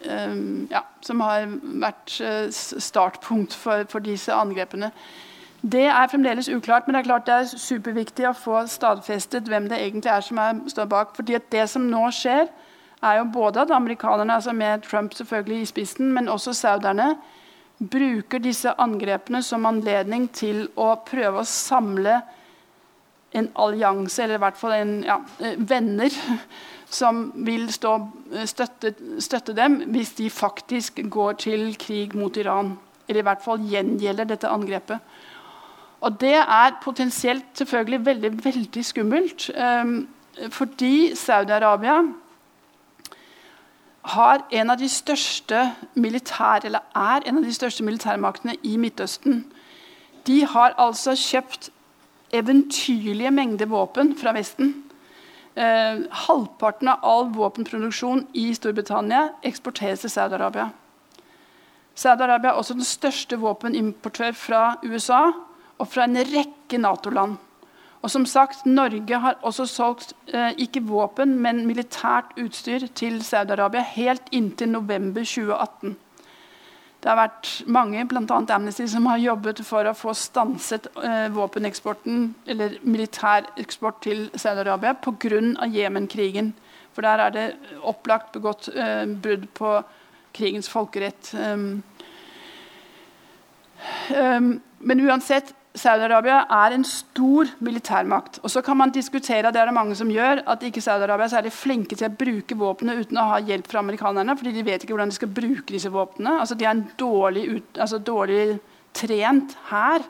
eh, 0.00 0.36
ja, 0.70 0.82
som 1.00 1.20
har 1.20 1.46
vært 1.80 2.18
startpunkt 2.52 3.54
for, 3.56 3.86
for, 3.88 4.04
disse 4.04 4.32
angrepene. 4.32 4.90
Det 5.64 5.86
er 5.88 6.08
fremdeles 6.12 6.48
uklart, 6.52 6.86
men 6.86 6.94
det 6.94 7.00
er 7.00 7.08
klart 7.08 7.26
det 7.26 7.34
er 7.34 7.58
superviktig 7.58 8.26
å 8.28 8.34
få 8.36 8.66
stadfestet 8.68 9.46
hvem 9.48 9.70
det 9.70 9.78
egentlig 9.80 10.10
er 10.12 10.24
som 10.26 10.40
er, 10.42 10.58
står 10.68 10.90
bak. 10.92 11.14
fordi 11.16 11.38
Det 11.52 11.68
som 11.70 11.86
nå 11.88 12.10
skjer, 12.12 12.50
er 13.02 13.18
jo 13.18 13.24
både 13.32 13.62
at 13.62 13.70
amerikanerne, 13.70 14.34
altså 14.34 14.52
med 14.52 14.82
Trump 14.82 15.14
selvfølgelig 15.14 15.62
i 15.62 15.70
spissen, 15.72 16.12
men 16.12 16.28
også 16.28 16.52
sauderne, 16.52 17.14
bruker 17.78 18.38
disse 18.38 18.70
angrepene 18.78 19.42
som 19.42 19.66
anledning 19.66 20.28
til 20.32 20.68
å 20.76 20.94
prøve 21.06 21.40
å 21.40 21.48
samle 21.48 22.20
en 23.34 23.48
allianse, 23.58 24.22
eller 24.22 24.38
i 24.38 24.44
hvert 24.44 24.58
fall 24.58 24.76
en, 24.76 24.94
ja, 25.04 25.18
venner 25.58 26.12
som 27.00 27.30
vil 27.46 27.66
stå, 27.72 27.94
eh, 28.32 28.46
støtte, 28.46 28.94
støtte, 29.18 29.56
dem 29.56 29.80
hvis 29.96 30.14
de 30.20 30.30
faktisk 30.30 31.00
går 31.10 31.40
til 31.48 31.72
krig 31.80 32.14
mot 32.14 32.36
Iran. 32.36 32.76
Eller 33.08 33.24
i 33.24 33.26
hvert 33.26 33.42
fall 33.42 33.64
gjengjelder 33.68 34.28
dette 34.28 34.48
angrepet. 34.48 35.00
Og 36.04 36.20
det 36.20 36.34
er 36.36 36.76
potensielt 36.82 37.44
selvfølgelig 37.54 38.06
veldig, 38.06 38.30
veldig 38.44 38.84
skummelt. 38.84 39.50
Um, 39.56 40.08
fordi 40.50 41.14
Saudi-Arabia 41.16 42.02
har 44.04 44.42
en 44.50 44.70
av 44.70 44.76
de 44.78 44.88
største 44.88 45.62
militær, 45.94 46.60
eller 46.64 46.84
er 46.94 47.24
en 47.24 47.38
av 47.40 47.44
de 47.44 47.54
største 47.54 47.84
militærmaktene 47.86 48.56
i 48.62 48.76
Midtøsten. 48.76 49.46
De 50.26 50.42
har 50.46 50.74
altså 50.78 51.14
kjøpt 51.16 51.70
eventyrlige 52.32 53.30
mengder 53.30 53.66
våpen 53.66 54.12
fra 54.18 54.34
Vesten. 54.36 54.74
Eh, 55.56 56.04
halvparten 56.26 56.88
av 56.90 57.04
all 57.06 57.28
våpenproduksjon 57.32 58.26
i 58.34 58.48
Storbritannia 58.54 59.28
eksporteres 59.42 60.04
til 60.04 60.10
Saudi-Arabia. 60.10 60.68
Saudi-Arabia 61.94 62.50
er 62.50 62.60
også 62.60 62.74
den 62.74 62.84
største 62.84 63.38
våpenimportør 63.40 64.32
fra 64.32 64.62
USA 64.84 65.30
og 65.78 65.90
fra 65.90 66.06
en 66.06 66.20
rekke 66.28 66.78
Nato-land. 66.78 67.36
Og 68.04 68.10
som 68.12 68.26
sagt, 68.28 68.66
Norge 68.68 69.18
har 69.18 69.38
også 69.40 69.64
solgt 69.66 70.12
eh, 70.28 70.52
ikke 70.60 70.82
våpen, 70.84 71.38
men 71.40 71.62
militært 71.64 72.34
utstyr 72.36 72.84
til 72.92 73.22
Saudi-Arabia 73.24 73.80
helt 73.94 74.28
inntil 74.30 74.74
november 74.74 75.24
2018. 75.24 75.94
Det 77.00 77.10
har 77.10 77.16
vært 77.16 77.48
mange, 77.68 78.04
bl.a. 78.08 78.36
Amnesty, 78.56 78.86
som 78.88 79.08
har 79.08 79.20
jobbet 79.20 79.58
for 79.64 79.88
å 79.88 79.96
få 79.96 80.12
stanset 80.16 80.90
eh, 81.00 81.26
våpeneksporten 81.32 82.30
eller 82.48 82.76
militæreksport 82.84 84.02
til 84.04 84.22
Saudi-Arabia 84.36 84.94
pga. 85.00 85.40
Jemen-krigen. 85.72 86.52
For 86.92 87.04
der 87.04 87.24
er 87.24 87.34
det 87.34 87.46
opplagt 87.82 88.32
begått 88.36 88.68
eh, 88.68 89.04
brudd 89.08 89.48
på 89.56 89.74
krigens 90.34 90.68
folkerett. 90.68 91.32
Um, 91.36 91.82
um, 94.12 94.48
men 94.78 95.04
uansett 95.04 95.54
Saudi-Arabia 95.74 96.44
er 96.54 96.74
en 96.76 96.84
stor 96.86 97.48
militærmakt. 97.58 98.38
Og 98.42 98.50
så 98.50 98.62
kan 98.62 98.76
man 98.76 98.92
diskutere 98.94 99.50
det 99.50 99.58
er 99.60 99.66
det 99.66 99.74
mange 99.74 99.96
som 99.98 100.10
gjør, 100.10 100.44
at 100.46 100.62
ikke 100.62 100.80
Saudi-Arabia 100.80 101.24
er 101.24 101.32
særlig 101.32 101.52
flinke 101.52 101.96
til 101.98 102.06
å 102.06 102.14
bruke 102.14 102.54
våpnene 102.58 102.94
uten 103.00 103.18
å 103.18 103.26
ha 103.32 103.40
hjelp 103.42 103.66
fra 103.70 103.82
amerikanerne. 103.82 104.36
fordi 104.36 104.52
de 104.52 104.64
vet 104.64 104.82
ikke 104.82 104.94
hvordan 104.94 105.10
de 105.10 105.18
skal 105.18 105.28
bruke 105.28 105.72
disse 105.72 105.90
våpnene. 105.90 106.38
Altså, 106.40 106.54
de 106.54 106.64
er 106.64 106.84
dårlig, 106.98 107.48
ut, 107.56 107.78
altså, 107.78 107.98
dårlig 107.98 108.60
trent 108.94 109.56
her. 109.70 110.06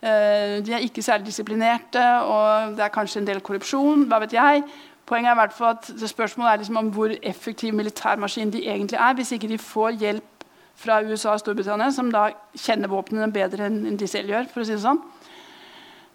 Uh, 0.00 0.62
de 0.64 0.72
er 0.72 0.86
ikke 0.86 1.02
særlig 1.02 1.26
disiplinerte, 1.26 2.04
og 2.22 2.76
det 2.76 2.84
er 2.84 2.94
kanskje 2.94 3.20
en 3.20 3.26
del 3.26 3.40
korrupsjon. 3.40 4.06
hva 4.08 4.22
vet 4.22 4.32
jeg. 4.32 4.62
Poenget 5.06 5.30
er 5.30 5.50
i 5.50 5.64
at 5.66 6.08
Spørsmålet 6.08 6.52
er 6.52 6.56
liksom 6.56 6.76
om 6.76 6.88
hvor 6.94 7.10
effektiv 7.22 7.74
militærmaskin 7.74 8.52
de 8.52 8.68
egentlig 8.68 8.96
er, 8.96 9.14
hvis 9.14 9.32
ikke 9.32 9.48
de 9.48 9.58
får 9.58 9.90
hjelp 9.90 10.39
fra 10.80 11.00
USA 11.04 11.34
og 11.34 11.42
Storbritannia, 11.42 11.90
som 11.92 12.10
da 12.12 12.30
kjenner 12.56 12.90
våpnene 12.90 13.30
bedre 13.34 13.68
enn 13.68 13.98
de 14.00 14.08
selv 14.08 14.32
gjør. 14.32 14.48
for 14.52 14.62
å 14.62 14.68
si 14.68 14.76
det 14.76 14.84
sånn. 14.84 15.00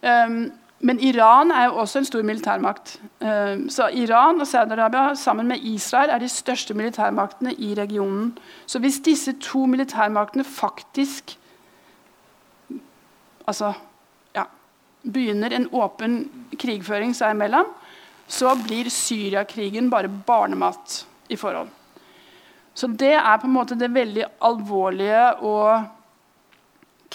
Um, 0.02 0.38
men 0.86 1.00
Iran 1.00 1.50
er 1.54 1.68
jo 1.68 1.78
også 1.80 2.02
en 2.02 2.08
stor 2.08 2.24
militærmakt. 2.26 2.98
Um, 3.20 3.68
så 3.72 3.88
Iran 3.88 4.42
og 4.42 4.46
Saudi-Arabia 4.46 5.14
sammen 5.16 5.48
med 5.48 5.64
Israel 5.64 6.10
er 6.10 6.20
de 6.20 6.28
største 6.28 6.74
militærmaktene 6.74 7.54
i 7.54 7.74
regionen. 7.78 8.34
Så 8.66 8.82
hvis 8.82 9.00
disse 9.00 9.32
to 9.40 9.64
militærmaktene 9.66 10.44
faktisk 10.44 11.38
altså, 13.46 13.72
ja, 14.34 14.44
begynner 15.02 15.54
en 15.54 15.70
åpen 15.72 16.26
krigføring 16.58 17.14
seg 17.16 17.32
imellom, 17.36 17.70
så 18.28 18.56
blir 18.66 18.90
Syriakrigen 18.90 19.90
bare 19.90 20.10
barnemat 20.10 21.04
i 21.30 21.36
forhold. 21.38 21.70
Så 22.76 22.90
det 22.92 23.14
er 23.16 23.38
på 23.40 23.48
en 23.48 23.56
måte 23.56 23.78
det 23.78 23.88
veldig 23.94 24.26
alvorlige 24.44 25.22
og 25.48 25.86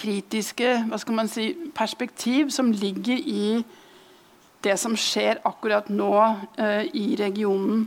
kritiske 0.02 0.72
hva 0.88 0.98
skal 0.98 1.14
man 1.14 1.30
si, 1.30 1.52
perspektiv 1.76 2.50
som 2.50 2.72
ligger 2.74 3.18
i 3.18 3.62
det 4.62 4.74
som 4.80 4.96
skjer 4.98 5.42
akkurat 5.46 5.90
nå 5.90 6.12
eh, 6.58 6.88
i 6.98 7.14
regionen. 7.18 7.86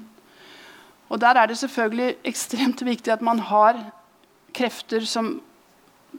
Og 1.10 1.20
Der 1.22 1.36
er 1.36 1.48
det 1.48 1.58
selvfølgelig 1.58 2.16
ekstremt 2.24 2.86
viktig 2.86 3.14
at 3.14 3.22
man 3.22 3.40
har 3.40 3.80
krefter 4.56 5.04
som 5.06 5.42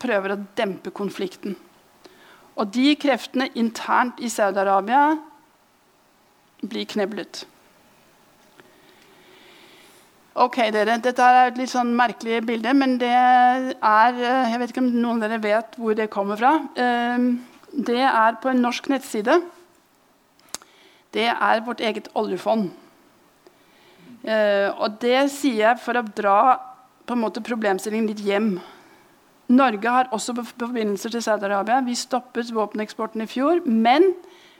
prøver 0.00 0.34
å 0.34 0.42
dempe 0.56 0.92
konflikten. 0.92 1.56
Og 2.56 2.68
de 2.72 2.94
kreftene 3.00 3.48
internt 3.56 4.20
i 4.20 4.28
Saudi-Arabia 4.32 5.16
blir 6.64 6.88
kneblet. 6.88 7.44
Ok, 10.36 10.58
dere. 10.68 10.98
Dette 11.00 11.24
er 11.24 11.46
et 11.48 11.56
litt 11.56 11.70
sånn 11.72 11.94
merkelig 11.96 12.42
bilde, 12.44 12.74
men 12.76 12.98
det 13.00 13.08
er 13.08 14.18
eh, 14.20 14.50
Jeg 14.52 14.60
vet 14.60 14.72
ikke 14.74 14.82
om 14.82 14.90
noen 14.92 15.22
av 15.22 15.30
dere 15.30 15.38
vet 15.40 15.78
hvor 15.80 15.96
det 15.96 16.10
kommer 16.12 16.36
fra. 16.36 16.50
Ehm, 16.76 17.38
det 17.72 18.02
er 18.04 18.36
på 18.42 18.50
en 18.52 18.60
norsk 18.60 18.90
nettside. 18.92 19.38
Det 21.16 21.30
er 21.32 21.64
vårt 21.64 21.80
eget 21.80 22.12
oljefond. 22.12 22.68
Eh, 24.28 24.68
og 24.76 25.00
det 25.00 25.30
sier 25.32 25.62
jeg 25.62 25.80
for 25.80 25.96
å 25.96 26.04
dra 26.04 26.38
på 27.08 27.16
en 27.16 27.24
måte 27.24 27.40
problemstillingen 27.40 28.12
litt 28.12 28.24
hjem. 28.28 28.52
Norge 29.56 29.98
har 29.98 30.12
også 30.12 30.36
forbindelser 30.36 31.16
til 31.16 31.24
Saudi-Arabia. 31.24 31.80
Vi 31.86 31.96
stoppet 31.96 32.52
våpeneksporten 32.52 33.24
i 33.24 33.30
fjor. 33.30 33.64
Men 33.64 34.12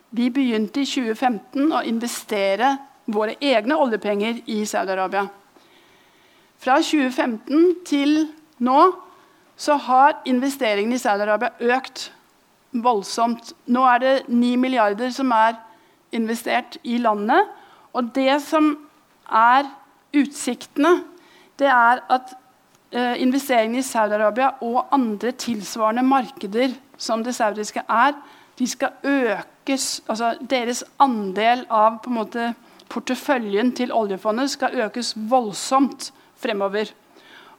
vi 0.09 0.33
begynte 0.33 0.81
i 0.81 0.89
2015 0.89 1.69
å 1.69 1.85
investere 1.85 2.79
våre 3.13 3.37
egne 3.45 3.77
oljepenger 3.77 4.47
i 4.49 4.63
Saudi-Arabia. 4.65 5.29
Fra 6.59 6.79
2015 6.81 7.75
til 7.87 8.29
nå 8.59 8.81
så 9.57 9.77
har 9.81 10.21
investeringene 10.29 10.97
i 10.97 11.01
Saudi-Arabia 11.01 11.73
økt 11.77 12.11
voldsomt. 12.85 13.53
Nå 13.73 13.85
er 13.89 14.03
det 14.03 14.15
9 14.29 14.57
milliarder 14.61 15.13
som 15.15 15.33
er 15.33 15.57
investert 16.13 16.79
i 16.85 16.99
landet. 17.01 17.49
Og 17.97 18.13
det 18.15 18.41
som 18.45 18.75
er 19.33 19.69
utsiktene, 20.17 21.01
det 21.59 21.69
er 21.73 22.03
at 22.13 22.35
eh, 22.93 23.23
investeringene 23.23 23.81
i 23.81 23.87
Saudi-Arabia 23.87 24.51
og 24.61 24.87
andre 24.93 25.33
tilsvarende 25.33 26.05
markeder 26.05 26.77
som 26.97 27.25
det 27.25 27.35
saudiske 27.35 27.83
er, 27.89 28.13
de 28.59 28.69
skal 28.69 28.89
økes 29.05 30.03
altså 30.09 30.35
Deres 30.51 30.85
andel 31.03 31.67
av 31.71 32.05
måte, 32.07 32.55
porteføljen 32.89 33.73
til 33.77 33.93
oljefondet 33.93 34.53
skal 34.53 34.77
økes 34.87 35.15
voldsomt 35.17 36.13
fremover. 36.47 36.95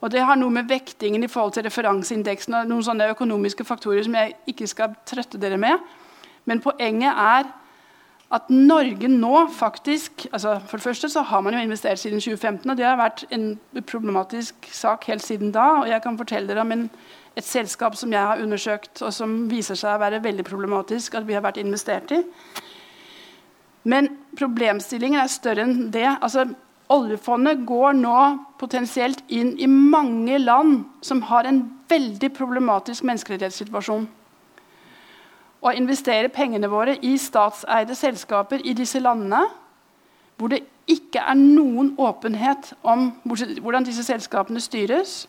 Og 0.01 0.11
Det 0.11 0.21
har 0.21 0.37
noe 0.37 0.53
med 0.53 0.69
vektingen 0.69 1.23
i 1.25 1.29
forhold 1.31 1.55
til 1.55 1.65
referanseindeksen 1.65 2.53
og 2.53 2.67
noen 2.69 2.85
sånne 2.85 3.09
økonomiske 3.15 3.65
faktorer 3.65 4.05
som 4.05 4.17
jeg 4.17 4.35
ikke 4.51 4.67
skal 4.69 4.93
trøtte 5.09 5.39
dere 5.41 5.57
med. 5.61 5.81
Men 6.45 6.61
poenget 6.63 7.17
er 7.17 7.49
at 8.27 8.49
Norge 8.51 9.07
nå 9.07 9.47
faktisk 9.55 10.25
altså 10.33 10.57
For 10.67 10.77
det 10.77 10.83
første 10.83 11.09
så 11.09 11.21
har 11.21 11.41
man 11.41 11.53
jo 11.55 11.59
investert 11.63 11.99
siden 11.99 12.19
2015, 12.19 12.69
og 12.69 12.77
det 12.77 12.85
har 12.85 12.99
vært 12.99 13.23
en 13.31 13.59
problematisk 13.87 14.67
sak 14.71 15.07
helt 15.07 15.23
siden 15.23 15.53
da. 15.55 15.67
Og 15.81 15.89
jeg 15.89 16.01
kan 16.03 16.17
fortelle 16.17 16.47
dere 16.47 16.61
om 16.61 16.71
en, 16.71 16.89
et 17.35 17.45
selskap 17.45 17.95
som 17.95 18.13
jeg 18.13 18.21
har 18.21 18.43
undersøkt, 18.43 19.01
og 19.01 19.13
som 19.13 19.49
viser 19.49 19.79
seg 19.79 19.95
å 19.95 20.03
være 20.03 20.23
veldig 20.23 20.43
problematisk 20.43 21.15
at 21.15 21.27
vi 21.27 21.37
har 21.37 21.45
vært 21.45 21.61
investert 21.63 22.11
i. 22.11 22.21
Men 23.87 24.09
problemstillingen 24.35 25.21
er 25.21 25.31
større 25.31 25.63
enn 25.63 25.87
det. 25.91 26.09
Altså, 26.21 26.49
Oljefondet 26.93 27.65
går 27.67 27.97
nå 27.99 28.19
potensielt 28.59 29.19
inn 29.27 29.55
i 29.59 29.67
mange 29.67 30.37
land 30.39 30.85
som 31.03 31.21
har 31.27 31.47
en 31.49 31.65
veldig 31.91 32.29
problematisk 32.35 33.03
menneskerettighetssituasjon. 33.07 34.07
Å 35.57 35.73
investere 35.75 36.31
pengene 36.31 36.69
våre 36.71 36.95
i 37.03 37.17
statseide 37.19 37.95
selskaper 37.97 38.63
i 38.63 38.75
disse 38.77 39.01
landene, 39.03 39.43
hvor 40.37 40.53
det 40.53 40.61
ikke 40.87 41.19
er 41.19 41.35
noen 41.35 41.91
åpenhet 41.99 42.71
om 42.87 43.09
hvordan 43.27 43.87
disse 43.87 44.05
selskapene 44.07 44.61
styres, 44.63 45.25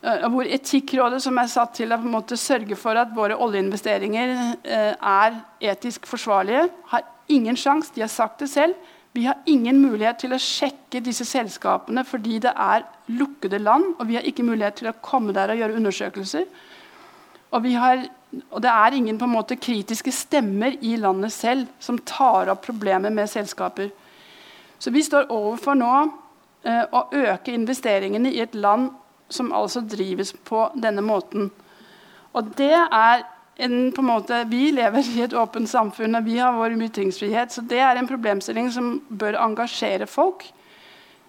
hvor 0.00 0.46
Etikkrådet, 0.46 1.18
som 1.24 1.36
er 1.42 1.48
satt 1.50 1.74
til 1.74 1.92
å 1.92 2.22
sørge 2.38 2.76
for 2.78 2.96
at 2.96 3.10
våre 3.16 3.36
oljeinvesteringer 3.36 4.36
er 4.64 5.40
etisk 5.60 6.06
forsvarlige, 6.06 6.68
har 6.92 7.02
ingen 7.28 7.58
sjanse. 7.58 7.90
De 7.92 8.04
har 8.04 8.12
sagt 8.12 8.38
det 8.40 8.48
selv. 8.48 8.78
Vi 9.18 9.24
har 9.26 9.40
ingen 9.50 9.80
mulighet 9.82 10.20
til 10.22 10.30
å 10.30 10.38
sjekke 10.38 11.00
disse 11.02 11.24
selskapene 11.26 12.04
fordi 12.06 12.36
det 12.44 12.52
er 12.54 12.84
lukkede 13.10 13.58
land. 13.58 13.96
Og 13.98 14.06
vi 14.06 14.14
har 14.14 14.26
ikke 14.28 14.44
mulighet 14.46 14.76
til 14.78 14.90
å 14.92 14.98
komme 15.02 15.34
der 15.34 15.50
og 15.50 15.58
gjøre 15.58 15.74
undersøkelser. 15.80 16.44
Og, 17.50 17.66
har, 17.82 18.04
og 18.52 18.62
det 18.62 18.70
er 18.70 18.94
ingen 18.94 19.18
på 19.18 19.26
en 19.26 19.34
måte 19.34 19.58
kritiske 19.58 20.12
stemmer 20.14 20.76
i 20.86 20.94
landet 21.02 21.34
selv 21.34 21.66
som 21.82 21.98
tar 22.06 22.52
opp 22.52 22.62
problemet 22.68 23.10
med 23.16 23.26
selskaper. 23.32 23.90
Så 24.78 24.94
vi 24.94 25.02
står 25.02 25.32
overfor 25.34 25.74
nå 25.80 25.92
eh, 26.62 26.84
å 26.86 27.08
øke 27.10 27.56
investeringene 27.58 28.30
i 28.30 28.44
et 28.44 28.54
land 28.54 28.92
som 29.34 29.50
altså 29.50 29.82
drives 29.82 30.30
på 30.46 30.68
denne 30.78 31.02
måten. 31.02 31.50
Og 32.38 32.54
det 32.54 32.76
er 32.86 33.26
en, 33.58 33.92
måte, 34.06 34.44
Vi 34.50 34.70
lever 34.70 35.02
i 35.16 35.24
et 35.26 35.34
åpent 35.34 35.68
samfunn, 35.68 36.14
og 36.14 36.24
vi 36.24 36.38
har 36.38 36.54
vår 36.54 36.76
ytringsfrihet. 36.78 37.52
Så 37.52 37.62
det 37.66 37.80
er 37.82 37.98
en 37.98 38.08
problemstilling 38.08 38.70
som 38.72 39.00
bør 39.08 39.40
engasjere 39.42 40.06
folk. 40.06 40.46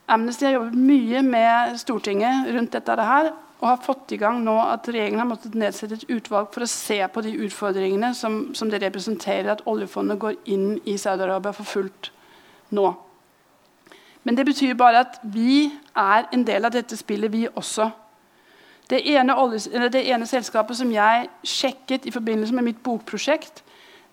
Amnesty 0.09 0.45
har 0.45 0.57
jobbet 0.57 0.77
mye 0.77 1.21
med 1.25 1.77
Stortinget 1.81 2.49
rundt 2.53 2.73
dette 2.73 2.95
her, 3.01 3.31
og 3.59 3.67
har 3.67 3.81
fått 3.83 4.13
i 4.15 4.17
gang 4.17 4.39
nå 4.43 4.55
at 4.61 4.87
regjeringen 4.87 5.19
har 5.19 5.27
måttet 5.27 5.57
nedsette 5.57 5.97
et 5.99 6.11
utvalg 6.15 6.53
for 6.53 6.63
å 6.63 6.69
se 6.69 7.01
på 7.11 7.23
de 7.25 7.33
utfordringene 7.43 8.13
som, 8.15 8.39
som 8.55 8.69
det 8.71 8.79
representerer 8.85 9.51
at 9.51 9.65
oljefondet 9.67 10.19
går 10.21 10.37
inn 10.53 10.77
i 10.87 10.95
Saudi-Arabia 10.97 11.51
for 11.57 11.67
fullt 11.67 12.11
nå. 12.71 12.93
Men 14.23 14.37
det 14.37 14.45
betyr 14.47 14.77
bare 14.79 15.03
at 15.03 15.19
vi 15.23 15.65
er 15.97 16.29
en 16.31 16.45
del 16.47 16.65
av 16.65 16.71
dette 16.75 16.97
spillet, 16.97 17.31
vi 17.33 17.47
også. 17.49 17.89
Det 18.89 19.03
ene, 19.05 19.35
det 19.93 20.01
ene, 20.09 20.25
selskapet 20.25 20.77
som 20.79 20.91
jeg 20.91 21.27
sjekket 21.45 22.07
i 22.09 22.13
forbindelse 22.13 22.55
med 22.57 22.71
mitt 22.71 22.79
bokprosjekt, 22.83 23.61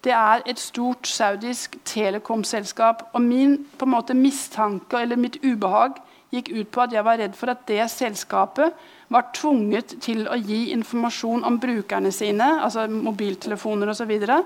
det 0.04 0.12
er 0.12 0.44
et 0.46 0.60
stort 0.60 1.08
saudisk 1.08 1.78
telekomselskap. 1.88 3.06
Og 3.12 3.22
min 3.22 3.56
på 3.78 3.88
en 3.88 3.94
måte 3.94 4.14
mistanke 4.14 5.00
eller 5.00 5.16
mitt 5.16 5.40
ubehag 5.40 5.96
gikk 6.34 6.52
ut 6.52 6.70
på 6.74 6.84
at 6.84 6.92
jeg 6.92 7.04
var 7.06 7.16
redd 7.22 7.34
for 7.38 7.50
at 7.50 7.64
det 7.70 7.88
selskapet 7.90 8.76
var 9.08 9.30
tvunget 9.34 9.96
til 10.04 10.26
å 10.28 10.36
gi 10.36 10.70
informasjon 10.76 11.46
om 11.46 11.58
brukerne 11.62 12.12
sine, 12.12 12.52
altså 12.60 12.84
mobiltelefoner 12.90 13.94
osv. 13.94 14.12
å 14.28 14.40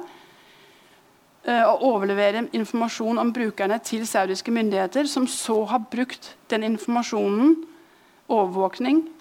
og 1.67 1.83
overlevere 1.89 2.47
informasjon 2.53 3.19
om 3.19 3.33
brukerne 3.33 3.79
til 3.83 4.07
saudiske 4.07 4.53
myndigheter, 4.53 5.09
som 5.09 5.27
så 5.27 5.65
har 5.65 5.89
brukt 5.91 6.37
den 6.53 6.63
informasjonen, 6.63 7.57
overvåkning, 8.29 9.01
Eh, 9.03 9.20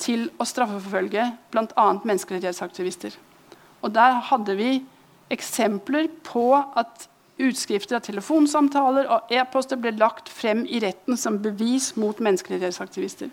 til 0.00 0.30
å 0.40 0.46
straffeforfølge 0.48 1.26
bl.a. 1.52 1.86
menneskerettighetsaktivister. 2.08 3.18
Og 3.84 3.92
Der 3.92 4.20
hadde 4.30 4.54
vi 4.56 4.70
eksempler 5.32 6.08
på 6.24 6.46
at 6.56 7.08
utskrifter 7.42 7.98
av 7.98 8.04
telefonsamtaler 8.06 9.08
og 9.10 9.32
e-poster 9.32 9.80
ble 9.80 9.94
lagt 9.96 10.30
frem 10.32 10.64
i 10.64 10.80
retten 10.82 11.18
som 11.18 11.40
bevis 11.42 11.92
mot 12.00 12.20
menneskerettighetsaktivister. 12.22 13.30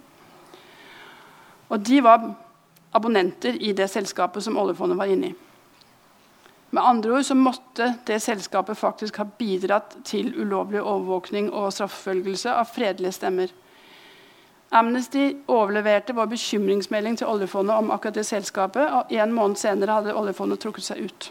Og 1.69 1.83
de 1.85 1.99
var 2.01 2.31
abonnenter 2.95 3.59
i 3.61 3.73
det 3.77 3.89
selskapet 3.91 4.43
som 4.43 4.57
oljefondet 4.57 4.97
var 4.97 5.11
inne 5.11 5.31
i. 5.31 5.37
Med 6.69 6.85
andre 6.85 7.17
ord 7.17 7.25
så 7.25 7.35
måtte 7.37 7.93
det 8.05 8.19
selskapet 8.21 8.77
faktisk 8.77 9.17
ha 9.17 9.25
bidratt 9.39 9.95
til 10.05 10.29
ulovlig 10.37 10.81
overvåkning 10.81 11.49
og 11.49 11.71
straffeforfølgelse 11.73 12.53
av 12.53 12.69
fredelige 12.69 13.15
stemmer. 13.17 13.53
Amnesty 14.71 15.31
overleverte 15.49 16.13
vår 16.13 16.29
bekymringsmelding 16.29 17.17
til 17.17 17.29
oljefondet 17.29 17.73
om 17.73 17.91
akkurat 17.91 18.19
det 18.19 18.27
selskapet, 18.27 18.85
og 18.85 19.13
en 19.13 19.33
måned 19.33 19.57
senere 19.57 19.97
hadde 19.97 20.15
oljefondet 20.17 20.61
trukket 20.61 20.85
seg 20.85 21.07
ut. 21.09 21.29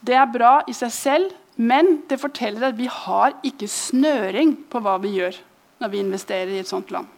Det 0.00 0.14
er 0.16 0.30
bra 0.30 0.60
i 0.70 0.74
seg 0.76 0.92
selv, 0.94 1.32
men 1.60 1.98
det 2.08 2.20
forteller 2.22 2.70
at 2.70 2.78
vi 2.78 2.86
har 2.88 3.34
ikke 3.44 3.68
snøring 3.68 4.54
på 4.70 4.80
hva 4.80 4.96
vi 5.02 5.16
gjør 5.18 5.36
når 5.82 5.90
vi 5.92 6.04
investerer 6.04 6.54
i 6.54 6.60
et 6.62 6.70
sånt 6.70 6.92
land. 6.94 7.08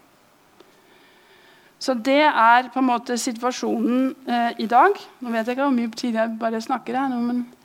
Så 1.82 1.94
det 1.98 2.22
er 2.22 2.68
på 2.70 2.78
en 2.78 2.88
måte 2.88 3.16
situasjonen 3.18 4.12
eh, 4.30 4.60
i 4.62 4.68
dag. 4.70 4.94
Nå 5.18 5.32
vet 5.34 5.48
jeg 5.48 5.56
ikke 5.56 5.66
hvor 5.66 5.74
mye 5.74 5.90
tid 5.98 6.18
jeg 6.18 6.36
bare 6.38 6.60
snakker 6.62 6.98
her. 6.98 7.08
men 7.10 7.40
eh, 7.42 7.61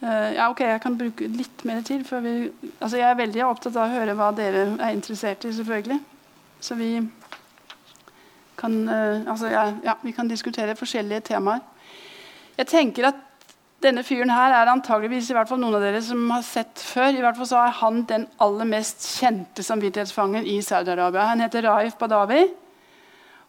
ja, 0.00 0.48
ok, 0.50 0.60
jeg 0.62 0.80
kan 0.82 0.98
bruke 0.98 1.26
litt 1.32 1.64
mer 1.66 1.82
tid. 1.82 2.04
Før 2.06 2.22
vi, 2.22 2.34
altså 2.78 3.00
jeg 3.00 3.08
er 3.10 3.18
veldig 3.18 3.44
opptatt 3.48 3.76
av 3.76 3.88
å 3.88 3.96
høre 3.96 4.14
hva 4.18 4.30
dere 4.36 4.68
er 4.76 4.94
interessert 4.94 5.46
i, 5.48 5.54
selvfølgelig. 5.56 5.98
Så 6.62 6.76
vi 6.78 6.92
kan, 8.58 8.88
eh, 8.88 9.30
altså, 9.30 9.50
ja, 9.50 9.72
ja, 9.84 9.94
vi 10.02 10.12
kan 10.12 10.28
diskutere 10.28 10.76
forskjellige 10.76 11.20
temaer. 11.20 11.60
Jeg 12.58 12.66
tenker 12.66 13.10
at 13.12 13.24
denne 13.82 14.02
fyren 14.02 14.30
her 14.34 14.54
er 14.56 14.70
antageligvis 14.72 15.30
i 15.30 15.36
hvert 15.36 15.50
fall 15.50 15.60
noen 15.62 15.76
av 15.78 15.84
dere 15.84 16.00
som 16.02 16.24
har 16.34 16.42
sett 16.42 16.82
før. 16.82 17.12
I 17.14 17.22
hvert 17.22 17.38
fall 17.38 17.46
så 17.46 17.60
er 17.62 17.76
Han 17.78 18.02
den 18.10 18.26
aller 18.42 18.66
mest 18.66 19.06
kjente 19.20 19.62
samvittighetsfangen 19.62 20.46
i 20.46 20.58
Saudi-Arabia. 20.62 21.28
Han 21.30 21.44
heter 21.44 21.62
Raif 21.62 21.94
Badawi. 21.98 22.48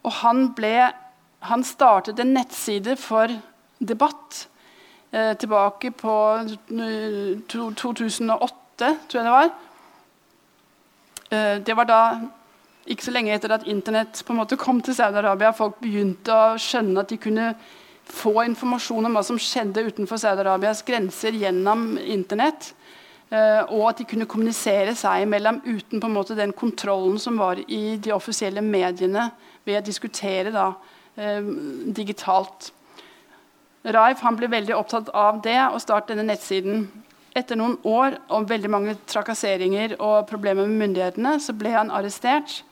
Og 0.06 0.14
han, 0.22 0.54
ble, 0.54 0.92
han 1.50 1.64
startet 1.64 2.20
en 2.22 2.34
nettside 2.38 2.96
for 2.98 3.34
debatt 3.80 4.46
eh, 4.46 4.59
tilbake 5.12 5.90
på 5.98 6.16
2008, 6.70 8.92
tror 9.10 9.20
jeg 9.20 9.26
det 9.26 9.34
var. 9.34 9.50
Eh, 11.30 11.62
det 11.66 11.76
var 11.78 11.86
da 11.86 12.02
ikke 12.90 13.06
så 13.06 13.14
lenge 13.14 13.36
etter 13.36 13.54
at 13.54 13.68
Internett 13.70 14.24
på 14.26 14.34
en 14.34 14.42
måte 14.42 14.58
kom 14.58 14.82
til 14.82 14.96
Saudi-Arabia. 14.98 15.54
Folk 15.54 15.78
begynte 15.82 16.34
å 16.34 16.58
skjønne 16.62 17.04
at 17.04 17.12
de 17.12 17.20
kunne 17.22 17.52
få 18.10 18.34
informasjon 18.48 19.06
om 19.06 19.18
hva 19.18 19.24
som 19.26 19.38
skjedde 19.38 19.86
utenfor 19.92 20.18
Saudi-Arabias 20.18 20.82
grenser 20.88 21.38
gjennom 21.38 21.92
Internett. 22.02 22.74
Og 23.30 23.84
at 23.86 24.00
de 24.00 24.08
kunne 24.10 24.26
kommunisere 24.26 24.96
seg 24.98 25.22
imellom 25.22 25.60
uten 25.62 26.02
på 26.02 26.08
en 26.08 26.16
måte 26.16 26.34
den 26.34 26.50
kontrollen 26.58 27.20
som 27.22 27.38
var 27.38 27.60
i 27.62 28.00
de 28.02 28.10
offisielle 28.16 28.64
mediene 28.66 29.28
ved 29.68 29.78
å 29.78 29.86
diskutere 29.86 30.50
da, 30.50 30.72
digitalt. 31.94 32.72
Raif 33.86 34.24
ble 34.36 34.50
veldig 34.52 34.76
opptatt 34.76 35.10
av 35.16 35.42
det 35.44 35.60
og 35.70 35.80
startet 35.82 36.16
denne 36.16 36.34
nettsiden. 36.34 36.90
Etter 37.38 37.56
noen 37.56 37.78
år 37.88 38.18
og 38.28 38.50
veldig 38.50 38.70
mange 38.70 38.96
trakasseringer 39.08 39.96
og 40.00 40.28
problemer 40.28 40.68
med 40.68 40.82
myndighetene 40.82 41.38
så 41.40 41.54
ble 41.54 41.72
han 41.72 41.92
arrestert. 41.92 42.64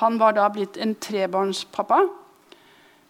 Han 0.00 0.18
var 0.18 0.34
da 0.34 0.48
blitt 0.48 0.78
en 0.80 0.94
trebarnspappa. 0.94 2.00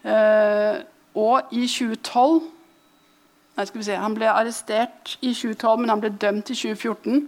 Uh, 0.03 0.83
og 1.15 1.55
i 1.55 1.69
2012 1.71 2.43
Nei, 3.53 3.67
skal 3.69 3.79
vi 3.79 3.85
se, 3.85 3.97
Han 4.01 4.15
ble 4.17 4.31
arrestert 4.33 5.19
i 5.21 5.35
2012, 5.37 5.81
men 5.81 5.91
han 5.93 6.01
ble 6.01 6.09
dømt 6.17 6.51
i 6.51 6.55
2014. 6.57 7.27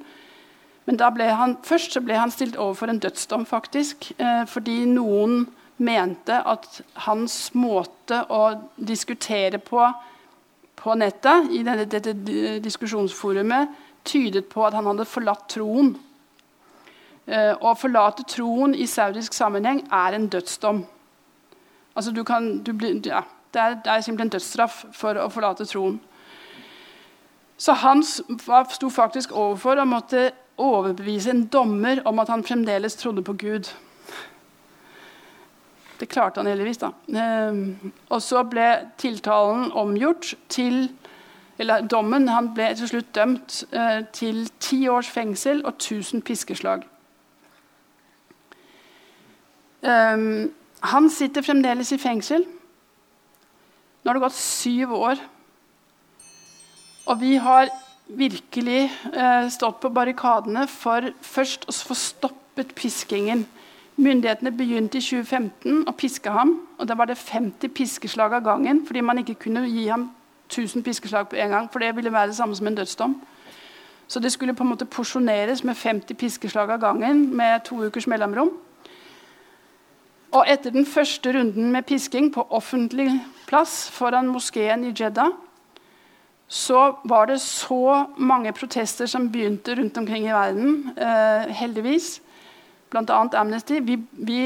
Men 0.89 0.97
da 1.01 1.11
ble 1.13 1.27
han, 1.37 1.59
først 1.65 1.93
så 1.93 2.01
ble 2.01 2.17
han 2.17 2.33
stilt 2.33 2.57
overfor 2.57 2.89
en 2.89 2.99
dødsdom, 2.99 3.45
faktisk. 3.47 4.11
Eh, 4.17 4.47
fordi 4.49 4.85
noen 4.89 5.47
mente 5.77 6.37
at 6.47 6.81
hans 7.07 7.55
måte 7.55 8.21
å 8.31 8.43
diskutere 8.77 9.59
på 9.59 9.83
på 10.85 10.95
nettet, 11.01 11.51
i 11.51 11.63
dette, 11.65 11.87
dette 11.89 12.59
diskusjonsforumet, 12.65 13.71
tydet 14.05 14.51
på 14.53 14.67
at 14.67 14.75
han 14.77 14.89
hadde 14.91 15.07
forlatt 15.09 15.47
troen. 15.55 15.95
Eh, 17.25 17.55
å 17.57 17.73
forlate 17.79 18.27
troen 18.29 18.75
i 18.77 18.87
saudisk 18.91 19.33
sammenheng 19.33 19.81
er 19.89 20.17
en 20.17 20.27
dødsdom. 20.29 20.83
Altså 21.95 22.13
du 22.13 22.21
kan, 22.27 22.59
du 22.67 22.73
blir, 22.77 22.99
ja, 23.07 23.23
det, 23.55 23.61
er, 23.63 23.79
det 23.81 23.93
er 23.93 24.05
simpelthen 24.05 24.35
dødsstraff 24.35 24.83
for 24.93 25.17
å 25.17 25.31
forlate 25.33 25.65
troen. 25.71 25.97
Så 27.57 27.73
han 27.81 28.03
sto 28.05 28.91
faktisk 28.91 29.33
overfor 29.33 29.81
og 29.81 29.89
måtte 29.89 30.27
overbevise 30.61 31.33
en 31.33 31.47
dommer 31.49 32.03
om 32.05 32.19
at 32.21 32.29
han 32.29 32.45
fremdeles 32.45 32.99
trodde 32.99 33.25
på 33.25 33.39
Gud. 33.41 33.71
Det 36.01 36.09
klarte 36.11 36.41
han 36.41 36.51
heldigvis. 36.51 36.81
da. 36.83 36.91
Ehm, 37.15 37.93
og 38.11 38.23
så 38.23 38.43
ble 38.49 38.69
tiltalen 38.99 39.73
omgjort 39.73 40.35
til 40.49 40.89
eller 41.59 41.85
Dommen 41.87 42.27
han 42.29 42.49
ble 42.51 42.73
til 42.75 42.89
slutt 42.91 43.13
dømt 43.15 43.61
eh, 43.71 44.01
til 44.13 44.49
ti 44.59 44.89
års 44.91 45.07
fengsel 45.07 45.61
og 45.63 45.77
1000 45.77 46.25
piskeslag. 46.27 46.83
Um, 49.85 50.51
han 50.83 51.07
sitter 51.11 51.47
fremdeles 51.47 51.93
i 51.95 52.01
fengsel. 52.03 52.43
Nå 54.03 54.11
har 54.11 54.19
det 54.19 54.25
gått 54.25 54.41
syv 54.41 54.97
år 54.99 55.23
og 57.05 57.21
vi 57.21 57.37
har 57.41 57.69
virkelig 58.05 58.87
eh, 59.13 59.47
stått 59.53 59.81
på 59.83 59.93
barrikadene 59.93 60.67
for 60.71 61.11
først 61.25 61.67
å 61.69 61.75
få 61.91 61.97
stoppet 61.99 62.73
piskingen. 62.77 63.45
Myndighetene 63.97 64.51
begynte 64.51 64.99
i 64.99 65.05
2015 65.05 65.85
å 65.87 65.93
piske 65.95 66.31
ham. 66.31 66.61
og 66.79 66.89
Da 66.89 66.95
var 66.95 67.07
det 67.07 67.19
50 67.19 67.69
piskeslag 67.69 68.33
av 68.33 68.45
gangen 68.45 68.87
fordi 68.87 69.01
man 69.01 69.19
ikke 69.19 69.35
kunne 69.35 69.69
gi 69.69 69.87
ham 69.89 70.11
1000 70.49 70.83
piskeslag 70.83 71.29
på 71.29 71.37
en 71.37 71.51
gang. 71.51 71.69
For 71.73 71.79
det 71.79 71.97
ville 71.97 72.13
være 72.13 72.27
det 72.27 72.37
samme 72.37 72.57
som 72.57 72.67
en 72.67 72.75
dødsdom. 72.75 73.15
Så 74.09 74.21
det 74.21 74.33
skulle 74.33 74.55
på 74.55 74.63
en 74.63 74.69
måte 74.69 74.85
porsjoneres 74.85 75.65
med 75.65 75.75
50 75.75 76.15
piskeslag 76.15 76.71
av 76.71 76.81
gangen 76.81 77.37
med 77.37 77.61
to 77.65 77.85
ukers 77.85 78.07
mellomrom. 78.07 78.51
Og 80.33 80.45
etter 80.51 80.71
den 80.71 80.87
første 80.87 81.33
runden 81.33 81.71
med 81.73 81.87
pisking 81.87 82.33
på 82.35 82.47
offentlig 82.51 83.09
plass 83.47 83.91
foran 83.91 84.27
moskeen 84.27 84.85
i 84.85 84.93
Jeddah 84.93 85.31
så 86.49 86.97
var 87.05 87.27
det 87.27 87.41
så 87.41 88.05
mange 88.19 88.53
protester 88.53 89.07
som 89.07 89.31
begynte 89.33 89.75
rundt 89.75 89.97
omkring 89.99 90.27
i 90.27 90.33
verden. 90.33 90.91
Eh, 90.97 91.55
heldigvis. 91.55 92.21
Bl.a. 92.95 93.29
Amnesty. 93.41 93.81
Vi, 93.81 93.99
vi, 94.13 94.41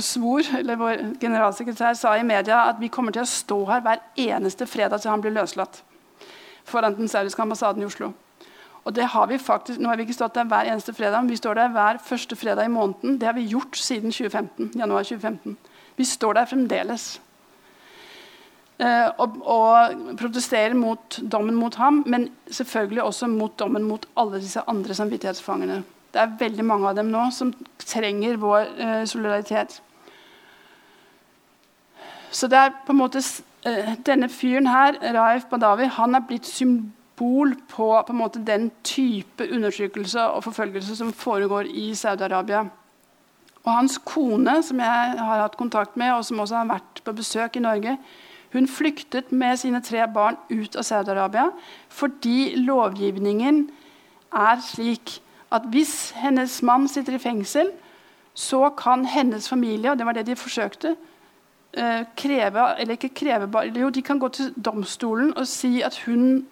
svor, 0.00 0.46
eller 0.58 0.78
Vår 0.78 1.04
generalsekretær 1.20 1.96
sa 1.98 2.14
i 2.14 2.26
media 2.26 2.62
at 2.70 2.78
vi 2.78 2.90
kommer 2.92 3.14
til 3.16 3.24
å 3.24 3.30
stå 3.30 3.58
her 3.72 3.82
hver 3.82 4.02
eneste 4.22 4.68
fredag 4.70 5.02
til 5.02 5.10
han 5.10 5.24
blir 5.24 5.34
løslatt. 5.34 5.82
Foran 6.70 6.94
den 6.94 7.10
saudiske 7.10 7.42
ambassaden 7.42 7.82
i 7.82 7.88
Oslo. 7.88 8.12
Og 8.84 8.94
det 8.96 9.10
har 9.12 9.26
vi 9.26 9.38
faktisk, 9.38 9.80
Nå 9.80 9.90
har 9.90 9.98
vi 9.98 10.06
ikke 10.06 10.16
stått 10.16 10.38
der 10.38 10.46
hver 10.48 10.70
eneste 10.70 10.94
fredag, 10.94 11.24
men 11.24 11.34
vi 11.34 11.40
står 11.40 11.58
der 11.58 11.74
hver 11.74 11.98
første 12.04 12.36
fredag 12.36 12.64
i 12.64 12.72
måneden. 12.72 13.18
Det 13.18 13.26
har 13.26 13.34
vi 13.36 13.48
gjort 13.50 13.76
siden 13.76 14.14
2015, 14.14 14.70
januar 14.78 15.02
2015. 15.02 15.58
Vi 15.96 16.04
står 16.04 16.38
der 16.38 16.48
fremdeles. 16.48 17.20
Eh, 18.80 19.08
og, 19.18 19.36
og, 19.44 20.16
protesterer 20.16 20.74
mot 20.74 21.18
dommen 21.32 21.54
mot 21.54 21.74
ham, 21.74 22.04
men 22.06 22.30
selvfølgelig 22.50 23.02
også 23.02 23.26
mot 23.26 23.58
dommen 23.58 23.84
mot 23.84 24.06
alle 24.16 24.40
disse 24.40 24.62
andre 24.66 24.94
samvittighetsfangene. 24.94 25.82
Det 26.10 26.20
er 26.20 26.38
veldig 26.40 26.64
mange 26.66 26.88
av 26.90 26.96
dem 26.98 27.10
nå 27.12 27.28
som 27.34 27.52
trenger 27.78 28.40
vår 28.40 28.66
eh, 28.82 29.02
solidaritet. 29.06 29.80
Så 32.30 32.48
det 32.50 32.58
er 32.58 32.74
på 32.86 32.94
en 32.94 33.00
måte 33.00 33.22
eh, 33.66 33.94
Denne 34.06 34.28
fyren 34.30 34.66
her, 34.70 34.98
Raif 35.14 35.46
Badawi, 35.50 35.86
han 35.90 36.14
er 36.14 36.26
blitt 36.26 36.46
symbol 36.46 37.54
på, 37.70 37.92
på 38.06 38.16
måte, 38.16 38.42
den 38.46 38.70
type 38.86 39.46
undertrykkelse 39.46 40.26
og 40.34 40.44
forfølgelse 40.48 40.96
som 40.96 41.12
foregår 41.12 41.70
i 41.70 41.90
Saudi-Arabia. 41.94 42.64
Og 43.64 43.72
hans 43.72 43.98
kone, 44.04 44.62
som 44.64 44.80
jeg 44.80 45.14
har 45.18 45.42
hatt 45.42 45.58
kontakt 45.60 45.96
med, 46.00 46.14
og 46.14 46.24
som 46.24 46.40
også 46.40 46.62
har 46.62 46.70
vært 46.70 47.02
på 47.04 47.12
besøk 47.12 47.58
i 47.58 47.64
Norge, 47.64 47.98
hun 48.52 48.66
flyktet 48.66 49.32
med 49.32 49.58
sine 49.60 49.82
tre 49.82 50.06
barn 50.10 50.38
ut 50.50 50.74
av 50.74 50.82
Saudi-Arabia 50.82 51.50
fordi 51.94 52.56
lovgivningen 52.58 53.68
er 54.34 54.62
slik 54.64 55.20
at 55.52 55.62
hvis 55.70 56.10
hennes 56.16 56.62
mann 56.62 56.88
sitter 56.88 57.14
i 57.14 57.22
fengsel, 57.22 57.70
så 58.34 58.68
kan 58.78 59.04
hennes 59.04 59.48
familie 59.48 59.90
og 59.90 59.98
det 59.98 60.06
var 60.06 60.16
det 60.16 60.26
de 60.26 60.36
forsøkte, 60.36 60.94
eh, 61.74 62.04
kreve 62.16 62.66
eller 62.78 62.94
ikke 62.94 63.14
kreve, 63.14 63.50
jo, 63.80 63.90
De 63.90 64.02
kan 64.02 64.18
gå 64.18 64.28
til 64.28 64.54
domstolen 64.54 65.36
og 65.36 65.46
si 65.46 65.82
at 65.82 65.98
hun 66.06 66.46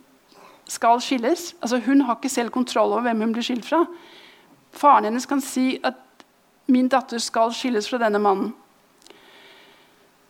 skal 0.68 1.00
skilles. 1.00 1.54
Altså, 1.62 1.78
hun 1.78 2.00
har 2.00 2.14
ikke 2.14 2.28
selv 2.28 2.50
kontroll 2.50 2.92
over 2.92 3.00
hvem 3.00 3.20
hun 3.20 3.32
blir 3.32 3.42
skilt 3.42 3.64
fra. 3.64 3.86
Faren 4.72 5.04
hennes 5.04 5.26
kan 5.26 5.40
si 5.40 5.78
at 5.84 5.94
min 6.66 6.88
datter 6.88 7.18
skal 7.18 7.52
skilles 7.56 7.88
fra 7.88 7.98
denne 7.98 8.18
mannen. 8.18 8.54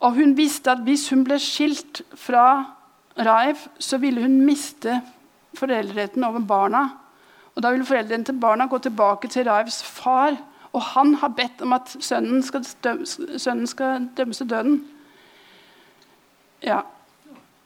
Og 0.01 0.15
hun 0.15 0.37
visste 0.37 0.71
at 0.71 0.85
hvis 0.87 1.09
hun 1.11 1.25
ble 1.27 1.41
skilt 1.43 2.03
fra 2.15 2.75
Raif, 3.19 3.67
så 3.83 3.99
ville 3.99 4.23
hun 4.23 4.41
miste 4.47 5.01
foreldreretten 5.59 6.25
over 6.25 6.39
barna. 6.39 6.85
Og 7.59 7.63
Da 7.63 7.73
vil 7.75 7.83
foreldrene 7.83 8.25
til 8.25 8.39
barna 8.39 8.69
gå 8.71 8.79
tilbake 8.79 9.29
til 9.29 9.49
Raifs 9.51 9.83
far. 9.83 10.37
Og 10.73 10.83
han 10.95 11.17
har 11.19 11.33
bedt 11.35 11.63
om 11.67 11.73
at 11.75 11.91
sønnen 11.91 12.43
skal, 12.47 12.63
dømes, 12.85 13.17
sønnen 13.37 13.67
skal 13.67 14.05
dømmes 14.17 14.39
til 14.39 14.51
døden. 14.51 14.77
Ja. 16.63 16.85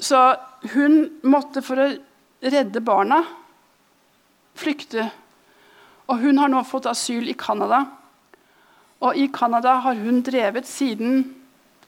Så 0.01 0.37
hun 0.73 1.11
måtte, 1.23 1.61
for 1.63 1.77
å 1.77 1.91
redde 2.41 2.81
barna, 2.81 3.21
flykte. 4.57 5.11
Og 6.09 6.25
hun 6.25 6.41
har 6.41 6.49
nå 6.49 6.65
fått 6.65 6.89
asyl 6.89 7.29
i 7.29 7.37
Canada. 7.37 7.85
Og 9.05 9.19
i 9.19 9.29
Canada 9.29 9.77
har 9.85 10.01
hun 10.01 10.25
drevet 10.25 10.67
siden 10.67 11.35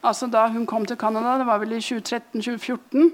altså 0.05 0.27
da 0.29 0.45
hun 0.53 0.67
kom 0.69 0.85
til 0.85 0.97
Canada, 1.01 1.39
det 1.39 1.47
var 1.47 1.57
vel 1.57 1.71
i 1.73 1.81
2013-2014, 1.81 3.07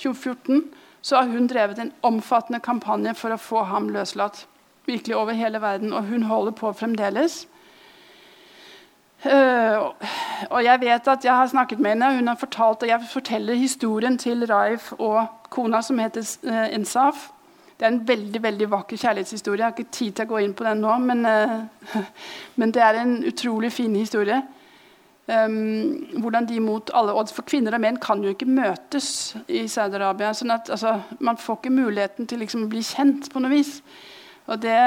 2014, 0.00 0.62
så 1.02 1.16
har 1.16 1.30
hun 1.30 1.46
drevet 1.46 1.78
en 1.78 1.92
omfattende 2.02 2.60
kampanje 2.60 3.14
for 3.14 3.34
å 3.34 3.40
få 3.40 3.62
ham 3.70 3.90
løslatt. 3.94 4.46
Virkelig 4.86 5.16
over 5.16 5.32
hele 5.32 5.60
verden. 5.62 5.92
Og 5.92 6.08
hun 6.10 6.26
holder 6.26 6.54
på 6.56 6.72
fremdeles. 6.72 7.44
Uh, 9.24 9.94
og 10.50 10.58
jeg 10.64 10.80
vet 10.80 11.08
at 11.08 11.24
jeg 11.24 11.32
har 11.32 11.46
snakket 11.48 11.80
med 11.80 11.96
henne, 11.96 12.16
hun 12.18 12.28
har 12.28 12.36
fortalt, 12.36 12.82
og 12.82 12.88
jeg 12.88 13.08
forteller 13.10 13.54
historien 13.54 14.18
til 14.18 14.44
Raif 14.46 14.92
og 14.98 15.24
kona, 15.50 15.80
som 15.82 15.98
heter 15.98 16.26
uh, 16.46 16.74
Ensaf. 16.74 17.30
Det 17.78 17.86
er 17.86 17.94
en 17.94 18.08
veldig 18.08 18.42
veldig 18.42 18.70
vakker 18.70 18.96
kjærlighetshistorie. 18.96 19.58
Jeg 19.58 19.66
har 19.66 19.74
ikke 19.74 19.92
tid 19.92 20.12
til 20.12 20.28
å 20.28 20.30
gå 20.30 20.42
inn 20.44 20.54
på 20.56 20.64
den 20.64 20.84
nå, 20.84 20.98
men, 21.08 21.24
uh, 21.26 22.04
men 22.60 22.74
det 22.76 22.84
er 22.84 23.00
en 23.00 23.18
utrolig 23.24 23.72
fin 23.72 23.96
historie. 23.96 24.42
Um, 25.26 26.06
hvordan 26.22 26.46
de 26.46 26.60
mot 26.62 26.90
alle 26.94 27.10
odds 27.18 27.32
For 27.34 27.42
kvinner 27.42 27.74
og 27.74 27.80
menn 27.82 27.96
kan 27.98 28.20
jo 28.22 28.30
ikke 28.30 28.46
møtes 28.46 29.34
i 29.50 29.64
Saudi-Arabia. 29.66 30.30
sånn 30.30 30.54
at 30.54 30.70
altså, 30.70 31.00
Man 31.18 31.36
får 31.36 31.56
ikke 31.58 31.72
muligheten 31.74 32.28
til 32.30 32.38
liksom, 32.38 32.68
å 32.68 32.70
bli 32.70 32.82
kjent 32.86 33.26
på 33.32 33.42
noe 33.42 33.50
vis. 33.50 33.80
Og 34.46 34.60
det, 34.62 34.78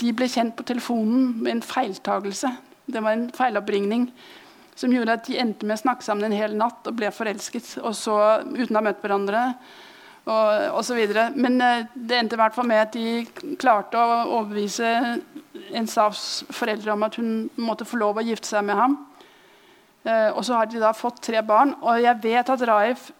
De 0.00 0.12
ble 0.16 0.28
kjent 0.32 0.56
på 0.56 0.64
telefonen 0.64 1.34
med 1.42 1.52
en 1.52 1.62
feiltagelse. 1.62 2.48
Det 2.86 3.02
var 3.02 3.12
en 3.12 3.28
feiloppringning 3.34 4.08
som 4.76 4.92
gjorde 4.92 5.18
at 5.18 5.28
de 5.28 5.36
endte 5.40 5.66
med 5.66 5.76
å 5.76 5.82
snakke 5.82 6.04
sammen 6.04 6.28
en 6.28 6.36
hel 6.36 6.56
natt 6.56 6.88
og 6.88 6.96
ble 6.96 7.10
forelsket 7.12 7.78
og 7.82 7.94
så, 7.96 8.16
uten 8.44 8.76
å 8.76 8.80
ha 8.80 8.84
møtt 8.88 9.04
hverandre. 9.04 9.42
Og, 10.26 10.80
så. 10.84 10.96
Men 11.36 11.60
uh, 11.62 11.84
det 11.94 12.18
endte 12.18 12.36
i 12.36 12.40
hvert 12.40 12.56
fall 12.56 12.66
med 12.66 12.82
at 12.82 12.96
de 12.96 13.56
klarte 13.60 14.00
å 14.00 14.24
overbevise 14.40 14.88
en 14.96 15.20
Ensafs 15.82 16.44
foreldre 16.52 16.92
om 16.92 17.04
at 17.06 17.16
hun 17.20 17.30
måtte 17.60 17.86
få 17.88 18.00
lov 18.00 18.18
å 18.20 18.24
gifte 18.24 18.48
seg 18.48 18.64
med 18.66 18.78
ham. 18.78 18.96
Uh, 20.06 20.30
og 20.36 20.44
så 20.46 20.60
har 20.60 20.70
de 20.70 20.82
da 20.82 20.92
fått 20.94 21.22
tre 21.26 21.42
barn. 21.42 21.74
Og 21.82 22.02
jeg 22.02 22.22
vet 22.22 22.52
at 22.52 22.64
Raif, 22.68 23.10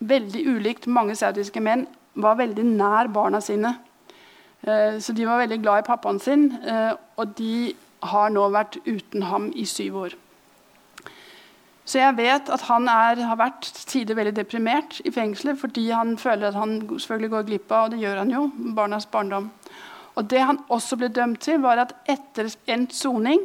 veldig 0.00 0.42
ulikt 0.52 0.86
mange 0.92 1.16
saudiske 1.16 1.62
menn, 1.64 1.86
var 2.16 2.38
veldig 2.40 2.64
nær 2.68 3.08
barna 3.12 3.40
sine. 3.44 3.74
Uh, 4.66 5.00
så 5.00 5.16
de 5.16 5.26
var 5.28 5.42
veldig 5.44 5.60
glad 5.62 5.84
i 5.84 5.88
pappaen 5.88 6.20
sin. 6.20 6.50
og 7.16 7.34
de 7.38 7.74
har 8.02 8.30
nå 8.30 8.48
vært 8.52 8.76
uten 8.84 9.22
ham 9.30 9.50
i 9.56 9.64
syv 9.64 9.96
år. 10.04 10.16
Så 11.86 12.00
jeg 12.00 12.16
vet 12.18 12.48
at 12.50 12.64
han 12.66 12.88
er, 12.90 13.20
har 13.22 13.38
vært 13.38 13.68
tider 13.86 14.18
veldig 14.18 14.34
deprimert 14.34 14.98
i 15.06 15.12
fengselet 15.14 15.60
fordi 15.60 15.84
han 15.94 16.16
føler 16.18 16.50
at 16.50 16.58
han 16.58 16.80
selvfølgelig 16.90 17.30
går 17.30 17.46
glipp 17.46 17.70
av, 17.72 17.84
og 17.86 17.94
det 17.94 18.00
gjør 18.02 18.18
han 18.24 18.32
jo, 18.34 18.48
barnas 18.74 19.06
barndom. 19.06 19.52
Og 20.16 20.30
Det 20.30 20.40
han 20.40 20.58
også 20.72 20.96
ble 20.96 21.12
dømt 21.12 21.40
til, 21.44 21.60
var 21.62 21.78
at 21.78 21.92
etter 22.08 22.48
endt 22.66 22.94
soning 22.96 23.42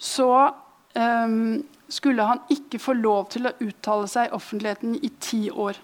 så 0.00 0.50
um, 0.96 1.62
skulle 1.90 2.26
han 2.26 2.42
ikke 2.48 2.78
få 2.78 2.94
lov 2.98 3.28
til 3.34 3.48
å 3.48 3.54
uttale 3.60 4.08
seg 4.10 4.28
i 4.28 4.36
offentligheten 4.36 4.98
i 5.02 5.10
ti 5.20 5.48
år. 5.50 5.78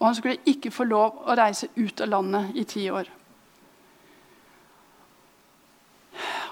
Og 0.00 0.06
han 0.08 0.16
skulle 0.18 0.40
ikke 0.50 0.72
få 0.74 0.88
lov 0.88 1.26
å 1.28 1.36
reise 1.38 1.68
ut 1.76 2.00
av 2.00 2.10
landet 2.10 2.56
i 2.58 2.64
ti 2.68 2.88
år. 2.90 3.10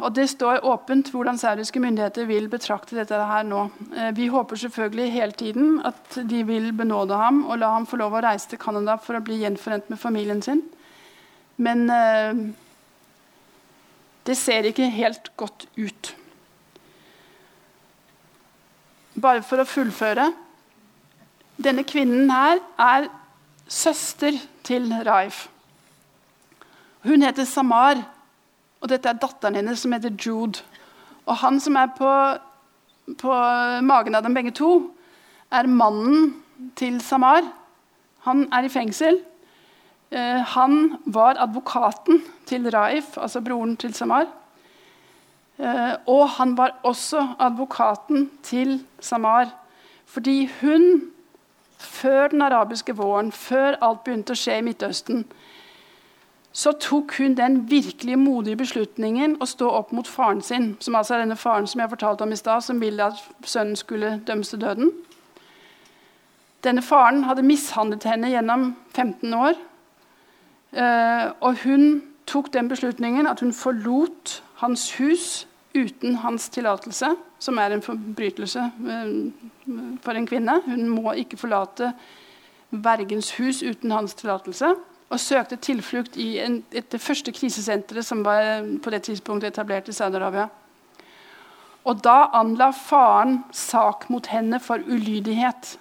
Og 0.00 0.14
Det 0.16 0.26
står 0.30 0.64
åpent 0.64 1.10
hvordan 1.12 1.38
saudiske 1.38 1.80
myndigheter 1.82 2.24
vil 2.28 2.46
betrakte 2.48 2.96
dette 2.96 3.18
her 3.28 3.44
nå. 3.44 3.66
Eh, 3.96 4.12
vi 4.16 4.30
håper 4.32 4.56
selvfølgelig 4.56 5.12
hele 5.12 5.36
tiden 5.36 5.80
at 5.84 6.16
de 6.30 6.40
vil 6.48 6.70
benåde 6.72 7.16
ham 7.16 7.42
og 7.44 7.58
la 7.60 7.74
ham 7.74 7.86
få 7.86 8.00
lov 8.00 8.16
å 8.16 8.22
reise 8.24 8.48
til 8.48 8.60
Canada 8.62 8.96
for 8.96 9.18
å 9.18 9.24
bli 9.24 9.42
gjenforent 9.42 9.90
med 9.92 10.00
familien 10.00 10.40
sin. 10.42 10.62
Men 11.60 11.84
eh, 11.92 12.40
det 14.24 14.38
ser 14.38 14.70
ikke 14.70 14.88
helt 14.94 15.32
godt 15.36 15.66
ut. 15.76 16.14
Bare 19.20 19.42
for 19.44 19.60
å 19.60 19.68
fullføre 19.68 20.30
Denne 21.60 21.84
kvinnen 21.84 22.30
her 22.32 22.60
er 22.80 23.08
søster 23.70 24.32
til 24.64 24.88
Raif. 25.06 25.44
Hun 27.04 27.22
heter 27.22 27.44
Samar. 27.44 28.00
Og 28.80 28.88
dette 28.88 29.10
er 29.10 29.18
datteren 29.20 29.58
hennes, 29.58 29.82
som 29.82 29.92
heter 29.92 30.14
Jude. 30.16 30.62
Og 31.28 31.36
han 31.42 31.60
som 31.60 31.76
er 31.76 31.90
på, 31.98 32.08
på 33.20 33.34
magen 33.84 34.16
av 34.16 34.24
dem 34.24 34.34
begge 34.34 34.54
to, 34.56 34.70
er 35.52 35.68
mannen 35.68 36.32
til 36.80 36.96
Samar. 37.04 37.44
Han 38.24 38.46
er 38.56 38.64
i 38.64 38.72
fengsel. 38.72 39.20
Eh, 40.10 40.40
han 40.56 40.96
var 41.04 41.38
advokaten 41.44 42.24
til 42.48 42.70
Raif, 42.72 43.18
altså 43.20 43.44
broren 43.44 43.76
til 43.76 43.92
Samar. 43.94 44.26
Eh, 45.60 45.94
og 46.06 46.28
han 46.28 46.56
var 46.56 46.80
også 46.82 47.26
advokaten 47.38 48.30
til 48.42 48.84
Samar. 49.00 49.48
Fordi 50.06 50.50
hun, 50.60 51.02
før 51.78 52.28
den 52.28 52.42
arabiske 52.42 52.96
våren, 52.96 53.32
før 53.32 53.76
alt 53.82 54.04
begynte 54.04 54.32
å 54.32 54.40
skje 54.40 54.56
i 54.58 54.64
Midtøsten, 54.64 55.24
så 56.52 56.72
tok 56.72 57.12
hun 57.18 57.36
den 57.36 57.60
virkelig 57.70 58.18
modige 58.18 58.56
beslutningen 58.56 59.36
å 59.40 59.46
stå 59.46 59.68
opp 59.70 59.92
mot 59.92 60.08
faren 60.08 60.40
sin, 60.42 60.72
som 60.80 60.96
altså 60.98 61.14
er 61.14 61.22
denne 61.22 61.36
faren 61.36 61.68
som 61.70 61.80
jeg 61.80 61.92
fortalte 61.92 62.24
om 62.26 62.32
i 62.32 62.40
stad, 62.40 62.64
som 62.64 62.80
ville 62.80 63.04
at 63.04 63.20
sønnen 63.46 63.76
skulle 63.76 64.16
dømmes 64.26 64.48
til 64.48 64.60
døden. 64.60 64.90
Denne 66.64 66.82
faren 66.82 67.24
hadde 67.24 67.44
mishandlet 67.46 68.04
henne 68.04 68.32
gjennom 68.32 68.72
15 68.96 69.34
år. 69.34 69.60
Eh, 70.72 71.30
og 71.40 71.62
hun 71.64 72.02
tok 72.26 72.52
den 72.52 72.68
beslutningen 72.68 73.26
at 73.26 73.40
hun 73.40 73.52
forlot 73.52 74.42
hans 74.54 74.90
hus 74.98 75.46
uten 75.74 76.16
hans 76.24 76.48
tillatelse, 76.48 77.14
som 77.38 77.58
er 77.58 77.74
en 77.74 77.82
forbrytelse 77.84 78.64
eh, 78.94 79.12
for 80.02 80.18
en 80.18 80.26
kvinne. 80.26 80.60
Hun 80.66 80.88
må 80.88 81.14
ikke 81.18 81.38
forlate 81.40 81.92
vergens 82.70 83.32
hus 83.38 83.62
uten 83.62 83.90
hans 83.94 84.14
tillatelse 84.14 84.74
og 85.10 85.18
søkte 85.18 85.58
tilflukt 85.58 86.16
i 86.22 86.38
en, 86.38 86.60
et, 86.70 86.86
det 86.92 87.02
første 87.02 87.32
krisesenteret 87.34 88.06
som 88.06 88.22
var 88.24 88.62
på 88.82 88.92
det 88.94 89.02
tidspunktet 89.08 89.50
etablert 89.50 89.90
i 89.90 89.94
Saudi-Arabia. 89.94 90.46
Og 91.84 92.02
Da 92.04 92.30
anla 92.36 92.70
faren 92.76 93.40
sak 93.52 94.06
mot 94.10 94.26
henne 94.30 94.60
for 94.60 94.78
ulydighet. 94.78 95.78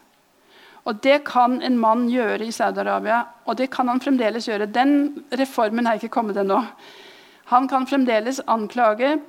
Og 0.85 1.03
Det 1.03 1.23
kan 1.27 1.61
en 1.61 1.77
mann 1.77 2.07
gjøre 2.09 2.47
i 2.47 2.51
Saudi-Arabia, 2.55 3.23
og 3.45 3.57
det 3.57 3.69
kan 3.69 3.87
han 3.87 4.01
fremdeles 4.01 4.47
gjøre. 4.47 4.65
Den 4.65 5.23
reformen 5.31 5.87
er 5.87 5.99
ikke 5.99 6.09
kommet 6.09 6.37
ennå. 6.37 6.63
Han 7.45 7.67
kan 7.67 7.87
fremdeles 7.87 8.41
anklage 8.47 9.19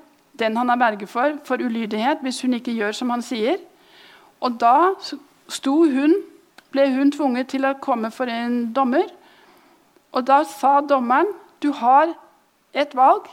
den 0.40 0.56
han 0.56 0.72
er 0.72 0.80
verge 0.80 1.06
for, 1.06 1.38
for 1.44 1.60
ulydighet 1.60 2.24
hvis 2.24 2.40
hun 2.42 2.56
ikke 2.58 2.74
gjør 2.74 2.96
som 2.96 3.12
han 3.12 3.22
sier. 3.22 3.60
Og 4.40 4.56
da 4.60 4.92
hun, 5.66 6.14
ble 6.72 6.90
hun 6.94 7.12
tvunget 7.12 7.52
til 7.52 7.66
å 7.66 7.76
komme 7.82 8.10
for 8.14 8.30
en 8.30 8.70
dommer 8.72 9.08
og 10.12 10.26
da 10.26 10.42
sa 10.48 10.80
dommeren 10.82 11.30
du 11.62 11.70
har 11.76 12.14
et 12.74 12.94
valg, 12.96 13.26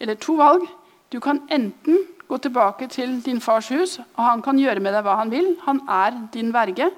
eller 0.00 0.14
to 0.14 0.36
valg. 0.38 0.66
Du 1.12 1.20
kan 1.20 1.40
enten 1.50 1.98
gå 2.28 2.36
tilbake 2.36 2.88
til 2.92 3.20
din 3.24 3.40
fars 3.40 3.68
hus, 3.68 3.98
og 3.98 4.24
han 4.24 4.42
kan 4.42 4.58
gjøre 4.58 4.82
med 4.84 4.92
deg 4.94 5.06
hva 5.06 5.16
han 5.22 5.32
vil. 5.32 5.54
Han 5.64 5.80
er 5.88 6.18
din 6.34 6.52
verge. 6.52 6.90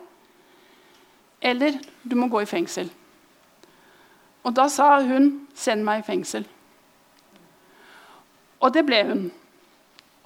Eller 1.40 1.78
du 2.02 2.16
må 2.18 2.28
gå 2.28 2.42
i 2.42 2.48
fengsel. 2.50 2.90
Og 4.42 4.56
da 4.56 4.68
sa 4.68 5.00
hun 5.02 5.46
'send 5.54 5.84
meg 5.84 6.00
i 6.00 6.12
fengsel'. 6.12 6.48
Og 8.60 8.74
det 8.74 8.84
ble 8.86 9.02
hun. 9.08 9.26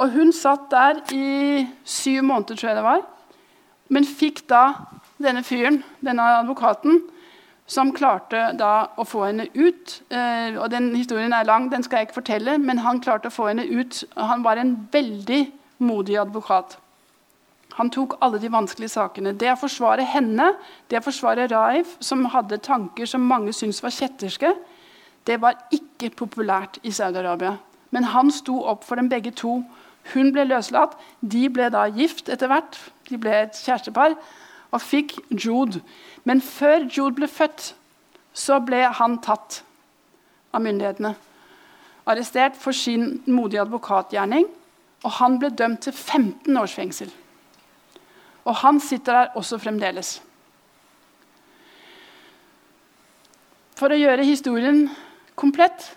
Og 0.03 0.11
hun 0.11 0.33
satt 0.35 0.67
der 0.73 1.01
i 1.15 1.67
syv 1.87 2.23
måneder, 2.27 2.57
tror 2.57 2.69
jeg 2.69 2.77
det 2.77 2.87
var, 2.87 3.03
men 3.95 4.07
fikk 4.09 4.43
da 4.51 4.65
denne 5.23 5.45
fyren, 5.47 5.83
denne 6.03 6.25
advokaten, 6.41 7.03
som 7.67 7.95
klarte 7.97 8.51
da 8.59 8.91
å 9.01 9.07
få 9.09 9.25
henne 9.29 9.47
ut. 9.55 9.99
Eh, 10.13 10.57
og 10.59 10.69
den 10.73 10.91
Historien 10.97 11.33
er 11.33 11.47
lang, 11.49 11.71
den 11.73 11.85
skal 11.87 12.03
jeg 12.03 12.11
ikke 12.11 12.21
fortelle, 12.21 12.59
men 12.59 12.83
han 12.85 13.01
klarte 13.01 13.31
å 13.31 13.35
få 13.35 13.49
henne 13.53 13.65
ut. 13.65 14.03
Han 14.17 14.45
var 14.45 14.61
en 14.61 14.75
veldig 14.93 15.45
modig 15.85 16.19
advokat. 16.21 16.77
Han 17.79 17.91
tok 17.91 18.19
alle 18.23 18.39
de 18.39 18.51
vanskelige 18.53 18.93
sakene. 18.93 19.33
Det 19.39 19.51
å 19.51 19.59
forsvare 19.59 20.05
henne, 20.07 20.53
det 20.91 21.01
å 21.01 21.07
forsvare 21.07 21.49
Raif, 21.51 21.97
som 22.05 22.27
hadde 22.35 22.61
tanker 22.63 23.09
som 23.11 23.25
mange 23.27 23.55
syntes 23.57 23.83
var 23.83 23.95
kjetterske, 23.95 24.53
det 25.25 25.41
var 25.41 25.57
ikke 25.73 26.13
populært 26.15 26.79
i 26.85 26.93
Saudi-Arabia. 26.95 27.57
Men 27.95 28.11
han 28.11 28.33
sto 28.35 28.59
opp 28.67 28.83
for 28.85 28.99
dem 28.99 29.09
begge 29.09 29.31
to. 29.39 29.61
Hun 30.13 30.33
ble 30.35 30.49
løslatt. 30.49 30.97
De 31.23 31.47
ble 31.53 31.71
da 31.73 31.87
gift 31.95 32.29
etter 32.33 32.51
hvert. 32.51 32.79
De 33.09 33.21
ble 33.21 33.37
et 33.45 33.61
kjærestepar 33.61 34.17
og 34.75 34.83
fikk 34.83 35.15
Jude. 35.31 35.81
Men 36.27 36.43
før 36.43 36.89
Jude 36.91 37.15
ble 37.21 37.29
født, 37.31 37.71
så 38.35 38.59
ble 38.67 38.83
han 38.99 39.21
tatt 39.23 39.63
av 40.55 40.65
myndighetene. 40.65 41.15
Arrestert 42.11 42.59
for 42.61 42.75
sin 42.77 43.23
modige 43.31 43.63
advokatgjerning. 43.63 44.49
Og 45.05 45.19
han 45.21 45.39
ble 45.39 45.53
dømt 45.55 45.85
til 45.87 45.93
15 45.93 46.57
års 46.57 46.75
fengsel. 46.75 47.11
Og 48.45 48.57
han 48.61 48.81
sitter 48.81 49.13
der 49.13 49.37
også 49.39 49.61
fremdeles. 49.61 50.17
For 53.79 53.93
å 53.93 53.99
gjøre 53.99 54.27
historien 54.27 54.87
komplett 55.39 55.95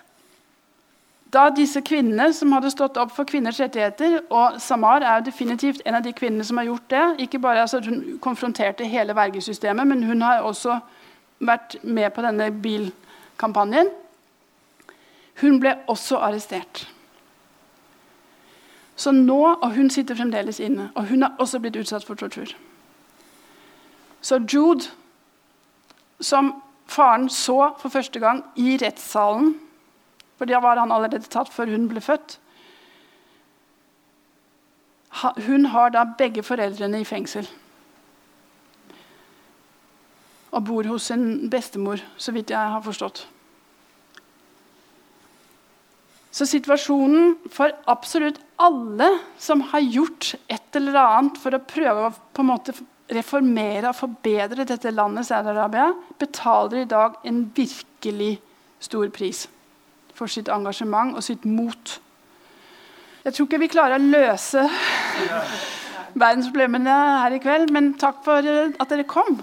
da 1.34 1.50
disse 1.50 1.82
kvinnene 1.82 2.30
som 2.34 2.52
hadde 2.56 2.72
stått 2.72 2.98
opp 2.98 3.12
for 3.12 3.28
kvinners 3.28 3.60
rettigheter 3.60 4.22
Og 4.32 4.62
Samar 4.64 5.04
er 5.04 5.26
definitivt 5.26 5.82
en 5.86 5.98
av 6.00 6.04
de 6.06 6.14
kvinnene 6.16 6.44
som 6.48 6.58
har 6.58 6.70
gjort 6.70 6.90
det. 6.90 7.06
Ikke 7.26 7.40
bare 7.40 7.62
altså, 7.62 7.82
Hun 7.84 8.20
konfronterte 8.22 8.88
hele 8.88 9.16
vergesystemet, 9.16 9.88
men 9.88 10.04
hun 10.04 10.22
har 10.22 10.42
også 10.42 10.80
vært 11.40 11.76
med 11.84 12.10
på 12.16 12.22
denne 12.22 12.52
bilkampanjen. 12.52 13.90
Hun 15.42 15.60
ble 15.60 15.76
også 15.88 16.18
arrestert. 16.18 16.88
Så 18.96 19.12
nå, 19.12 19.44
Og 19.62 19.76
hun 19.76 19.90
sitter 19.90 20.16
fremdeles 20.16 20.60
inne, 20.60 20.90
og 20.96 21.06
hun 21.06 21.22
har 21.22 21.36
også 21.40 21.60
blitt 21.60 21.76
utsatt 21.76 22.06
for 22.06 22.16
tortur. 22.16 22.56
Så 24.22 24.40
Jude, 24.54 24.90
som 26.20 26.64
faren 26.88 27.30
så 27.30 27.74
for 27.80 27.90
første 27.90 28.20
gang 28.20 28.44
i 28.56 28.78
rettssalen 28.82 29.56
For 30.38 30.50
der 30.50 30.62
var 30.62 30.78
han 30.78 30.94
allerede 30.94 31.30
tatt 31.32 31.50
før 31.54 31.72
hun 31.74 31.88
ble 31.90 32.02
født. 32.04 32.38
Hun 35.48 35.72
har 35.74 35.94
da 35.96 36.04
begge 36.18 36.44
foreldrene 36.46 37.02
i 37.02 37.08
fengsel. 37.08 37.48
Og 40.54 40.64
bor 40.68 40.88
hos 40.90 41.10
sin 41.10 41.50
bestemor, 41.50 42.02
så 42.18 42.34
vidt 42.36 42.54
jeg 42.54 42.74
har 42.74 42.86
forstått. 42.86 43.26
Så 46.38 46.46
situasjonen 46.46 47.34
for 47.50 47.74
absolutt 47.90 48.38
alle 48.62 49.08
som 49.42 49.64
har 49.72 49.82
gjort 49.82 50.36
et 50.54 50.78
eller 50.78 51.00
annet 51.02 51.40
for 51.42 51.56
å 51.56 51.64
prøve 51.66 52.12
å 52.12 52.14
på 52.14 52.44
en 52.44 52.52
måte 52.52 52.76
reformere 53.10 53.90
og 53.90 53.98
forbedre 53.98 54.68
dette 54.68 54.92
landet, 54.94 55.26
Saudi-Arabia, 55.26 55.90
betaler 56.20 56.84
i 56.84 56.90
dag 56.90 57.18
en 57.26 57.46
virkelig 57.58 58.36
stor 58.84 59.10
pris 59.16 59.48
for 60.18 60.32
sitt 60.32 60.50
engasjement 60.50 61.16
og 61.16 61.24
sitt 61.24 61.46
mot. 61.46 62.00
Jeg 63.26 63.34
tror 63.36 63.48
ikke 63.48 63.60
vi 63.62 63.70
klarer 63.72 64.00
å 64.00 64.10
løse 64.10 64.64
verdensproblemene 66.18 66.98
her 67.22 67.36
i 67.36 67.42
kveld, 67.44 67.72
men 67.76 67.94
takk 68.00 68.24
for 68.26 68.40
at 68.42 68.90
dere 68.90 69.06
kom. 69.10 69.38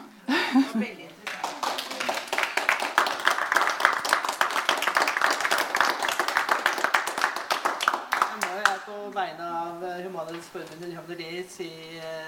På 8.84 8.96
vegne 9.14 9.46
av 9.46 9.84
Human-Etics 10.04 10.48
Forbund 10.52 11.20
i 11.62 11.70
eh, 12.00 12.23